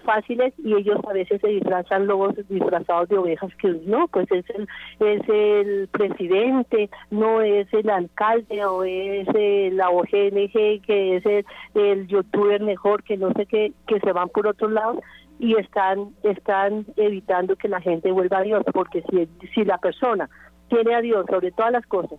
fáciles 0.03 0.53
y 0.59 0.75
ellos 0.75 0.99
a 1.09 1.13
veces 1.13 1.41
se 1.41 1.49
disfrazan 1.49 2.07
lobos 2.07 2.35
disfrazados 2.49 3.09
de 3.09 3.19
ovejas 3.19 3.55
que 3.57 3.69
no, 3.87 4.09
pues 4.09 4.31
es 4.31 4.45
el, 4.51 4.69
es 5.01 5.29
el 5.29 5.89
presidente, 5.89 6.91
no 7.11 7.41
es 7.41 7.73
el 7.73 7.89
alcalde 7.91 8.65
o 8.65 8.85
es 8.85 9.27
la 9.75 9.91
OGNG 9.91 10.83
que 10.83 11.17
es 11.17 11.45
el, 11.75 12.07
youtuber 12.07 12.61
mejor 12.63 13.03
que 13.03 13.17
no 13.17 13.33
sé 13.33 13.47
qué, 13.47 13.73
que 13.87 14.01
se 14.01 14.13
van 14.13 14.29
por 14.29 14.47
otros 14.47 14.73
lados 14.73 14.99
y 15.39 15.55
están 15.57 16.11
están 16.23 16.87
evitando 16.97 17.57
que 17.57 17.69
la 17.69 17.81
gente 17.81 18.11
vuelva 18.11 18.39
a 18.39 18.43
Dios, 18.43 18.63
porque 18.73 19.03
si, 19.11 19.29
si 19.55 19.65
la 19.65 19.79
persona 19.79 20.29
tiene 20.69 20.95
a 20.95 21.01
Dios 21.01 21.27
sobre 21.29 21.53
todas 21.53 21.73
las 21.73 21.87
cosas, 21.87 22.19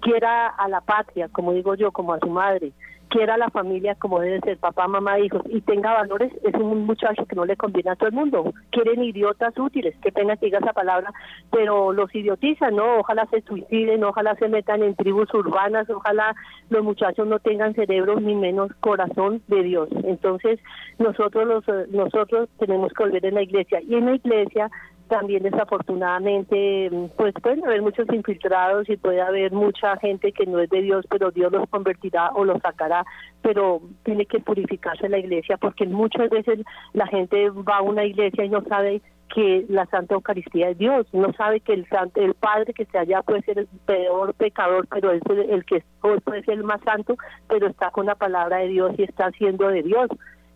quiera 0.00 0.48
a 0.48 0.68
la 0.68 0.80
patria, 0.80 1.28
como 1.28 1.52
digo 1.52 1.74
yo, 1.74 1.92
como 1.92 2.12
a 2.12 2.20
su 2.20 2.28
madre, 2.28 2.72
quiera 3.08 3.36
la 3.36 3.50
familia 3.50 3.94
como 3.94 4.20
debe 4.20 4.40
ser, 4.40 4.58
papá, 4.58 4.88
mamá, 4.88 5.18
hijos, 5.18 5.42
y 5.48 5.60
tenga 5.60 5.92
valores, 5.92 6.32
es 6.42 6.54
un 6.54 6.86
muchacho 6.86 7.24
que 7.26 7.36
no 7.36 7.44
le 7.44 7.56
conviene 7.56 7.90
a 7.90 7.96
todo 7.96 8.08
el 8.08 8.14
mundo. 8.14 8.52
Quieren 8.70 9.02
idiotas 9.02 9.56
útiles, 9.58 9.94
que 10.02 10.12
pena 10.12 10.36
que 10.36 10.46
diga 10.46 10.58
esa 10.58 10.72
palabra, 10.72 11.12
pero 11.50 11.92
los 11.92 12.14
idiotizan, 12.14 12.76
¿no? 12.76 12.98
Ojalá 12.98 13.26
se 13.26 13.42
suiciden, 13.42 14.04
ojalá 14.04 14.34
se 14.36 14.48
metan 14.48 14.82
en 14.82 14.94
tribus 14.94 15.32
urbanas, 15.34 15.88
ojalá 15.90 16.34
los 16.70 16.84
muchachos 16.84 17.26
no 17.26 17.38
tengan 17.38 17.74
cerebro 17.74 18.20
ni 18.20 18.34
menos 18.34 18.72
corazón 18.80 19.42
de 19.48 19.62
Dios. 19.62 19.88
Entonces, 20.04 20.60
nosotros 20.98 21.46
los 21.46 21.88
nosotros 21.90 22.48
tenemos 22.58 22.92
que 22.92 23.04
volver 23.04 23.24
en 23.26 23.34
la 23.34 23.42
iglesia 23.42 23.80
y 23.82 23.94
en 23.94 24.06
la 24.06 24.14
iglesia 24.14 24.70
también 25.08 25.42
desafortunadamente 25.42 26.90
pues 27.16 27.34
pueden 27.42 27.64
haber 27.64 27.82
muchos 27.82 28.06
infiltrados 28.12 28.88
y 28.88 28.96
puede 28.96 29.20
haber 29.20 29.52
mucha 29.52 29.96
gente 29.98 30.32
que 30.32 30.46
no 30.46 30.58
es 30.58 30.70
de 30.70 30.82
Dios 30.82 31.04
pero 31.08 31.30
Dios 31.30 31.52
los 31.52 31.68
convertirá 31.68 32.30
o 32.34 32.44
los 32.44 32.60
sacará 32.60 33.04
pero 33.42 33.80
tiene 34.04 34.26
que 34.26 34.40
purificarse 34.40 35.08
la 35.08 35.18
iglesia 35.18 35.56
porque 35.56 35.86
muchas 35.86 36.30
veces 36.30 36.60
la 36.92 37.06
gente 37.06 37.50
va 37.50 37.78
a 37.78 37.82
una 37.82 38.04
iglesia 38.04 38.44
y 38.44 38.48
no 38.48 38.62
sabe 38.64 39.00
que 39.34 39.66
la 39.68 39.86
Santa 39.86 40.14
Eucaristía 40.14 40.70
es 40.70 40.78
Dios, 40.78 41.06
no 41.12 41.32
sabe 41.32 41.60
que 41.60 41.72
el 41.72 41.86
santo, 41.88 42.20
el 42.20 42.34
Padre 42.34 42.72
que 42.72 42.84
está 42.84 43.00
allá 43.00 43.22
puede 43.22 43.42
ser 43.42 43.58
el 43.58 43.68
peor 43.84 44.34
pecador, 44.34 44.86
pero 44.88 45.10
es 45.10 45.20
el 45.28 45.64
que 45.64 45.82
puede 46.00 46.42
ser 46.44 46.54
el 46.54 46.64
más 46.64 46.80
santo, 46.82 47.16
pero 47.48 47.66
está 47.66 47.90
con 47.90 48.06
la 48.06 48.14
palabra 48.14 48.58
de 48.58 48.68
Dios 48.68 48.92
y 48.96 49.02
está 49.02 49.26
haciendo 49.26 49.68
de 49.68 49.82
Dios 49.82 50.08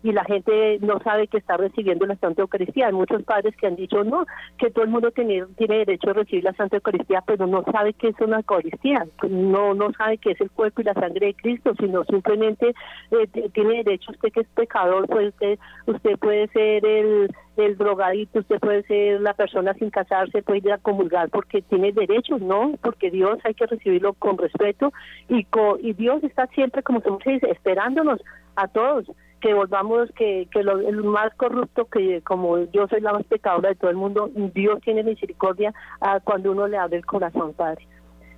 y 0.03 0.11
la 0.11 0.23
gente 0.23 0.79
no 0.81 0.99
sabe 0.99 1.27
que 1.27 1.37
está 1.37 1.57
recibiendo 1.57 2.05
la 2.05 2.15
Santa 2.15 2.41
Eucaristía. 2.41 2.87
Hay 2.87 2.93
muchos 2.93 3.23
padres 3.23 3.55
que 3.55 3.67
han 3.67 3.75
dicho 3.75 4.03
no, 4.03 4.25
que 4.57 4.71
todo 4.71 4.83
el 4.83 4.89
mundo 4.89 5.11
tiene, 5.11 5.45
derecho 5.57 6.09
a 6.09 6.13
recibir 6.13 6.43
la 6.43 6.53
Santa 6.53 6.77
Eucaristía, 6.77 7.23
pero 7.25 7.47
no 7.47 7.63
sabe 7.71 7.93
qué 7.93 8.09
es 8.09 8.19
una 8.19 8.37
Eucaristía, 8.37 9.05
no 9.29 9.73
no 9.73 9.91
sabe 9.93 10.17
qué 10.17 10.31
es 10.31 10.41
el 10.41 10.51
cuerpo 10.51 10.81
y 10.81 10.85
la 10.85 10.93
sangre 10.93 11.27
de 11.27 11.33
Cristo, 11.35 11.73
sino 11.79 12.03
simplemente 12.05 12.73
eh, 13.11 13.49
tiene 13.53 13.83
derecho 13.83 14.11
usted 14.11 14.31
que 14.31 14.41
es 14.41 14.47
pecador, 14.49 15.07
pues 15.07 15.29
usted, 15.29 15.59
usted 15.85 16.17
puede 16.17 16.47
ser 16.47 16.85
el, 16.85 17.29
el 17.57 17.77
drogadito, 17.77 18.39
usted 18.39 18.59
puede 18.59 18.83
ser 18.83 19.21
la 19.21 19.33
persona 19.33 19.73
sin 19.75 19.89
casarse, 19.89 20.41
puede 20.41 20.59
ir 20.59 20.71
a 20.71 20.77
comulgar 20.77 21.29
porque 21.29 21.61
tiene 21.61 21.91
derechos, 21.91 22.41
¿no? 22.41 22.73
Porque 22.81 23.11
Dios 23.11 23.39
hay 23.43 23.53
que 23.53 23.67
recibirlo 23.67 24.13
con 24.13 24.37
respeto 24.37 24.91
y, 25.29 25.47
y 25.81 25.93
Dios 25.93 26.23
está 26.23 26.47
siempre, 26.47 26.83
como 26.83 27.01
se 27.01 27.31
dice, 27.31 27.49
esperándonos 27.51 28.19
a 28.55 28.67
todos 28.67 29.05
que 29.41 29.53
volvamos, 29.53 30.09
que, 30.15 30.47
que 30.51 30.63
lo, 30.63 30.79
el 30.79 31.03
más 31.03 31.33
corrupto, 31.35 31.85
que 31.85 32.21
como 32.21 32.59
yo 32.71 32.87
soy 32.87 33.01
la 33.01 33.13
más 33.13 33.25
pecadora 33.25 33.69
de 33.69 33.75
todo 33.75 33.89
el 33.89 33.97
mundo, 33.97 34.29
Dios 34.53 34.79
tiene 34.81 35.03
misericordia 35.03 35.73
ah, 35.99 36.19
cuando 36.23 36.51
uno 36.51 36.67
le 36.67 36.77
abre 36.77 36.97
el 36.97 37.05
corazón, 37.05 37.53
Padre. 37.53 37.87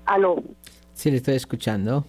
Aló. 0.05 0.41
Sí, 0.93 1.11
le 1.11 1.17
estoy 1.17 1.35
escuchando. 1.35 2.05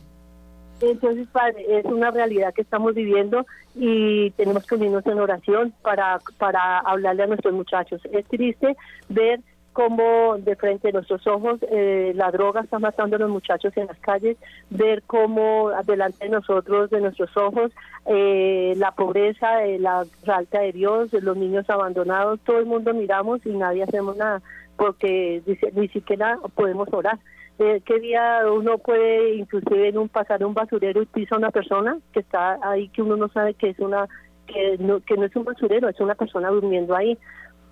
Entonces, 0.81 1.29
Padre, 1.29 1.65
es 1.79 1.85
una 1.85 2.11
realidad 2.11 2.53
que 2.55 2.63
estamos 2.63 2.95
viviendo 2.95 3.47
y 3.75 4.31
tenemos 4.33 4.67
que 4.67 4.75
unirnos 4.75 5.07
en 5.07 5.19
oración 5.19 5.75
para, 5.83 6.21
para 6.39 6.79
hablarle 6.81 7.25
a 7.25 7.27
nuestros 7.27 7.55
muchachos. 7.55 8.01
Es 8.13 8.27
triste 8.27 8.77
ver 9.09 9.41
cómo 9.75 10.39
de 10.39 10.55
frente 10.55 10.89
a 10.89 10.93
nuestros 10.93 11.27
ojos 11.27 11.59
eh, 11.69 12.13
la 12.15 12.31
droga 12.31 12.61
está 12.61 12.79
matando 12.79 13.17
a 13.17 13.19
los 13.19 13.29
muchachos 13.29 13.77
en 13.77 13.89
las 13.89 13.99
calles, 13.99 14.39
ver 14.71 15.03
cómo 15.03 15.73
delante 15.85 16.25
de 16.25 16.31
nosotros, 16.31 16.91
de 16.91 17.01
nuestros 17.01 17.37
ojos, 17.37 17.73
eh, 18.07 18.75
la 18.77 18.93
pobreza, 18.93 19.65
eh, 19.65 19.81
la 19.81 20.05
falta 20.25 20.61
de 20.61 20.73
Dios, 20.73 21.13
los 21.13 21.37
niños 21.37 21.69
abandonados, 21.69 22.41
todo 22.45 22.61
el 22.61 22.67
mundo 22.67 22.95
miramos 22.95 23.45
y 23.45 23.51
nadie 23.51 23.83
hacemos 23.83 24.17
nada, 24.17 24.41
porque 24.77 25.43
ni 25.75 25.89
siquiera 25.89 26.39
podemos 26.55 26.89
orar. 26.93 27.19
¿Qué 27.59 28.01
día 28.01 28.41
uno 28.53 28.79
puede 28.79 29.35
inclusive 29.35 29.89
en 29.89 29.99
un 29.99 30.09
pasar 30.09 30.45
un 30.45 30.55
basurero 30.55 31.03
y 31.03 31.07
pisa 31.07 31.35
a 31.35 31.39
una 31.39 31.51
persona 31.51 31.99
que 32.13 32.21
está 32.21 32.59
ahí 32.63 32.89
que 32.89 33.03
uno 33.03 33.17
no 33.17 33.29
sabe 33.29 33.55
que 33.55 33.71
es 33.71 33.79
una 33.79 34.09
que 34.47 34.77
no, 34.79 35.01
que 35.01 35.17
no 35.17 35.25
es 35.25 35.35
un 35.37 35.45
basurero, 35.45 35.89
es 35.89 36.01
una 36.01 36.15
persona 36.15 36.51
durmiendo 36.51 36.95
ahí 36.95 37.17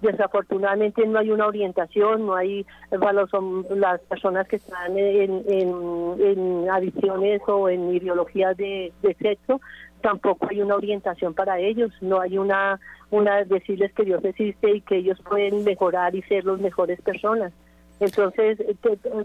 desafortunadamente 0.03 1.07
no 1.07 1.19
hay 1.19 1.31
una 1.31 1.47
orientación, 1.47 2.27
no 2.27 2.35
hay 2.35 2.67
para 2.91 3.25
las 3.71 4.01
personas 4.03 4.47
que 4.49 4.57
están 4.57 4.99
en, 4.99 6.69
adicciones 6.71 7.41
o 7.47 7.69
en 7.69 7.95
ideologías 7.95 8.57
de, 8.57 8.93
sexo, 9.21 9.61
tampoco 10.03 10.49
hay 10.51 10.61
una 10.61 10.75
orientación 10.75 11.33
para 11.33 11.59
ellos, 11.61 11.91
no 12.01 12.21
hay 12.21 12.37
una, 12.37 12.81
una 13.11 13.45
decirles 13.45 13.93
que 13.95 14.05
Dios 14.05 14.25
existe 14.25 14.71
y 14.71 14.81
que 14.81 14.97
ellos 14.97 15.19
pueden 15.29 15.65
mejorar 15.65 16.15
y 16.15 16.23
ser 16.23 16.45
las 16.45 16.61
mejores 16.61 17.01
personas. 17.01 17.53
Entonces, 18.01 18.59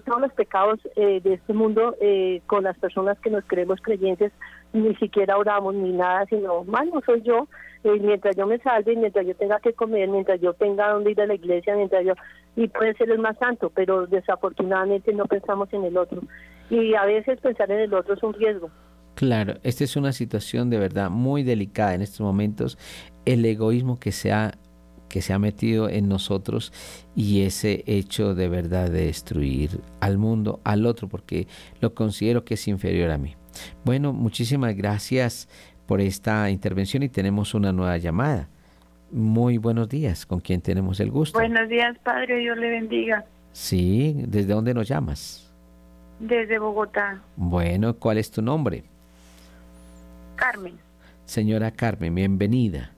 todos 0.06 0.22
los 0.22 0.34
pecados 0.34 0.80
de 0.96 1.22
este 1.34 1.54
mundo 1.54 1.96
con 2.46 2.64
las 2.64 2.78
personas 2.78 3.20
que 3.20 3.32
nos 3.32 3.44
creemos 3.46 3.82
creyentes, 3.82 4.32
ni 4.72 4.96
siquiera 4.98 5.38
oramos 5.38 5.74
ni 5.74 5.94
nada, 5.94 6.26
sino, 6.28 6.64
no 6.64 7.02
soy 7.04 7.24
yo, 7.24 7.48
mientras 7.84 8.36
yo 8.36 8.48
me 8.48 8.60
salve, 8.60 8.96
mientras 8.96 9.26
yo 9.26 9.36
tenga 9.36 9.60
que 9.60 9.74
comer, 9.74 10.10
mientras 10.10 10.40
yo 10.42 10.54
tenga 10.54 10.92
donde 10.92 11.12
ir 11.12 11.22
a 11.22 11.28
la 11.28 11.36
iglesia, 11.36 11.76
mientras 11.76 12.06
yo, 12.06 12.14
y 12.56 12.68
puede 12.68 12.94
ser 12.96 13.10
el 13.12 13.20
más 13.20 13.38
santo, 13.38 13.72
pero 13.74 14.08
desafortunadamente 14.08 15.14
no 15.14 15.26
pensamos 15.26 15.72
en 15.74 15.84
el 15.86 15.98
otro. 15.98 16.22
Y 16.70 16.96
a 16.96 17.06
veces 17.06 17.40
pensar 17.40 17.72
en 17.72 17.80
el 17.80 17.94
otro 17.94 18.14
es 18.16 18.24
un 18.24 18.34
riesgo. 18.34 18.70
Claro, 19.16 19.56
esta 19.64 19.84
es 19.84 19.96
una 19.96 20.12
situación 20.12 20.70
de 20.70 20.78
verdad 20.78 21.10
muy 21.10 21.44
delicada 21.44 21.96
en 21.96 22.02
estos 22.02 22.22
momentos. 22.22 22.78
El 23.26 23.46
egoísmo 23.46 24.00
que 24.00 24.12
se 24.12 24.32
ha 24.32 24.52
que 25.08 25.22
se 25.22 25.34
ha 25.34 25.40
metido 25.40 25.90
en 25.90 26.10
nosotros 26.10 26.74
y 27.16 27.44
ese 27.44 27.84
hecho 27.88 28.36
de 28.36 28.50
verdad 28.50 28.90
de 28.90 29.06
destruir 29.06 29.80
al 30.02 30.18
mundo, 30.18 30.60
al 30.64 30.86
otro, 30.86 31.08
porque 31.08 31.48
lo 31.80 31.94
considero 31.94 32.44
que 32.44 32.56
es 32.56 32.68
inferior 32.68 33.12
a 33.12 33.18
mí. 33.18 33.36
Bueno, 33.84 34.14
muchísimas 34.14 34.76
gracias 34.76 35.48
por 35.88 36.02
esta 36.02 36.50
intervención 36.50 37.02
y 37.02 37.10
tenemos 37.10 37.54
una 37.54 37.72
nueva 37.72 37.98
llamada. 37.98 38.50
Muy 39.10 39.58
buenos 39.58 39.88
días, 39.88 40.26
¿con 40.26 40.42
quién 40.42 40.62
tenemos 40.62 41.00
el 41.00 41.10
gusto? 41.10 41.40
Buenos 41.40 41.70
días, 41.70 41.98
Padre, 42.04 42.38
Dios 42.38 42.58
le 42.58 42.70
bendiga. 42.70 43.26
Sí, 43.54 44.14
¿desde 44.28 44.54
dónde 44.54 44.74
nos 44.74 44.88
llamas? 44.88 45.52
Desde 46.20 46.60
Bogotá. 46.60 47.22
Bueno, 47.38 47.96
¿cuál 47.96 48.18
es 48.18 48.30
tu 48.30 48.42
nombre? 48.42 48.84
Carmen. 50.36 50.78
Señora 51.26 51.72
Carmen, 51.72 52.14
bienvenida. 52.14 52.92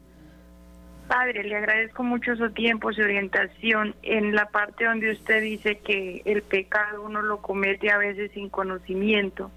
Padre, 1.08 1.44
le 1.44 1.56
agradezco 1.56 2.04
mucho 2.04 2.36
su 2.36 2.52
tiempo, 2.52 2.92
su 2.92 3.02
orientación 3.02 3.96
en 4.04 4.36
la 4.36 4.46
parte 4.46 4.86
donde 4.86 5.12
usted 5.12 5.42
dice 5.42 5.78
que 5.78 6.22
el 6.26 6.42
pecado 6.42 7.04
uno 7.04 7.22
lo 7.22 7.42
comete 7.42 7.92
a 7.92 7.98
veces 7.98 8.32
sin 8.34 8.50
conocimiento. 8.50 9.50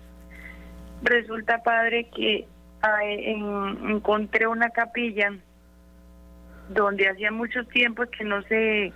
Resulta, 1.03 1.63
Padre, 1.63 2.09
que 2.15 2.47
encontré 3.05 4.47
una 4.47 4.71
capilla 4.71 5.33
donde 6.69 7.09
hacía 7.09 7.31
mucho 7.31 7.65
tiempo 7.67 8.05
que 8.07 8.25
no 8.25 8.43
se 8.43 8.93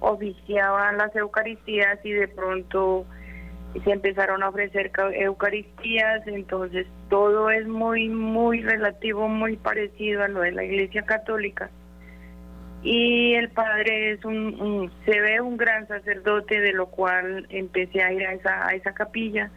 oficiaban 0.00 0.98
las 0.98 1.14
Eucaristías 1.14 1.98
y 2.04 2.12
de 2.12 2.28
pronto 2.28 3.06
se 3.84 3.90
empezaron 3.90 4.42
a 4.42 4.48
ofrecer 4.48 4.90
Eucaristías, 5.14 6.26
entonces 6.26 6.86
todo 7.10 7.50
es 7.50 7.66
muy, 7.66 8.08
muy 8.08 8.62
relativo, 8.62 9.28
muy 9.28 9.56
parecido 9.56 10.22
a 10.24 10.28
lo 10.28 10.40
de 10.40 10.52
la 10.52 10.64
Iglesia 10.64 11.02
Católica. 11.02 11.70
Y 12.82 13.34
el 13.34 13.50
padre 13.50 14.12
es 14.12 14.24
un, 14.24 14.90
se 15.04 15.20
ve 15.20 15.40
un 15.40 15.56
gran 15.56 15.86
sacerdote, 15.88 16.60
de 16.60 16.72
lo 16.72 16.86
cual 16.86 17.46
empecé 17.50 18.02
a 18.02 18.12
ir 18.12 18.24
a 18.24 18.32
esa, 18.34 18.66
a 18.66 18.70
esa 18.70 18.94
capilla 18.94 19.50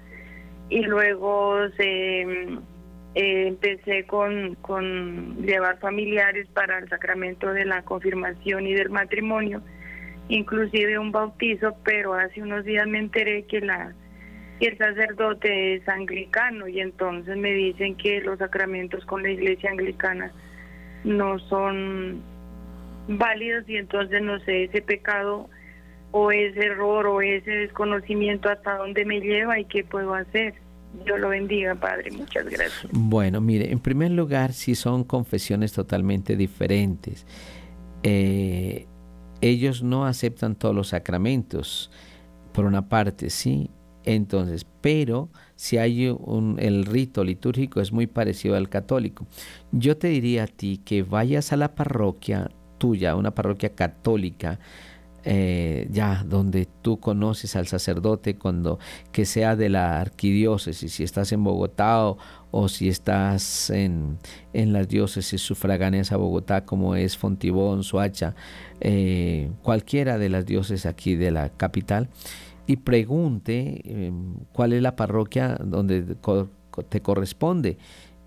y 0.69 0.81
luego 0.81 1.69
se 1.77 2.25
eh, 3.15 3.47
empecé 3.47 4.05
con, 4.05 4.55
con 4.55 5.37
llevar 5.45 5.79
familiares 5.79 6.47
para 6.53 6.79
el 6.79 6.87
sacramento 6.89 7.51
de 7.53 7.65
la 7.65 7.81
confirmación 7.83 8.67
y 8.67 8.73
del 8.73 8.89
matrimonio, 8.89 9.61
inclusive 10.29 10.97
un 10.97 11.11
bautizo, 11.11 11.75
pero 11.83 12.13
hace 12.13 12.41
unos 12.41 12.63
días 12.63 12.87
me 12.87 12.99
enteré 12.99 13.43
que 13.43 13.61
la 13.61 13.93
el 14.61 14.77
sacerdote 14.77 15.73
es 15.73 15.89
anglicano 15.89 16.67
y 16.67 16.81
entonces 16.81 17.35
me 17.35 17.51
dicen 17.51 17.95
que 17.95 18.21
los 18.21 18.37
sacramentos 18.37 19.03
con 19.05 19.23
la 19.23 19.31
iglesia 19.31 19.71
anglicana 19.71 20.31
no 21.03 21.39
son 21.39 22.21
válidos 23.07 23.67
y 23.67 23.77
entonces 23.77 24.21
no 24.21 24.39
sé 24.41 24.65
ese 24.65 24.83
pecado 24.83 25.49
o 26.11 26.31
ese 26.31 26.59
error 26.59 27.07
o 27.07 27.21
ese 27.21 27.49
desconocimiento 27.49 28.49
hasta 28.49 28.77
dónde 28.77 29.03
me 29.03 29.19
lleva 29.19 29.57
y 29.59 29.65
qué 29.65 29.83
puedo 29.83 30.13
hacer. 30.13 30.53
Dios 31.05 31.19
lo 31.19 31.29
bendiga, 31.29 31.75
Padre. 31.75 32.11
Muchas 32.11 32.45
gracias. 32.45 32.87
Bueno, 32.91 33.41
mire, 33.41 33.71
en 33.71 33.79
primer 33.79 34.11
lugar, 34.11 34.53
si 34.53 34.75
son 34.75 35.03
confesiones 35.03 35.71
totalmente 35.73 36.35
diferentes. 36.35 37.25
Eh, 38.03 38.87
ellos 39.41 39.83
no 39.83 40.05
aceptan 40.05 40.55
todos 40.55 40.75
los 40.75 40.89
sacramentos, 40.89 41.91
por 42.51 42.65
una 42.65 42.89
parte, 42.89 43.29
sí. 43.29 43.69
Entonces, 44.03 44.65
pero 44.81 45.29
si 45.55 45.77
hay 45.77 46.07
un, 46.09 46.57
el 46.59 46.85
rito 46.85 47.23
litúrgico 47.23 47.81
es 47.81 47.91
muy 47.91 48.07
parecido 48.07 48.55
al 48.55 48.69
católico. 48.69 49.27
Yo 49.71 49.97
te 49.97 50.07
diría 50.07 50.43
a 50.43 50.47
ti 50.47 50.81
que 50.83 51.03
vayas 51.03 51.53
a 51.53 51.57
la 51.57 51.75
parroquia 51.75 52.49
tuya, 52.79 53.15
una 53.15 53.35
parroquia 53.35 53.75
católica, 53.75 54.59
eh, 55.23 55.87
ya 55.91 56.23
donde 56.27 56.67
tú 56.81 56.99
conoces 56.99 57.55
al 57.55 57.67
sacerdote 57.67 58.37
cuando 58.37 58.79
que 59.11 59.25
sea 59.25 59.55
de 59.55 59.69
la 59.69 60.01
arquidiócesis, 60.01 60.93
si 60.93 61.03
estás 61.03 61.31
en 61.31 61.43
Bogotá 61.43 62.15
o, 62.51 62.67
si 62.67 62.89
estás 62.89 63.69
en, 63.69 64.17
en, 64.53 64.73
las 64.73 64.87
diócesis 64.87 65.41
sufragáneas 65.41 66.11
a 66.11 66.17
Bogotá 66.17 66.65
como 66.65 66.95
es 66.95 67.17
Fontibón, 67.17 67.83
Soacha, 67.83 68.35
eh, 68.79 69.51
cualquiera 69.61 70.17
de 70.17 70.29
las 70.29 70.45
diócesis 70.45 70.85
aquí 70.85 71.15
de 71.15 71.31
la 71.31 71.49
capital 71.49 72.09
y 72.65 72.77
pregunte 72.77 73.81
em, 73.85 74.35
cuál 74.53 74.73
es 74.73 74.81
la 74.81 74.95
parroquia 74.95 75.57
donde 75.63 76.15
te 76.89 77.01
corresponde 77.01 77.77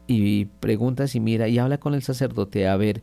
y 0.07 0.45
preguntas 0.45 1.15
y 1.15 1.21
mira 1.21 1.49
y 1.49 1.59
habla 1.59 1.79
con 1.79 1.95
el 1.95 2.03
sacerdote 2.03 2.69
a 2.69 2.77
ver 2.77 3.03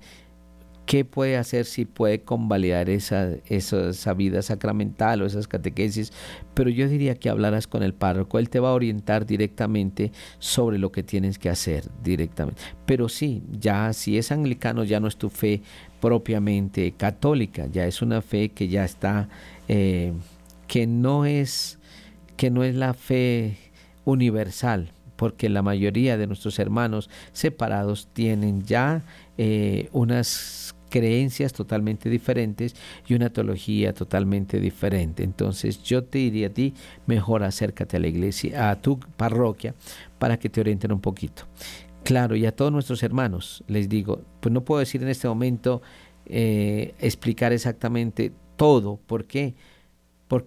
¿Qué 0.86 1.06
puede 1.06 1.38
hacer 1.38 1.66
si 1.66 1.86
puede 1.86 2.22
convalidar 2.22 2.90
esa, 2.90 3.30
esa, 3.46 4.14
vida 4.14 4.42
sacramental 4.42 5.22
o 5.22 5.26
esas 5.26 5.48
catequesis? 5.48 6.12
Pero 6.54 6.70
yo 6.70 6.88
diría 6.90 7.16
que 7.16 7.30
hablarás 7.30 7.68
con 7.68 7.84
el 7.84 7.94
párroco, 7.94 8.40
él 8.40 8.50
te 8.50 8.60
va 8.60 8.70
a 8.70 8.74
orientar 8.74 9.26
directamente 9.26 10.12
sobre 10.40 10.80
lo 10.80 10.92
que 10.92 11.04
tienes 11.04 11.40
que 11.40 11.50
hacer 11.50 11.86
directamente. 12.04 12.62
Pero 12.86 13.10
sí, 13.10 13.44
ya 13.52 13.94
si 13.94 14.18
es 14.18 14.32
anglicano 14.32 14.84
ya 14.84 15.00
no 15.00 15.08
es 15.08 15.18
tu 15.18 15.30
fe 15.30 15.62
propiamente 16.02 16.92
católica, 16.94 17.68
ya 17.68 17.86
es 17.86 18.02
una 18.02 18.22
fe 18.22 18.50
que 18.50 18.68
ya 18.68 18.84
está, 18.84 19.30
eh, 19.68 20.14
que 20.68 20.88
no 20.88 21.26
es, 21.26 21.80
que 22.36 22.50
no 22.50 22.64
es 22.64 22.76
la 22.76 22.94
fe 22.94 23.56
universal, 24.04 24.92
porque 25.22 25.50
la 25.50 25.62
mayoría 25.62 26.18
de 26.18 26.26
nuestros 26.26 26.58
hermanos 26.58 27.08
separados 27.32 28.08
tienen 28.12 28.64
ya 28.64 29.04
eh, 29.38 29.88
unas 29.92 30.76
creencias 30.90 31.54
totalmente 31.54 32.10
diferentes 32.10 32.76
y 33.08 33.14
una 33.14 33.30
teología 33.30 33.94
totalmente 33.94 34.60
diferente. 34.60 35.24
Entonces 35.24 35.84
yo 35.84 36.06
te 36.06 36.18
diría 36.18 36.48
a 36.48 36.50
ti, 36.50 36.74
mejor 37.06 37.44
acércate 37.44 37.98
a 37.98 38.00
la 38.00 38.08
iglesia, 38.08 38.72
a 38.72 38.82
tu 38.82 39.00
parroquia, 39.00 39.76
para 40.18 40.40
que 40.40 40.50
te 40.50 40.60
orienten 40.60 40.92
un 40.92 41.02
poquito. 41.02 41.44
Claro, 42.04 42.36
y 42.36 42.48
a 42.48 42.56
todos 42.56 42.72
nuestros 42.72 43.04
hermanos 43.04 43.64
les 43.68 43.90
digo, 43.90 44.24
pues 44.40 44.52
no 44.52 44.66
puedo 44.66 44.80
decir 44.80 45.04
en 45.04 45.10
este 45.10 45.28
momento 45.28 45.84
eh, 46.26 46.96
explicar 46.98 47.54
exactamente 47.54 48.32
todo. 48.56 49.00
¿Por 49.06 49.26
qué? 49.26 49.54
Porque 49.54 49.70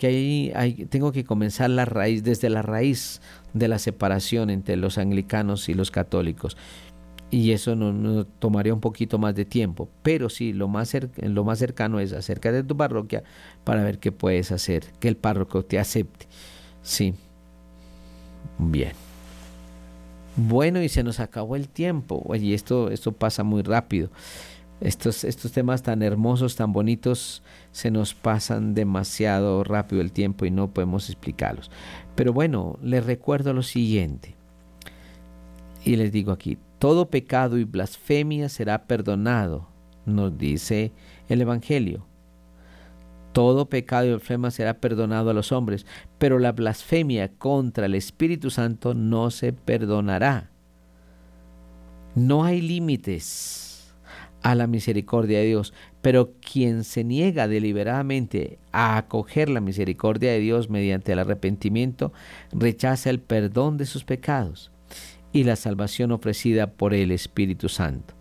ahí 0.02 0.52
hay, 0.54 0.86
tengo 0.86 1.12
que 1.12 1.24
comenzar 1.24 1.70
la 1.70 1.84
raíz, 1.84 2.24
desde 2.24 2.50
la 2.50 2.62
raíz 2.62 3.20
de 3.52 3.68
la 3.68 3.78
separación 3.78 4.50
entre 4.50 4.76
los 4.76 4.98
anglicanos 4.98 5.68
y 5.68 5.74
los 5.74 5.90
católicos 5.90 6.56
y 7.34 7.50
eso 7.50 7.74
nos 7.74 8.26
tomaría 8.38 8.72
un 8.72 8.80
poquito 8.80 9.18
más 9.18 9.34
de 9.34 9.44
tiempo. 9.44 9.88
Pero 10.04 10.28
sí, 10.28 10.52
lo 10.52 10.68
más, 10.68 10.96
lo 11.16 11.42
más 11.42 11.58
cercano 11.58 11.98
es 11.98 12.12
acerca 12.12 12.52
de 12.52 12.62
tu 12.62 12.76
parroquia 12.76 13.24
para 13.64 13.82
ver 13.82 13.98
qué 13.98 14.12
puedes 14.12 14.52
hacer, 14.52 14.84
que 15.00 15.08
el 15.08 15.16
párroco 15.16 15.64
te 15.64 15.80
acepte. 15.80 16.28
Sí. 16.82 17.14
Bien. 18.56 18.92
Bueno, 20.36 20.80
y 20.80 20.88
se 20.88 21.02
nos 21.02 21.18
acabó 21.18 21.56
el 21.56 21.68
tiempo. 21.68 22.22
Oye, 22.26 22.54
esto, 22.54 22.90
esto 22.90 23.10
pasa 23.10 23.42
muy 23.42 23.62
rápido. 23.62 24.10
Estos, 24.80 25.24
estos 25.24 25.52
temas 25.52 25.82
tan 25.82 26.02
hermosos, 26.02 26.56
tan 26.56 26.72
bonitos, 26.72 27.42
se 27.72 27.90
nos 27.90 28.14
pasan 28.14 28.74
demasiado 28.74 29.64
rápido 29.64 30.02
el 30.02 30.12
tiempo 30.12 30.44
y 30.44 30.50
no 30.50 30.70
podemos 30.70 31.08
explicarlos. 31.08 31.70
Pero 32.14 32.32
bueno, 32.32 32.78
les 32.82 33.04
recuerdo 33.06 33.52
lo 33.52 33.62
siguiente. 33.62 34.34
Y 35.84 35.96
les 35.96 36.12
digo 36.12 36.32
aquí, 36.32 36.58
todo 36.78 37.08
pecado 37.08 37.58
y 37.58 37.64
blasfemia 37.64 38.48
será 38.48 38.86
perdonado, 38.86 39.68
nos 40.06 40.36
dice 40.36 40.92
el 41.28 41.40
Evangelio. 41.40 42.06
Todo 43.32 43.68
pecado 43.68 44.06
y 44.06 44.10
blasfemia 44.10 44.50
será 44.50 44.74
perdonado 44.80 45.30
a 45.30 45.34
los 45.34 45.50
hombres, 45.52 45.86
pero 46.18 46.38
la 46.38 46.52
blasfemia 46.52 47.32
contra 47.32 47.86
el 47.86 47.94
Espíritu 47.94 48.50
Santo 48.50 48.94
no 48.94 49.30
se 49.30 49.52
perdonará. 49.52 50.50
No 52.14 52.44
hay 52.44 52.60
límites 52.60 53.63
a 54.44 54.54
la 54.54 54.66
misericordia 54.66 55.38
de 55.38 55.46
Dios, 55.46 55.72
pero 56.02 56.34
quien 56.34 56.84
se 56.84 57.02
niega 57.02 57.48
deliberadamente 57.48 58.58
a 58.72 58.98
acoger 58.98 59.48
la 59.48 59.62
misericordia 59.62 60.32
de 60.32 60.38
Dios 60.38 60.68
mediante 60.68 61.12
el 61.12 61.18
arrepentimiento, 61.18 62.12
rechaza 62.52 63.08
el 63.08 63.20
perdón 63.20 63.78
de 63.78 63.86
sus 63.86 64.04
pecados 64.04 64.70
y 65.32 65.44
la 65.44 65.56
salvación 65.56 66.12
ofrecida 66.12 66.72
por 66.72 66.92
el 66.92 67.10
Espíritu 67.10 67.70
Santo. 67.70 68.12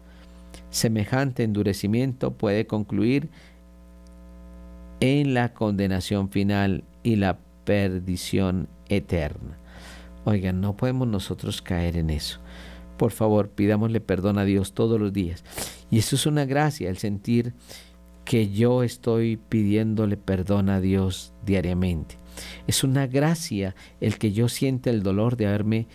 Semejante 0.70 1.44
endurecimiento 1.44 2.32
puede 2.32 2.68
concluir 2.68 3.30
en 5.02 5.34
la 5.34 5.54
condenación 5.54 6.30
final 6.30 6.86
y 7.04 7.18
la 7.18 7.38
perdición 7.66 8.70
eterna. 8.88 9.58
Oigan, 10.24 10.62
no 10.62 10.78
podemos 10.78 11.06
nosotros 11.10 11.62
caer 11.62 11.98
en 11.98 12.12
eso. 12.12 12.40
Por 13.04 13.12
favor, 13.12 13.50
pidámosle 13.50 14.00
perdón 14.00 14.38
a 14.38 14.46
Dios 14.46 14.72
todos 14.72 14.98
los 14.98 15.12
días. 15.12 15.44
Y 15.92 15.98
eso 15.98 16.16
es 16.16 16.26
una 16.26 16.46
gracia, 16.46 16.90
el 16.90 16.96
sentir 16.96 17.54
que 18.24 18.50
yo 18.50 18.82
estoy 18.82 19.36
pidiéndole 19.36 20.16
perdón 20.16 20.70
a 20.70 20.80
Dios 20.80 21.34
diariamente. 21.46 22.18
Es 22.66 22.82
una 22.86 23.06
gracia 23.08 23.76
el 24.00 24.18
que 24.18 24.32
yo 24.32 24.48
sienta 24.48 24.90
el 24.90 25.04
dolor 25.04 25.36
de 25.36 25.48
haberme 25.48 25.88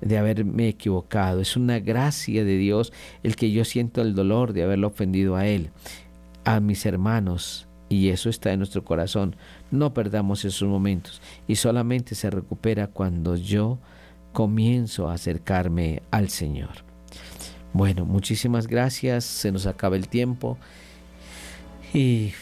de 0.00 0.16
haberme 0.16 0.68
equivocado. 0.68 1.42
Es 1.42 1.54
una 1.54 1.80
gracia 1.80 2.46
de 2.46 2.56
Dios 2.56 2.94
el 3.22 3.36
que 3.36 3.50
yo 3.50 3.66
siento 3.66 4.00
el 4.00 4.14
dolor 4.14 4.54
de 4.54 4.62
haberlo 4.62 4.86
ofendido 4.86 5.36
a 5.36 5.46
Él, 5.46 5.68
a 6.44 6.60
mis 6.60 6.86
hermanos, 6.86 7.68
y 7.90 8.08
eso 8.08 8.30
está 8.30 8.54
en 8.54 8.60
nuestro 8.60 8.84
corazón. 8.84 9.36
No 9.70 9.92
perdamos 9.92 10.46
esos 10.46 10.66
momentos 10.66 11.20
y 11.46 11.56
solamente 11.56 12.14
se 12.14 12.30
recupera 12.30 12.86
cuando 12.86 13.36
yo 13.36 13.80
comienzo 14.34 15.08
a 15.08 15.14
acercarme 15.14 16.02
al 16.10 16.28
Señor. 16.28 16.84
Bueno, 17.72 18.04
muchísimas 18.04 18.66
gracias, 18.66 19.24
se 19.24 19.50
nos 19.50 19.66
acaba 19.66 19.96
el 19.96 20.08
tiempo 20.08 20.58
y 21.94 22.32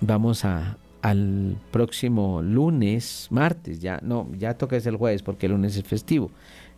vamos 0.00 0.46
a, 0.46 0.78
al 1.02 1.56
próximo 1.70 2.40
lunes, 2.42 3.28
martes, 3.30 3.80
ya 3.80 4.00
no, 4.02 4.28
ya 4.38 4.54
toca 4.54 4.76
el 4.76 4.96
jueves 4.96 5.22
porque 5.22 5.46
el 5.46 5.52
lunes 5.52 5.76
es 5.76 5.84
festivo, 5.84 6.30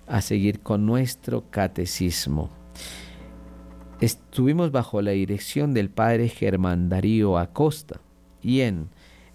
a 0.07 0.21
seguir 0.21 0.61
con 0.61 0.85
nuestro 0.85 1.45
catecismo. 1.51 2.51
Estuvimos 4.01 4.71
bajo 4.71 5.03
la 5.03 5.11
dirección 5.13 5.75
del 5.75 5.91
padre 5.91 6.29
Germán 6.29 6.89
Darío 6.89 7.39
Acosta 7.39 8.01
y 8.43 8.61
en, 8.61 8.89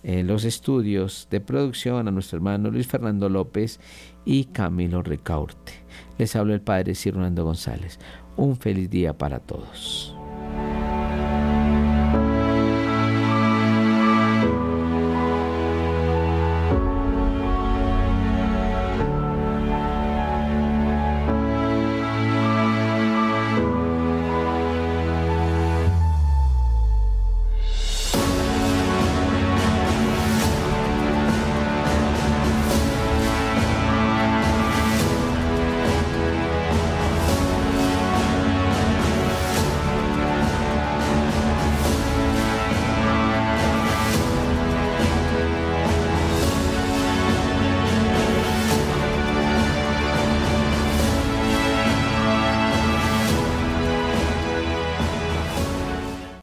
los 0.04 0.44
estudios 0.44 1.28
de 1.32 1.40
producción 1.40 2.08
a 2.08 2.12
nuestro 2.12 2.36
hermano 2.36 2.70
Luis 2.70 2.88
Fernando 2.88 3.30
López 3.30 3.80
y 4.26 4.46
Camilo 4.46 5.02
Ricaurte. 5.02 5.74
Les 6.18 6.36
hablo 6.36 6.54
el 6.54 6.62
padre 6.62 6.96
Cirunando 6.96 7.44
González. 7.44 8.00
Un 8.38 8.56
feliz 8.56 8.90
día 8.90 9.18
para 9.18 9.40
todos. 9.40 10.16